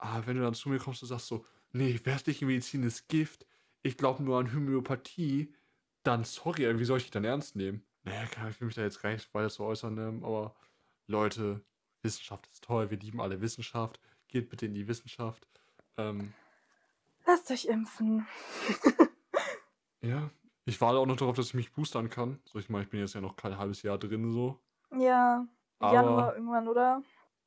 Aber 0.00 0.26
wenn 0.26 0.36
du 0.36 0.42
dann 0.42 0.54
zu 0.54 0.70
mir 0.70 0.78
kommst 0.78 1.02
und 1.02 1.08
sagst 1.08 1.26
so, 1.26 1.44
nee, 1.72 2.00
westliche 2.04 2.46
Medizin 2.46 2.82
ist 2.82 3.08
Gift, 3.08 3.46
ich 3.82 3.98
glaube 3.98 4.22
nur 4.22 4.38
an 4.38 4.52
Homöopathie, 4.52 5.54
dann 6.02 6.24
sorry, 6.24 6.78
wie 6.78 6.84
soll 6.84 6.96
ich 6.96 7.04
dich 7.04 7.10
dann 7.10 7.24
ernst 7.24 7.54
nehmen? 7.54 7.84
Naja, 8.02 8.24
kann 8.26 8.48
ich 8.48 8.58
will 8.60 8.66
mich 8.66 8.76
da 8.76 8.82
jetzt 8.82 9.02
gar 9.02 9.12
nicht 9.12 9.32
weiter 9.34 9.50
zu 9.50 9.62
äußern, 9.62 9.94
ne? 9.94 10.20
aber 10.22 10.54
Leute, 11.06 11.62
Wissenschaft 12.02 12.46
ist 12.46 12.64
toll, 12.64 12.90
wir 12.90 12.98
lieben 12.98 13.20
alle 13.20 13.42
Wissenschaft, 13.42 14.00
geht 14.28 14.48
bitte 14.48 14.64
in 14.66 14.72
die 14.72 14.88
Wissenschaft. 14.88 15.46
Ähm, 15.98 16.32
Lasst 17.26 17.50
euch 17.50 17.66
impfen. 17.66 18.26
ja, 20.00 20.30
ich 20.64 20.80
warte 20.80 20.98
auch 20.98 21.06
noch 21.06 21.16
darauf, 21.16 21.36
dass 21.36 21.48
ich 21.48 21.54
mich 21.54 21.72
boostern 21.74 22.08
kann. 22.08 22.40
So, 22.44 22.58
ich 22.58 22.70
meine, 22.70 22.84
ich 22.84 22.90
bin 22.90 23.00
jetzt 23.00 23.14
ja 23.14 23.20
noch 23.20 23.36
kein 23.36 23.58
halbes 23.58 23.82
Jahr 23.82 23.98
drin, 23.98 24.32
so. 24.32 24.58
ja, 24.98 25.46
Januar 25.82 26.36
irgendwann, 26.36 26.68
oder? 26.68 27.02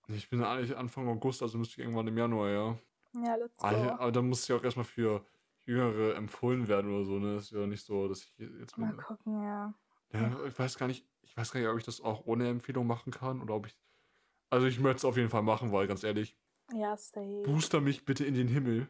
Ich 0.08 0.30
bin 0.30 0.44
eigentlich 0.44 0.76
Anfang 0.76 1.08
August, 1.08 1.42
also 1.42 1.58
müsste 1.58 1.74
ich 1.74 1.80
irgendwann 1.86 2.08
im 2.08 2.18
Januar, 2.18 2.50
ja. 2.50 2.78
Ja, 3.24 3.36
let's 3.36 3.58
go. 3.58 3.68
Aber, 3.68 4.00
aber 4.00 4.12
dann 4.12 4.28
muss 4.28 4.44
ich 4.44 4.54
auch 4.54 4.64
erstmal 4.64 4.86
für 4.86 5.26
Jüngere 5.66 6.16
empfohlen 6.16 6.68
werden 6.68 6.92
oder 6.94 7.06
so, 7.06 7.20
ne? 7.20 7.38
Ist 7.38 7.52
ja 7.52 7.66
nicht 7.66 7.86
so, 7.86 8.08
dass 8.08 8.24
ich 8.24 8.34
jetzt 8.38 8.78
Mal 8.78 8.88
mit, 8.94 8.98
gucken, 8.98 9.42
ja. 9.44 9.74
ja, 10.12 10.46
ich 10.46 10.58
weiß 10.60 10.78
gar 10.78 10.88
nicht, 10.88 11.06
ich 11.22 11.36
weiß 11.38 11.52
gar 11.52 11.60
nicht, 11.62 11.70
ob 11.70 11.78
ich 11.78 11.86
das 11.86 12.02
auch 12.02 12.26
ohne 12.26 12.50
Empfehlung 12.50 12.86
machen 12.86 13.12
kann 13.12 13.42
oder 13.42 13.56
ob 13.56 13.68
ich. 13.68 13.78
Also 14.50 14.68
ich 14.68 14.80
möchte 14.80 14.98
es 14.98 15.06
auf 15.06 15.16
jeden 15.18 15.30
Fall 15.30 15.42
machen, 15.44 15.72
weil 15.72 15.88
ganz 15.88 16.04
ehrlich, 16.04 16.36
Ja, 16.74 16.98
stay. 16.98 17.44
booster 17.44 17.80
mich 17.82 18.04
bitte 18.06 18.26
in 18.26 18.34
den 18.34 18.48
Himmel. 18.48 18.88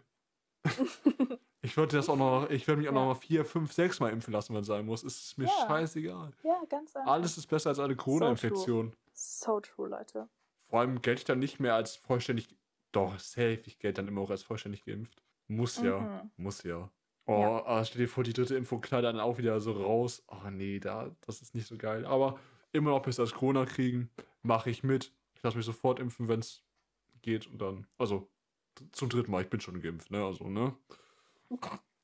Ich 1.65 1.77
würde 1.77 1.95
das 1.95 2.09
auch 2.09 2.17
noch, 2.17 2.49
ich 2.49 2.67
werde 2.67 2.81
mich 2.81 2.89
auch 2.89 2.93
Ja. 2.93 2.99
noch 2.99 3.07
mal 3.13 3.15
vier, 3.15 3.45
fünf, 3.45 3.71
sechs 3.71 4.01
Mal 4.01 4.11
impfen 4.11 4.33
lassen, 4.33 4.53
wenn 4.53 4.59
es 4.63 4.67
sein 4.67 4.85
muss. 4.85 5.01
Es 5.01 5.27
ist 5.27 5.37
mir 5.37 5.45
Ja. 5.45 5.65
scheißegal. 5.65 6.33
ja, 6.43 6.61
ganz 6.67 6.93
einfach. 6.93 7.09
Alles 7.09 7.37
ist 7.37 7.47
besser 7.47 7.69
als 7.69 7.79
eine 7.79 7.95
Corona-Infektion. 7.95 8.93
So 9.13 9.61
true, 9.61 9.87
Leute. 9.87 10.27
Vor 10.73 10.79
allem 10.79 11.03
gelte 11.03 11.19
ich 11.19 11.25
dann 11.25 11.37
nicht 11.37 11.59
mehr 11.59 11.75
als 11.75 11.95
vollständig. 11.97 12.47
Doch, 12.93 13.19
safe, 13.19 13.61
ich 13.67 13.77
gelte 13.77 14.01
dann 14.01 14.07
immer 14.07 14.21
auch 14.21 14.31
als 14.31 14.41
vollständig 14.41 14.83
geimpft. 14.83 15.21
Muss 15.47 15.79
ja. 15.79 15.99
Mhm. 15.99 16.31
Muss 16.35 16.63
ja. 16.63 16.89
Oh, 17.27 17.41
Ja. 17.41 17.63
ah, 17.67 17.85
stell 17.85 18.01
dir 18.01 18.07
vor, 18.07 18.23
die 18.23 18.33
dritte 18.33 18.55
Impfung 18.55 18.81
knallt 18.81 19.05
dann 19.05 19.19
auch 19.19 19.37
wieder 19.37 19.61
so 19.61 19.73
raus. 19.73 20.23
Oh 20.29 20.49
nee, 20.49 20.79
da, 20.79 21.15
das 21.27 21.43
ist 21.43 21.53
nicht 21.53 21.67
so 21.67 21.77
geil. 21.77 22.07
Aber 22.07 22.39
immer 22.71 22.89
noch 22.89 23.03
bis 23.03 23.17
das 23.17 23.33
Corona 23.35 23.67
kriegen, 23.67 24.09
mache 24.41 24.71
ich 24.71 24.81
mit. 24.81 25.13
Ich 25.35 25.43
lasse 25.43 25.57
mich 25.57 25.65
sofort 25.67 25.99
impfen, 25.99 26.27
wenn 26.27 26.39
es 26.39 26.63
geht. 27.21 27.45
Und 27.45 27.61
dann, 27.61 27.85
also 27.99 28.27
zum 28.93 29.09
dritten 29.09 29.29
Mal, 29.29 29.43
ich 29.43 29.51
bin 29.51 29.61
schon 29.61 29.79
geimpft, 29.79 30.09
ne? 30.09 30.25
Also, 30.25 30.45
ne? 30.49 30.75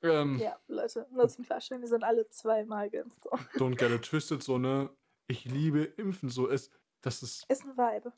Ähm, 0.03 0.37
Ja, 0.37 0.59
Leute, 0.67 1.07
nur 1.09 1.27
zum 1.27 1.43
Klarstellen, 1.43 1.81
wir 1.81 1.89
sind 1.89 2.03
alle 2.03 2.29
zweimal 2.29 2.91
geimpft. 2.91 3.25
Don't 3.55 3.77
get 3.77 3.89
it 3.89 4.03
twisted, 4.03 4.43
so, 4.43 4.59
ne? 4.59 4.91
Ich 5.25 5.45
liebe 5.45 5.85
Impfen, 5.85 6.29
so. 6.29 6.47
Es, 6.47 6.69
das 7.01 7.23
ist 7.23 7.49
Ist 7.49 7.65
ein 7.65 7.75
Vibe. 7.75 8.13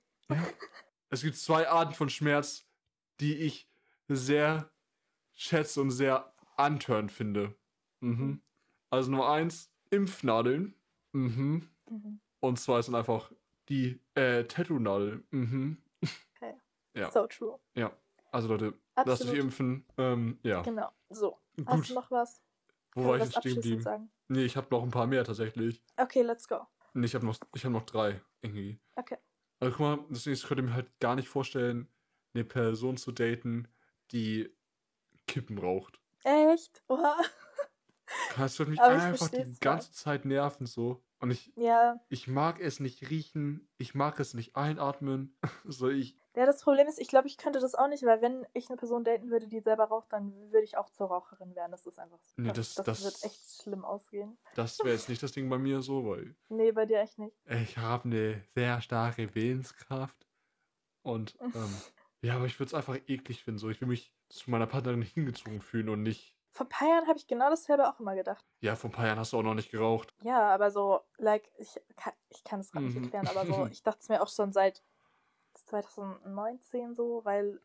Es 1.10 1.24
gibt 1.24 1.36
zwei 1.38 1.67
Arten 1.67 1.94
von 1.94 2.10
Schmerz, 2.10 2.65
die 3.20 3.36
ich 3.36 3.67
sehr 4.08 4.72
schätze 5.34 5.82
und 5.82 5.91
sehr 5.91 6.34
antörend 6.58 7.12
finde. 7.12 7.56
Mhm. 8.00 8.41
Also 8.89 9.12
Nummer 9.12 9.30
eins, 9.30 9.72
Impfnadeln. 9.89 10.76
Mhm. 11.12 11.67
Mhm. 11.89 12.20
Und 12.39 12.60
zwei 12.60 12.82
sind 12.82 12.96
einfach 12.96 13.32
die 13.70 14.00
äh, 14.15 14.44
Tattoo-Nadel. 14.46 15.24
Mhm. 15.32 15.78
Ja. 16.94 17.10
So 17.10 17.26
true. 17.26 17.58
Ja. 17.74 17.94
Also 18.34 18.50
Leute, 18.50 18.74
lasst 18.98 19.08
euch 19.08 19.13
Absolut. 19.13 19.38
impfen. 19.38 19.86
Ähm, 19.98 20.39
ja. 20.44 20.62
Genau. 20.62 20.91
So. 21.10 21.38
Hast 21.65 21.76
Gut. 21.78 21.89
du 21.89 21.94
noch 21.94 22.12
was? 22.12 22.41
Wo 22.94 23.06
war 23.06 23.15
ich 23.15 23.24
jetzt 23.24 23.38
stehen 23.38 23.56
geblieben? 23.56 23.82
sagen? 23.82 24.12
Nee, 24.28 24.44
ich 24.44 24.58
habe 24.58 24.67
noch 24.72 24.84
ein 24.84 24.91
paar 24.91 25.08
mehr 25.08 25.24
tatsächlich. 25.24 25.82
Okay, 25.96 26.22
let's 26.22 26.48
go. 26.48 26.67
Nee, 26.94 27.06
ich 27.06 27.15
habe 27.15 27.26
noch, 27.26 27.38
ich 27.56 27.63
hab 27.63 27.72
noch 27.72 27.86
drei 27.86 28.22
irgendwie. 28.41 28.78
Also 29.62 29.78
guck 29.78 29.80
mal, 29.80 30.06
deswegen 30.10 30.34
ich 30.34 30.43
könnte 30.43 30.63
mir 30.63 30.74
halt 30.74 31.00
gar 31.00 31.15
nicht 31.15 31.30
vorstellen, 31.30 31.88
eine 32.34 32.43
Person 32.43 32.97
zu 32.97 33.12
daten, 33.12 33.67
die 34.12 34.50
Kippen 35.28 35.58
raucht. 35.60 36.02
Echt? 36.24 36.84
Oha. 36.88 37.17
Das 38.36 38.58
wird 38.60 38.69
mich 38.69 38.80
Aber 38.80 38.95
ich 38.95 39.04
einfach 39.04 39.30
die 39.30 39.58
ganze 39.60 39.91
Zeit 39.91 40.26
nerven 40.26 40.65
so. 40.65 41.04
Und 41.19 41.32
ich, 41.32 41.54
Ja. 41.56 42.02
ich 42.10 42.28
mag 42.28 42.60
es 42.60 42.80
nicht 42.80 43.10
riechen, 43.10 43.69
ich 43.78 43.95
mag 43.95 44.19
es 44.19 44.34
nicht 44.34 44.56
einatmen. 44.56 45.38
so 45.65 45.89
ich, 45.89 46.17
Ja, 46.36 46.46
das 46.46 46.62
Problem 46.63 46.88
ist, 46.88 47.00
ich 47.00 47.10
glaube, 47.10 47.28
ich 47.28 47.38
könnte 47.38 47.60
das 47.60 47.76
auch 47.76 47.88
nicht, 47.88 48.04
weil 48.06 48.22
wenn 48.22 48.46
ich 48.54 48.70
eine 48.70 48.78
Person 48.78 49.04
daten 49.04 49.30
würde, 49.30 49.48
die 49.48 49.60
selber 49.60 49.86
raucht, 49.86 50.13
dann 50.13 50.34
würde 50.52 50.63
ich 50.63 50.78
auch 50.78 50.89
zur 50.89 51.08
Raucherin 51.08 51.56
werden. 51.56 51.72
Das 51.72 51.86
ist 51.86 52.00
einfach 52.00 52.20
so. 52.22 52.41
Nee, 52.41 52.52
das, 52.54 52.76
das- 52.76 52.86
das, 52.86 53.04
wird 53.04 53.24
echt 53.24 53.62
schlimm 53.62 53.84
ausgehen. 53.84 54.38
das 54.56 54.80
wäre 54.80 54.91
jetzt 54.94 55.10
nicht 55.10 55.22
das 55.22 55.34
Ding 55.34 55.50
bei 55.50 55.58
mir 55.58 55.82
so, 55.82 56.06
weil 56.06 56.36
Nee, 56.50 56.72
bei 56.72 56.86
dir 56.86 57.00
echt 57.00 57.17
nicht. 57.20 57.36
ich 57.46 57.78
habe 57.78 58.06
eine 58.06 58.41
sehr 58.56 58.82
starke 58.82 59.34
Willenskraft. 59.36 60.28
Und 61.04 61.38
ähm, 61.56 61.82
ja, 62.22 62.36
aber 62.36 62.46
ich 62.46 62.60
würde 62.60 62.67
es 62.67 62.74
einfach 62.74 62.96
eklig 63.08 63.44
finden. 63.44 63.58
So, 63.58 63.70
ich 63.70 63.82
will 63.82 63.88
mich 63.88 64.13
zu 64.30 64.50
meiner 64.52 64.67
Partnerin 64.67 65.02
hingezogen 65.02 65.62
fühlen 65.62 65.89
und 65.89 66.04
nicht. 66.04 66.38
Vor 66.54 66.65
ein 66.65 66.70
paar 66.70 66.88
Jahren 66.88 67.08
habe 67.08 67.17
ich 67.17 67.28
genau 67.28 67.50
dasselbe 67.50 67.89
auch 67.89 68.00
immer 68.00 68.15
gedacht. 68.15 68.46
Ja, 68.60 68.76
vor 68.76 68.89
ein 68.89 68.94
paar 68.94 69.08
Jahren 69.08 69.20
hast 69.20 69.34
du 69.34 69.38
auch 69.38 69.44
noch 69.44 69.54
nicht 69.56 69.72
geraucht. 69.72 70.13
Ja, 70.24 70.54
aber 70.54 70.70
so, 70.70 71.02
like, 71.17 71.50
ich 71.58 71.80
kann, 71.96 72.13
ich 72.30 72.44
kann 72.44 72.60
es 72.60 72.72
gerade 72.72 72.86
nicht 72.86 72.98
Mhm. 72.98 73.04
erklären, 73.04 73.28
aber 73.28 73.46
so, 73.46 73.67
ich 73.72 73.84
dachte 73.84 74.00
es 74.02 74.10
mir 74.10 74.22
auch 74.22 74.30
schon 74.30 74.52
seit 74.54 74.84
2019 75.71 76.95
so, 76.95 77.25
weil 77.25 77.62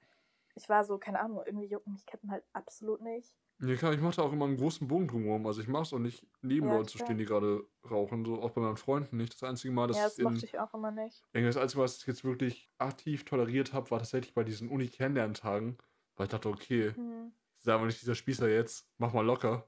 ich 0.56 0.68
war 0.68 0.84
so, 0.84 0.98
keine 0.98 1.20
Ahnung, 1.20 1.42
irgendwie 1.46 1.66
jucken 1.68 1.94
mich 1.94 2.06
Ketten 2.06 2.30
halt 2.32 2.44
absolut 2.54 3.00
nicht. 3.02 3.36
Ja, 3.58 3.74
klar, 3.76 3.94
ich 3.94 4.00
mache 4.02 4.16
da 4.16 4.22
auch 4.22 4.32
immer 4.34 4.44
einen 4.44 4.58
großen 4.58 4.86
Bogen 4.86 5.08
drumherum. 5.08 5.46
Also 5.46 5.62
ich 5.62 5.68
mache 5.68 5.84
es 5.84 5.92
auch 5.94 5.98
nicht, 5.98 6.26
neben 6.42 6.68
Ja, 6.68 6.68
Leuten 6.68 6.88
zu 6.88 6.98
stehen, 6.98 7.16
die 7.16 7.24
gerade 7.24 7.66
rauchen. 7.90 8.24
So 8.26 8.42
auch 8.42 8.50
bei 8.50 8.60
meinen 8.60 8.76
Freunden 8.76 9.16
nicht. 9.16 9.32
Das 9.32 9.42
einzige 9.48 9.72
Mal, 9.72 9.86
dass 9.86 10.02
ja, 10.02 10.04
das 10.04 10.18
in, 10.18 10.20
mochte 10.20 10.46
ich 10.46 10.58
auch 10.60 10.74
immer 10.74 10.92
nicht. 10.92 11.26
Irgendwie 11.34 11.48
Das 11.54 11.58
Einzige, 11.58 11.82
was 11.82 11.98
ich 12.00 12.06
jetzt 12.08 12.24
wirklich 12.24 12.70
aktiv 12.78 13.24
toleriert 13.26 13.72
habe, 13.74 13.90
war 13.92 13.98
tatsächlich 14.00 14.34
bei 14.34 14.44
diesen 14.44 14.70
Uni-Kennenlerntagen. 14.70 15.78
Weil 16.16 16.26
ich 16.26 16.30
dachte, 16.32 16.48
okay, 16.50 16.96
Hm. 16.96 17.28
ist 17.60 17.68
aber 17.68 17.86
nicht 17.86 18.02
dieser 18.02 18.16
Spießer 18.16 18.48
jetzt, 18.50 18.90
mach 18.98 19.12
mal 19.14 19.26
locker. 19.26 19.66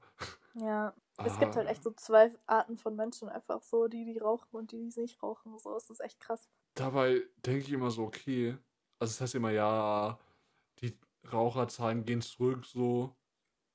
Ja. 0.53 0.95
Es 1.21 1.37
gibt 1.37 1.55
halt 1.55 1.67
Ah, 1.67 1.67
echt 1.67 1.83
so 1.83 1.91
zwei 1.91 2.33
Arten 2.45 2.77
von 2.77 2.95
Menschen 2.95 3.27
einfach 3.29 3.61
so, 3.61 3.87
die, 3.87 4.05
die 4.05 4.19
rauchen 4.19 4.55
und 4.55 4.71
die, 4.71 4.89
die 4.89 5.01
nicht 5.01 5.21
rauchen. 5.21 5.57
So, 5.59 5.75
es 5.75 5.89
ist 5.89 5.99
echt 5.99 6.19
krass. 6.19 6.47
Dabei 6.79 7.21
denke 7.45 7.59
ich 7.65 7.71
immer 7.73 7.91
so, 7.91 8.03
okay. 8.03 8.57
Also 8.99 9.11
es 9.11 9.21
heißt 9.21 9.35
immer, 9.35 9.51
ja, 9.51 10.17
die 10.79 10.97
Raucherzahlen 11.31 12.05
gehen 12.05 12.21
zurück, 12.21 12.65
so. 12.65 13.15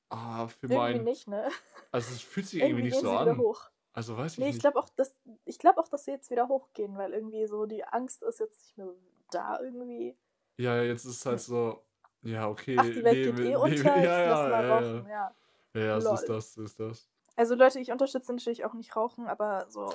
Ah, 0.09 0.49
für 0.49 0.67
Irgendwie 0.67 0.77
mein. 0.77 1.05
nicht, 1.05 1.29
ne? 1.29 1.51
Also 1.93 2.12
es 2.14 2.23
fühlt 2.23 2.47
sich 2.47 2.61
irgendwie 2.61 2.83
Irgendwie 2.83 2.97
nicht 2.97 3.01
so 3.01 3.11
an. 3.11 3.38
hoch. 3.38 3.71
Also 3.93 4.17
weiß 4.17 4.33
ich 4.33 4.38
Nee, 4.38 4.47
ich 4.47 4.53
nicht. 4.55 4.61
glaube 4.62 4.79
auch, 4.79 4.88
dass 4.97 5.14
ich 5.45 5.59
glaube 5.59 5.81
auch, 5.81 5.88
dass 5.88 6.05
sie 6.05 6.12
jetzt 6.12 6.31
wieder 6.31 6.49
hochgehen, 6.49 6.97
weil 6.97 7.12
irgendwie 7.12 7.47
so 7.47 7.67
die 7.67 7.85
Angst 7.85 8.23
ist 8.23 8.40
jetzt 8.40 8.62
nicht 8.64 8.79
mehr 8.79 8.88
da 9.31 9.61
irgendwie. 9.61 10.17
Ja, 10.57 10.83
jetzt 10.83 11.05
ist 11.05 11.17
es 11.19 11.27
halt 11.27 11.40
so, 11.40 11.85
ja, 12.23 12.49
okay. 12.49 12.77
Ach, 12.79 12.85
die 12.85 13.05
Welt 13.05 13.25
geht 13.25 13.35
nee, 13.35 13.43
eh 13.43 13.49
nee, 13.51 13.57
unter, 13.57 13.97
ja, 13.97 13.97
jetzt 13.97 14.05
ja, 14.07 14.27
lass 14.31 14.51
mal 14.51 14.64
ja, 14.64 14.79
rauchen, 14.79 15.09
ja. 15.09 15.35
Ja, 15.75 15.81
ja, 15.81 15.99
Lol. 15.99 16.14
ist 16.14 16.25
das, 16.25 16.47
es 16.51 16.57
ist 16.57 16.81
das. 16.81 17.11
Also 17.37 17.55
Leute, 17.55 17.81
ich 17.81 17.90
unterstütze 17.90 18.33
natürlich 18.33 18.64
auch 18.64 18.75
nicht 18.75 18.95
Rauchen, 18.97 19.27
aber 19.27 19.67
so, 19.69 19.93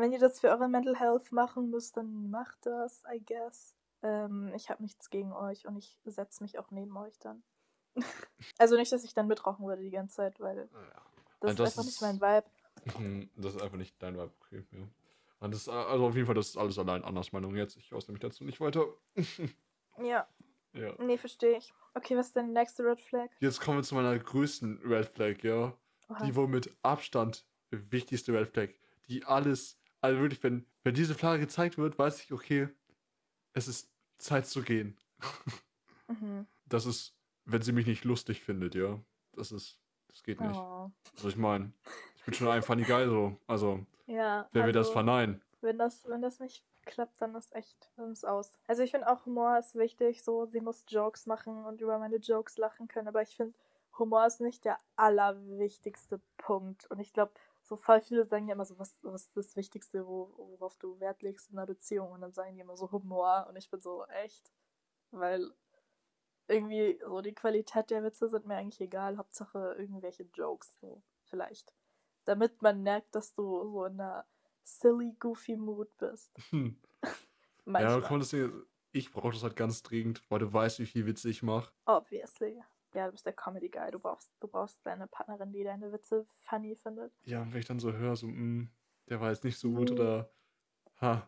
wenn 0.00 0.12
ihr 0.12 0.18
das 0.18 0.40
für 0.40 0.48
eure 0.48 0.68
Mental 0.68 0.98
Health 0.98 1.32
machen 1.32 1.70
müsst, 1.70 1.96
dann 1.96 2.30
macht 2.30 2.64
das, 2.66 3.02
I 3.12 3.20
guess. 3.24 3.74
Ähm, 4.02 4.52
ich 4.54 4.70
habe 4.70 4.82
nichts 4.82 5.10
gegen 5.10 5.32
euch 5.32 5.66
und 5.66 5.76
ich 5.76 5.98
setze 6.04 6.42
mich 6.42 6.58
auch 6.58 6.70
neben 6.70 6.96
euch 6.96 7.18
dann. 7.20 7.42
also 8.58 8.76
nicht, 8.76 8.90
dass 8.92 9.04
ich 9.04 9.14
dann 9.14 9.26
mitrauchen 9.28 9.66
würde 9.66 9.82
die 9.82 9.90
ganze 9.90 10.16
Zeit, 10.16 10.40
weil 10.40 10.56
Ja. 10.72 11.02
das, 11.40 11.50
Also 11.50 11.64
ist 11.64 11.76
das 11.76 11.78
einfach 11.78 11.84
nicht 11.84 11.94
ist- 11.94 12.00
mein 12.00 12.20
Vibe. 12.20 13.30
Das 13.36 13.54
ist 13.54 13.62
einfach 13.62 13.76
nicht 13.76 14.02
dein 14.02 14.14
Vibe, 14.16 14.32
okay, 14.40 14.64
ja. 14.72 14.88
Und 15.40 15.52
das, 15.54 15.68
also 15.68 16.06
auf 16.06 16.14
jeden 16.14 16.26
Fall, 16.26 16.34
das 16.36 16.48
ist 16.50 16.56
alles 16.56 16.78
allein 16.78 17.04
anders 17.04 17.32
Meinung 17.32 17.54
jetzt. 17.56 17.76
Ich 17.76 17.92
äußere 17.92 18.12
mich 18.12 18.20
dazu 18.20 18.44
nicht 18.44 18.60
weiter. 18.60 18.86
Ja, 20.02 20.26
ja. 20.72 20.94
nee, 20.98 21.18
verstehe 21.18 21.58
ich. 21.58 21.72
Okay, 21.94 22.16
was 22.16 22.28
ist 22.28 22.36
denn 22.36 22.46
die 22.46 22.52
nächste 22.54 22.82
Red 22.82 23.00
Flag? 23.00 23.28
Jetzt 23.40 23.60
kommen 23.60 23.78
wir 23.78 23.82
zu 23.82 23.94
meiner 23.94 24.18
größten 24.18 24.80
Red 24.84 25.06
Flag, 25.10 25.42
ja. 25.42 25.76
Oha. 26.08 26.24
Die 26.24 26.34
wohl 26.34 26.48
mit 26.48 26.74
Abstand 26.82 27.44
wichtigste 27.70 28.32
Red 28.32 28.48
Flag. 28.48 28.70
Die 29.08 29.24
alles, 29.24 29.78
also 30.02 30.20
wirklich, 30.20 30.42
wenn, 30.42 30.66
wenn 30.84 30.94
diese 30.94 31.14
Flagge 31.14 31.40
gezeigt 31.40 31.78
wird, 31.78 31.98
weiß 31.98 32.22
ich, 32.24 32.32
okay, 32.32 32.68
es 33.54 33.68
ist 33.68 33.90
Zeit 34.18 34.46
zu 34.46 34.62
gehen. 34.62 34.96
Mhm. 36.08 36.46
Das 36.66 36.84
ist, 36.84 37.14
wenn 37.46 37.62
sie 37.62 37.72
mich 37.72 37.86
nicht 37.86 38.04
lustig 38.04 38.42
findet, 38.42 38.74
ja. 38.74 39.00
Das 39.32 39.50
ist, 39.50 39.78
das 40.08 40.22
geht 40.22 40.40
nicht. 40.42 40.54
Oh. 40.58 40.90
Also 41.14 41.28
ich 41.28 41.36
meine, 41.36 41.72
ich 42.16 42.24
bin 42.24 42.34
schon 42.34 42.48
ein 42.48 42.62
funny 42.62 42.82
guy 42.82 43.06
so. 43.06 43.38
Also, 43.46 43.86
Ja, 44.06 44.46
wer 44.52 44.66
will 44.66 44.72
das 44.72 44.88
also- 44.88 44.92
verneinen? 44.92 45.40
Wenn 45.62 45.78
das, 45.78 46.06
wenn 46.08 46.20
das 46.20 46.38
nicht 46.40 46.64
klappt, 46.84 47.22
dann 47.22 47.34
ist 47.36 47.54
echt, 47.54 47.90
dann 47.96 48.12
ist 48.12 48.24
aus. 48.26 48.58
Also 48.66 48.82
ich 48.82 48.90
finde 48.90 49.08
auch 49.10 49.24
Humor 49.24 49.58
ist 49.58 49.74
wichtig, 49.76 50.22
so 50.22 50.44
sie 50.44 50.60
muss 50.60 50.84
Jokes 50.88 51.24
machen 51.26 51.64
und 51.64 51.80
über 51.80 51.98
meine 51.98 52.16
Jokes 52.16 52.58
lachen 52.58 52.88
können, 52.88 53.08
aber 53.08 53.22
ich 53.22 53.34
finde 53.36 53.54
Humor 53.96 54.26
ist 54.26 54.40
nicht 54.40 54.64
der 54.64 54.76
allerwichtigste 54.96 56.20
Punkt. 56.36 56.90
Und 56.90 56.98
ich 56.98 57.12
glaube, 57.12 57.32
so 57.72 57.78
voll 57.78 58.02
viele 58.02 58.26
sagen 58.26 58.48
ja 58.48 58.54
immer 58.54 58.66
so, 58.66 58.78
was, 58.78 58.98
was 59.02 59.24
ist 59.24 59.36
das 59.36 59.56
Wichtigste, 59.56 60.06
wo, 60.06 60.34
worauf 60.36 60.76
du 60.76 61.00
Wert 61.00 61.22
legst 61.22 61.50
in 61.50 61.56
einer 61.56 61.66
Beziehung? 61.66 62.12
Und 62.12 62.20
dann 62.20 62.34
sagen 62.34 62.54
die 62.54 62.60
immer 62.60 62.76
so 62.76 62.92
Humor 62.92 63.46
und 63.48 63.56
ich 63.56 63.70
bin 63.70 63.80
so 63.80 64.04
echt, 64.08 64.52
weil 65.10 65.50
irgendwie 66.48 67.00
so 67.02 67.22
die 67.22 67.32
Qualität 67.32 67.88
der 67.88 68.04
Witze 68.04 68.28
sind 68.28 68.46
mir 68.46 68.56
eigentlich 68.56 68.82
egal, 68.82 69.16
Hauptsache 69.16 69.74
irgendwelche 69.78 70.24
Jokes 70.34 70.76
so 70.82 71.02
vielleicht. 71.24 71.72
Damit 72.26 72.60
man 72.60 72.82
merkt, 72.82 73.14
dass 73.14 73.32
du 73.32 73.42
so 73.42 73.86
in 73.86 73.98
einer 73.98 74.26
silly, 74.62 75.16
goofy 75.18 75.56
Mood 75.56 75.96
bist. 75.96 76.30
Hm. 76.50 76.78
Ja, 77.66 78.00
komm, 78.00 78.18
deswegen, 78.18 78.66
ich 78.90 79.12
brauche 79.12 79.32
das 79.32 79.44
halt 79.44 79.54
ganz 79.54 79.82
dringend, 79.82 80.20
weil 80.28 80.40
du 80.40 80.52
weißt, 80.52 80.80
wie 80.80 80.86
viel 80.86 81.06
Witze 81.06 81.30
ich 81.30 81.42
mache. 81.42 81.72
Obviously. 81.86 82.60
Ja, 82.94 83.06
du 83.06 83.12
bist 83.12 83.24
der 83.26 83.32
Comedy 83.32 83.68
Guy. 83.68 83.90
Du 83.90 83.98
brauchst, 83.98 84.30
du 84.40 84.48
brauchst 84.48 84.84
deine 84.84 85.06
Partnerin, 85.06 85.52
die 85.52 85.64
deine 85.64 85.92
Witze 85.92 86.24
funny 86.48 86.76
findet. 86.76 87.12
Ja, 87.24 87.42
und 87.42 87.52
wenn 87.52 87.60
ich 87.60 87.66
dann 87.66 87.80
so 87.80 87.92
höre, 87.92 88.16
so, 88.16 88.26
mh, 88.26 88.68
der 89.08 89.20
war 89.20 89.30
jetzt 89.30 89.44
nicht 89.44 89.58
so 89.58 89.70
gut 89.70 89.90
Mhm. 89.90 89.96
oder, 89.96 90.30
ha, 91.00 91.26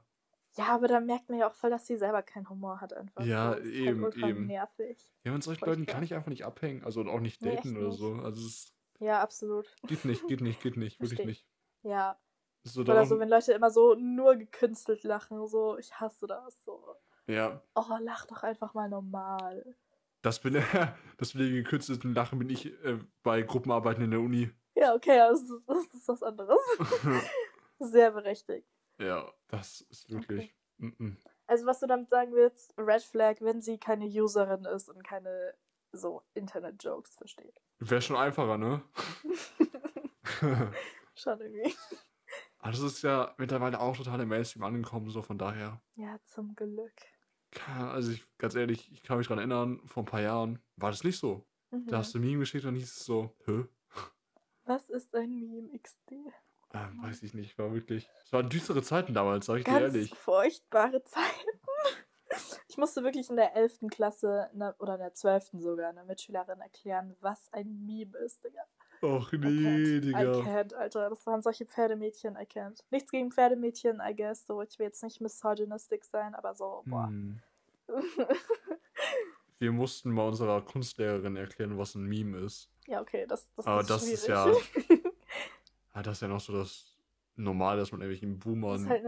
Ja, 0.57 0.67
aber 0.69 0.87
dann 0.89 1.07
merkt 1.07 1.29
man 1.31 1.39
ja 1.39 1.49
auch 1.49 1.55
voll, 1.55 1.71
dass 1.71 1.87
sie 1.87 1.97
selber 1.97 2.23
keinen 2.23 2.49
Humor 2.49 2.81
hat 2.81 2.93
einfach. 2.93 3.25
Ja. 3.25 3.55
Das 3.57 3.65
ist 3.65 3.73
eben, 3.75 4.05
halt 4.05 4.17
eben. 4.17 4.47
nervig. 4.47 5.13
Ja, 5.25 5.33
mit 5.33 5.43
solchen. 5.43 5.65
Leuten 5.65 5.87
kann 5.87 6.03
ich 6.05 6.15
einfach 6.15 6.29
nicht 6.29 6.45
abhängen. 6.45 6.85
Also 6.85 7.01
und 7.01 7.09
auch 7.09 7.19
nicht 7.21 7.43
Nee, 7.43 7.57
daten 7.57 7.69
echt 7.71 7.77
oder 7.79 7.89
nicht. 7.89 7.99
so. 7.99 8.13
Also 8.15 8.47
es 8.47 8.73
Ja, 9.01 9.21
absolut. 9.21 9.75
geht 9.89 10.05
nicht, 10.05 10.27
geht 10.29 10.41
nicht, 10.43 10.61
geht 10.63 10.77
nicht, 10.77 11.01
wirklich 11.01 11.25
nicht. 11.25 11.49
Ja. 11.83 12.19
So 12.63 12.81
Oder 12.83 13.05
so, 13.05 13.19
wenn 13.19 13.29
Leute 13.29 13.53
immer 13.53 13.71
so 13.71 13.95
nur 13.95 14.37
gekünstelt 14.37 15.03
lachen, 15.03 15.45
so, 15.49 15.77
ich 15.77 15.99
hasse 16.01 16.27
das. 16.27 16.63
So, 16.65 16.95
ja, 17.27 17.61
oh, 17.75 17.97
lach 18.01 18.25
doch 18.27 18.43
einfach 18.43 18.73
mal 18.75 18.89
normal. 18.89 19.75
Das 20.25 20.41
bin 20.41 20.55
das 21.19 21.35
mit 21.35 21.45
den 21.45 21.55
gekünstelten 21.55 22.15
Lachen 22.15 22.39
bin 22.39 22.51
ich 22.51 22.67
äh, 22.85 22.99
bei 23.23 23.43
Gruppenarbeiten 23.43 24.03
in 24.03 24.11
der 24.11 24.21
Uni. 24.21 24.51
Ja, 24.75 24.95
okay, 24.95 25.19
das 25.19 25.43
ist, 25.43 25.53
das 25.67 25.87
ist 25.95 26.09
was 26.09 26.23
anderes. 26.23 26.59
Sehr 27.79 28.11
berechtigt. 28.11 28.67
ja, 28.99 29.31
das 29.49 29.83
ist 29.83 30.11
wirklich. 30.11 30.55
mhm. 30.79 31.17
Also, 31.47 31.67
was 31.67 31.81
du 31.81 31.87
damit 31.87 32.09
sagen 32.09 32.33
willst, 32.33 32.73
Red 32.79 33.03
Flag, 33.03 33.37
wenn 33.41 33.61
sie 33.61 33.79
keine 33.79 34.07
Userin 34.07 34.65
ist 34.65 34.89
und 34.89 35.05
keine 35.05 35.55
so 35.93 36.23
Internet-Jokes 36.33 37.17
versteht. 37.17 37.61
Wäre 37.79 38.01
schon 38.01 38.17
einfacher, 38.17 38.57
ne? 38.59 38.83
Schon 41.15 41.41
irgendwie. 41.41 41.73
Aber 42.59 42.73
das 42.73 42.81
ist 42.81 43.03
ja 43.03 43.35
mittlerweile 43.39 43.79
auch 43.79 43.97
total 43.97 44.21
im 44.21 44.29
Mainstream 44.29 44.65
angekommen, 44.65 45.11
so 45.11 45.23
von 45.23 45.39
daher. 45.39 45.81
Ja, 45.95 46.19
zum 46.25 46.57
Glück. 46.57 47.14
Also 47.69 48.13
ich, 48.13 48.27
ganz 48.39 48.55
ehrlich, 48.55 48.91
ich 48.93 49.03
kann 49.03 49.19
mich 49.19 49.27
dran 49.27 49.39
erinnern, 49.39 49.81
vor 49.87 50.03
ein 50.03 50.07
paar 50.07 50.21
Jahren 50.21 50.59
war 50.77 50.91
das 50.91 51.05
nicht 51.05 51.19
so. 51.19 51.47
Mhm. 51.71 51.87
Da 51.87 51.99
hast 51.99 52.15
du 52.15 52.19
ein 52.19 52.23
Meme 52.23 52.41
geschickt 52.41 52.65
und 52.65 52.75
hieß 52.75 52.97
es 52.97 53.05
so, 53.05 53.35
hä? 53.47 53.65
Was 54.65 54.89
ist 54.91 55.15
ein 55.15 55.39
Meme 55.39 55.79
XD? 55.79 56.13
Ähm, 56.73 57.03
weiß 57.03 57.23
ich 57.23 57.35
nicht, 57.35 57.57
war 57.59 57.73
wirklich. 57.73 58.09
Es 58.25 58.33
waren 58.33 58.49
düstere 58.49 58.83
Zeiten 58.83 59.15
damals, 59.15 59.47
sag 59.47 59.59
ich 59.59 59.65
dir 59.65 59.71
Ganz 59.73 59.95
ehrlich. 59.95 60.15
furchtbare 60.15 61.03
Zeiten. 61.05 61.25
Ich 62.69 62.79
musste 62.79 63.05
wirklich 63.05 63.31
in 63.31 63.37
der 63.37 63.55
11. 63.55 63.83
Klasse 63.93 64.51
einer, 64.53 64.75
oder 64.81 64.95
in 64.95 65.01
der 65.01 65.15
12. 65.15 65.51
sogar 65.59 65.91
einer 65.91 66.05
Mitschülerin 66.05 66.61
erklären, 66.61 67.15
was 67.21 67.53
ein 67.53 67.87
Meme 67.87 68.19
ist, 68.19 68.43
Digga. 68.43 68.63
Och 69.05 69.33
nee, 69.33 69.39
can't. 69.39 69.97
I 69.97 70.01
Digga. 70.01 70.21
can't, 70.43 70.75
Alter. 70.75 71.11
Das 71.11 71.27
waren 71.27 71.43
solche 71.43 71.67
Pferdemädchen, 71.67 72.37
I 72.37 72.45
can't. 72.47 72.83
Nichts 72.91 73.11
gegen 73.11 73.31
Pferdemädchen, 73.31 74.01
I 74.01 74.15
guess. 74.15 74.47
So, 74.47 74.63
ich 74.63 74.79
will 74.79 74.87
jetzt 74.87 75.03
nicht 75.03 75.21
misogynistic 75.21 76.05
sein, 76.05 76.35
aber 76.35 76.55
so, 76.55 76.83
boah. 76.87 77.07
Hm. 77.09 77.41
Wir 79.59 79.73
mussten 79.73 80.11
mal 80.11 80.29
unserer 80.29 80.61
Kunstlehrerin 80.63 81.37
erklären, 81.37 81.79
was 81.79 81.95
ein 81.95 82.05
Meme 82.07 82.39
ist. 82.39 82.69
ja, 82.87 83.01
okay, 83.01 83.25
das, 83.27 83.53
das 83.55 83.67
Aber 83.67 83.81
ist 83.83 83.91
das 83.91 84.09
ist 84.09 84.27
schwierig. 84.27 84.73
Ah, 85.97 86.03
das 86.03 86.17
ist 86.17 86.23
ja 86.23 86.29
noch 86.29 86.41
so 86.41 86.53
das 86.53 86.99
Normale, 87.37 87.79
dass 87.79 87.93
man 87.93 88.01
irgendwelchen 88.01 88.37
das 88.41 88.45
Boomern 88.45 88.83
ist 88.83 88.89
halt 88.89 89.05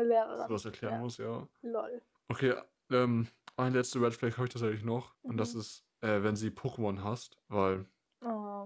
sowas 0.49 0.65
erklären 0.67 0.95
ja. 0.95 1.01
muss, 1.01 1.17
ja. 1.19 1.49
Lol. 1.63 2.01
Okay, 2.29 2.55
ähm, 2.93 3.27
ein 3.57 3.73
letzte 3.73 4.01
Red 4.01 4.15
Flag 4.15 4.37
habe 4.37 4.47
ich 4.47 4.53
tatsächlich 4.53 4.85
noch. 4.85 5.13
Und 5.23 5.37
das 5.37 5.55
Mhm. 5.55 5.61
ist, 5.61 5.85
äh, 6.03 6.23
wenn 6.23 6.37
sie 6.37 6.51
Pokémon 6.51 7.03
hasst. 7.03 7.39
Weil, 7.49 7.87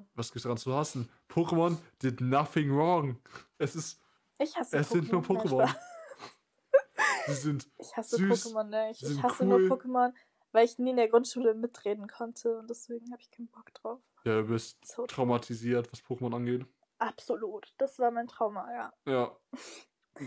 Oh. 0.00 0.06
was 0.14 0.30
gibt's 0.32 0.42
daran 0.44 0.58
zu 0.58 0.74
hassen? 0.74 1.08
Pokémon 1.28 1.76
did 2.02 2.20
nothing 2.20 2.70
wrong. 2.76 3.18
Es 3.58 3.74
ist, 3.76 4.00
Ich 4.38 4.56
hasse 4.56 4.76
es 4.78 4.88
sind 4.88 5.10
nur 5.12 5.22
Pokémon. 5.22 5.68
Sie 7.26 7.34
sind, 7.34 7.68
Ich 7.78 7.96
hasse 7.96 8.16
Süß, 8.16 8.46
Pokémon 8.46 8.64
nicht. 8.88 9.00
sie 9.00 9.14
Ich 9.14 9.22
hasse 9.22 9.44
cool. 9.44 9.60
nur 9.68 9.78
Pokémon, 9.78 10.12
weil 10.52 10.64
ich 10.64 10.78
nie 10.78 10.90
in 10.90 10.96
der 10.96 11.08
Grundschule 11.08 11.54
mitreden 11.54 12.08
konnte 12.08 12.58
und 12.58 12.68
deswegen 12.68 13.10
habe 13.12 13.20
ich 13.22 13.30
keinen 13.30 13.48
Bock 13.48 13.72
drauf. 13.74 14.00
ja, 14.24 14.40
du 14.42 14.48
bist 14.48 14.84
So 14.84 15.06
traumatisiert, 15.06 15.90
was 15.92 16.02
Pokémon 16.02 16.34
angeht. 16.34 16.66
Absolut. 16.98 17.72
Das 17.78 17.98
war 17.98 18.10
mein 18.10 18.26
Trauma, 18.26 18.68
ja. 18.72 18.92
Ja. 19.06 19.36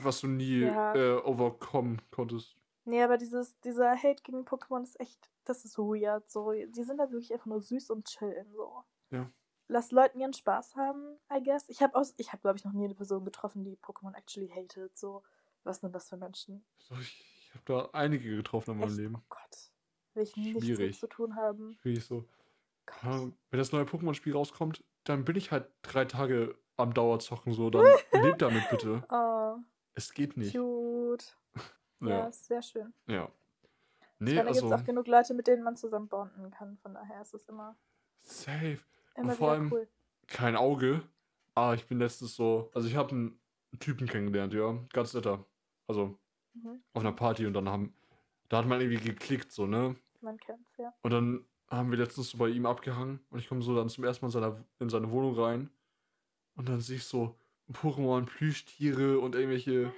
Was 0.01 0.21
du 0.21 0.27
nie 0.27 0.61
Ja. 0.61 0.95
äh, 0.95 1.21
overkommen 1.23 2.01
konntest. 2.09 2.55
Nee, 2.85 3.01
aber 3.03 3.17
dieses, 3.17 3.59
dieser 3.61 3.95
Hate 3.95 4.23
gegen 4.23 4.43
Pokémon 4.45 4.83
ist 4.83 4.99
echt, 4.99 5.29
das 5.45 5.65
ist 5.65 5.77
weird. 5.77 6.29
So, 6.29 6.51
die 6.51 6.83
sind 6.83 6.99
halt 6.99 7.11
wirklich 7.11 7.31
einfach 7.33 7.45
nur 7.45 7.61
süß 7.61 7.89
und 7.91 8.07
chillen. 8.07 8.51
So. 8.53 8.83
Ja. 9.11 9.29
Lass 9.73 9.89
Leuten 9.91 10.19
ihren 10.19 10.33
Spaß 10.33 10.75
haben, 10.75 11.17
I 11.35 11.41
guess. 11.43 11.67
Ich 11.67 11.81
habe, 11.81 11.99
ich 12.17 12.31
hab, 12.31 12.41
glaube 12.41 12.59
ich, 12.59 12.63
noch 12.63 12.73
nie 12.73 12.85
eine 12.85 12.93
Person 12.93 13.25
getroffen, 13.25 13.63
die 13.63 13.75
Pokémon 13.77 14.15
actually 14.15 14.47
hated. 14.49 14.95
So, 14.95 15.23
was 15.63 15.79
sind 15.81 15.95
das 15.95 16.09
für 16.09 16.17
Menschen? 16.17 16.63
So, 16.77 16.93
ich 16.95 17.25
ich 17.47 17.55
habe 17.55 17.65
da 17.65 17.89
einige 17.99 18.35
getroffen 18.35 18.71
in 18.71 18.77
meinem 18.79 18.89
Echt? 18.89 18.97
Leben. 18.97 19.15
Oh 19.17 19.23
Gott. 19.29 19.71
Will 20.13 20.23
ich 20.23 20.35
nichts 20.35 20.63
Schwierig. 20.63 20.87
mit 20.91 20.95
zu 20.95 21.07
tun 21.07 21.35
haben. 21.35 21.77
Wirklich 21.83 22.05
so. 22.05 22.23
Wenn 23.01 23.33
das 23.51 23.71
neue 23.71 23.83
Pokémon-Spiel 23.85 24.33
rauskommt, 24.33 24.83
dann 25.05 25.23
bin 25.25 25.35
ich 25.35 25.51
halt 25.51 25.67
drei 25.81 26.05
Tage 26.05 26.55
am 26.77 26.93
Dauerzocken 26.93 27.53
so. 27.53 27.69
Dann 27.71 27.83
lebt 28.23 28.41
damit 28.43 28.69
bitte. 28.69 29.03
Oh, 29.09 29.57
Es 29.95 30.13
geht 30.13 30.37
nicht. 30.37 30.53
cute. 30.55 31.35
Ja, 32.01 32.09
Ja. 32.09 32.27
ist 32.27 32.45
sehr 32.45 32.61
schön. 32.61 32.93
ja. 33.07 33.27
Nee, 34.19 34.35
meine, 34.35 34.35
da 34.35 34.41
gibt 34.51 34.55
also 34.63 34.73
es 34.75 34.81
auch 34.81 34.85
genug 34.85 35.07
Leute, 35.07 35.33
mit 35.33 35.47
denen 35.47 35.63
man 35.63 35.75
zusammen 35.77 36.07
bonden 36.07 36.51
kann. 36.51 36.77
Von 36.79 36.93
daher 36.93 37.21
ist 37.21 37.33
es 37.33 37.45
immer, 37.45 37.75
safe. 38.19 38.79
Immer 39.15 39.31
Und 39.31 39.37
vor 39.37 39.51
allem 39.51 39.71
cool. 39.71 39.87
kein 40.27 40.55
Auge. 40.55 41.01
Aber 41.55 41.75
ich 41.75 41.85
bin 41.85 41.99
letztens 41.99 42.35
so, 42.35 42.71
also 42.73 42.87
ich 42.87 42.95
habe 42.95 43.11
einen 43.11 43.39
Typen 43.79 44.07
kennengelernt, 44.07 44.53
ja, 44.53 44.77
ganz 44.91 45.13
netter. 45.13 45.45
Also 45.87 46.17
Mhm. 46.55 46.83
auf 46.93 47.01
einer 47.01 47.11
Party 47.11 47.47
und 47.47 47.53
dann 47.53 47.67
haben, 47.67 47.93
da 48.49 48.57
hat 48.59 48.67
man 48.67 48.79
irgendwie 48.79 49.03
geklickt, 49.03 49.51
so, 49.51 49.65
ne? 49.65 49.95
Man 50.21 50.37
kennt's, 50.37 50.69
ja. 50.77 50.93
Und 51.01 51.11
dann 51.11 51.45
haben 51.67 51.89
wir 51.89 51.97
letztens 51.97 52.29
so 52.29 52.37
bei 52.37 52.49
ihm 52.49 52.67
abgehangen 52.67 53.19
und 53.31 53.39
ich 53.39 53.47
komme 53.47 53.63
so 53.63 53.75
dann 53.75 53.89
zum 53.89 54.03
ersten 54.03 54.23
Mal 54.23 54.27
in, 54.27 54.31
seiner, 54.31 54.63
in 54.79 54.89
seine 54.89 55.09
Wohnung 55.09 55.33
rein 55.39 55.69
und 56.55 56.69
dann 56.69 56.79
sehe 56.79 56.97
ich 56.97 57.05
so 57.05 57.35
Pokémon, 57.71 58.25
Plüschtiere 58.25 59.17
und 59.19 59.33
irgendwelche 59.33 59.91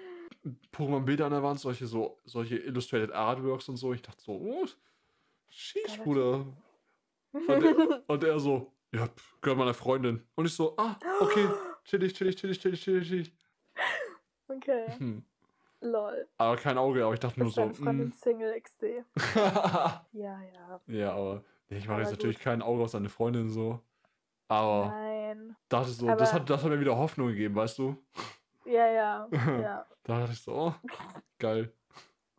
Pokémon-Bilder 0.72 1.26
an 1.26 1.32
der 1.34 1.44
Wand, 1.44 1.60
solche 1.60 1.88
so, 1.88 2.20
solche 2.24 2.58
Illustrated 2.58 3.12
Artworks 3.12 3.68
und 3.68 3.76
so. 3.78 3.94
Ich 3.94 4.02
dachte 4.02 4.22
so, 4.24 4.32
oh, 4.34 4.66
sheesh, 5.50 5.98
Bruder. 6.04 6.46
Und 7.34 7.50
er, 7.50 8.04
und 8.08 8.24
er 8.24 8.40
so, 8.40 8.72
ja, 8.96 9.10
gehört 9.42 9.58
meiner 9.60 9.74
Freundin. 9.74 10.26
Und 10.36 10.46
ich 10.46 10.54
so, 10.56 10.76
ah, 10.78 10.96
okay, 11.20 11.48
chillig, 11.84 12.14
chillig, 12.14 12.36
chillig, 12.36 12.60
chillig, 12.60 12.82
chillig, 12.82 13.08
chillig. 13.08 13.34
okay, 14.48 14.92
Hm. 14.98 15.24
lol. 15.82 16.28
Aber 16.38 16.56
kein 16.58 16.78
Auge, 16.78 17.04
aber 17.04 17.14
ich 17.14 17.20
dachte 17.20 17.40
nur 17.40 17.50
Ist 17.50 17.56
so, 17.56 17.62
deine 17.62 17.74
Freundin 17.74 18.08
mm. 18.10 18.14
Single 18.14 18.62
XD? 18.62 18.84
Ja, 20.14 20.42
ja. 20.42 20.82
ja, 20.88 21.12
aber 21.14 21.44
ich 21.68 21.88
mache 21.88 22.00
jetzt 22.00 22.08
Aber 22.08 22.16
natürlich 22.18 22.38
gut. 22.38 22.44
kein 22.44 22.62
Auge 22.62 22.84
auf 22.84 22.90
seine 22.90 23.10
Freundin 23.10 23.50
so. 23.50 23.82
Aber 24.48 24.88
Nein. 24.88 25.56
dachte 25.70 25.90
so, 25.90 26.08
Aber- 26.08 26.18
das, 26.18 26.34
hat, 26.34 26.50
das 26.50 26.64
hat 26.64 26.70
mir 26.70 26.80
wieder 26.80 26.96
Hoffnung 26.98 27.28
gegeben, 27.28 27.56
weißt 27.56 27.78
du? 27.80 27.98
Ja, 28.66 28.88
ja, 28.88 29.28
ja. 29.32 29.86
Da 30.04 30.20
dachte 30.20 30.34
ich 30.34 30.42
so, 30.42 30.54
oh, 30.54 30.74
geil, 31.40 31.72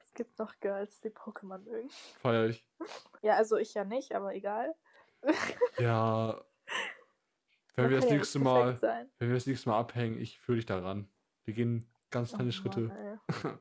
Es 0.01 0.12
gibt 0.14 0.38
noch 0.38 0.55
Girls, 0.61 1.01
die 1.01 1.11
Pokémon 1.11 1.59
mögen. 1.59 1.88
feier 2.21 2.47
ich. 2.47 2.64
Ja, 3.23 3.35
also 3.35 3.57
ich 3.57 3.75
ja 3.75 3.85
nicht, 3.85 4.12
aber 4.14 4.35
egal. 4.35 4.75
Ja, 5.79 6.41
wenn 7.75 7.91
wir 7.91 8.01
das 8.01 8.09
nächste 8.11 8.39
Mal, 8.39 8.77
Sein. 8.77 9.11
wenn 9.19 9.29
wir 9.29 9.35
das 9.37 9.47
nächste 9.47 9.69
Mal 9.69 9.79
abhängen, 9.79 10.19
ich 10.21 10.39
führe 10.41 10.57
dich 10.57 10.67
daran. 10.67 11.09
Wir 11.45 11.55
gehen 11.55 11.87
ganz 12.11 12.33
kleine 12.33 12.49
Oh 12.49 12.53
Schritte. 12.53 12.81
Mann. 12.81 13.21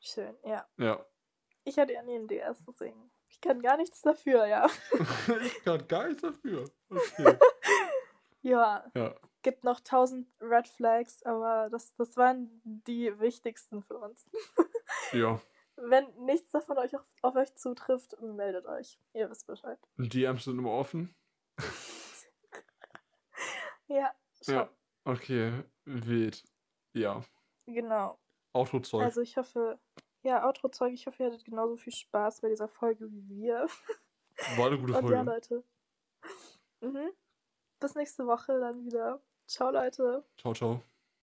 Schön, 0.00 0.36
ja. 0.44 0.66
Ja. 0.78 1.04
Ich 1.64 1.78
hatte 1.78 1.92
ja 1.92 2.02
nie 2.02 2.14
einen 2.16 2.28
DS, 2.28 2.64
deswegen. 2.66 3.10
Ich 3.30 3.40
kann 3.40 3.60
gar 3.62 3.76
nichts 3.76 4.00
dafür, 4.02 4.46
ja. 4.46 4.66
ich 5.42 5.64
kann 5.64 5.86
gar 5.88 6.06
nichts 6.08 6.22
dafür. 6.22 6.70
Okay. 6.90 7.38
Ja, 8.46 8.84
Ja. 8.94 9.14
gibt 9.40 9.64
noch 9.64 9.80
tausend 9.80 10.28
Red 10.38 10.68
Flags, 10.68 11.22
aber 11.22 11.70
das, 11.70 11.94
das 11.96 12.14
waren 12.18 12.60
die 12.62 13.18
wichtigsten 13.18 13.82
für 13.82 13.96
uns. 13.96 14.26
Ja. 15.12 15.40
Wenn 15.76 16.06
nichts 16.24 16.50
davon 16.50 16.78
euch 16.78 16.94
auf, 16.96 17.04
auf 17.22 17.36
euch 17.36 17.54
zutrifft, 17.56 18.16
meldet 18.20 18.66
euch. 18.66 18.98
Ihr 19.12 19.28
wisst 19.28 19.46
Bescheid. 19.46 19.78
DMs 19.96 20.44
sind 20.44 20.58
immer 20.58 20.70
offen. 20.72 21.14
Ja, 23.86 24.14
schon. 24.42 24.54
Ja. 24.54 24.70
Okay, 25.04 25.64
wild. 25.84 26.42
Ja. 26.92 27.22
Genau. 27.66 28.18
Autozeug. 28.52 29.02
Also 29.02 29.20
ich 29.20 29.36
hoffe, 29.36 29.78
ja, 30.22 30.46
Outro-Zeug, 30.46 30.92
ich 30.92 31.06
hoffe, 31.06 31.22
ihr 31.22 31.30
hattet 31.30 31.44
genauso 31.44 31.76
viel 31.76 31.92
Spaß 31.92 32.40
bei 32.40 32.48
dieser 32.48 32.68
Folge 32.68 33.10
wie 33.10 33.28
wir. 33.28 33.66
War 34.56 34.66
eine 34.68 34.78
gute 34.78 34.94
Und 34.98 35.10
ja, 35.10 35.24
Folge. 35.24 35.30
Leute. 35.30 35.64
Mhm. 36.80 37.10
Bis 37.80 37.94
nächste 37.94 38.26
Woche 38.26 38.58
dann 38.58 38.84
wieder. 38.84 39.20
Ciao, 39.46 39.70
Leute. 39.70 40.24
Ciao, 40.38 40.54
ciao. 40.54 40.82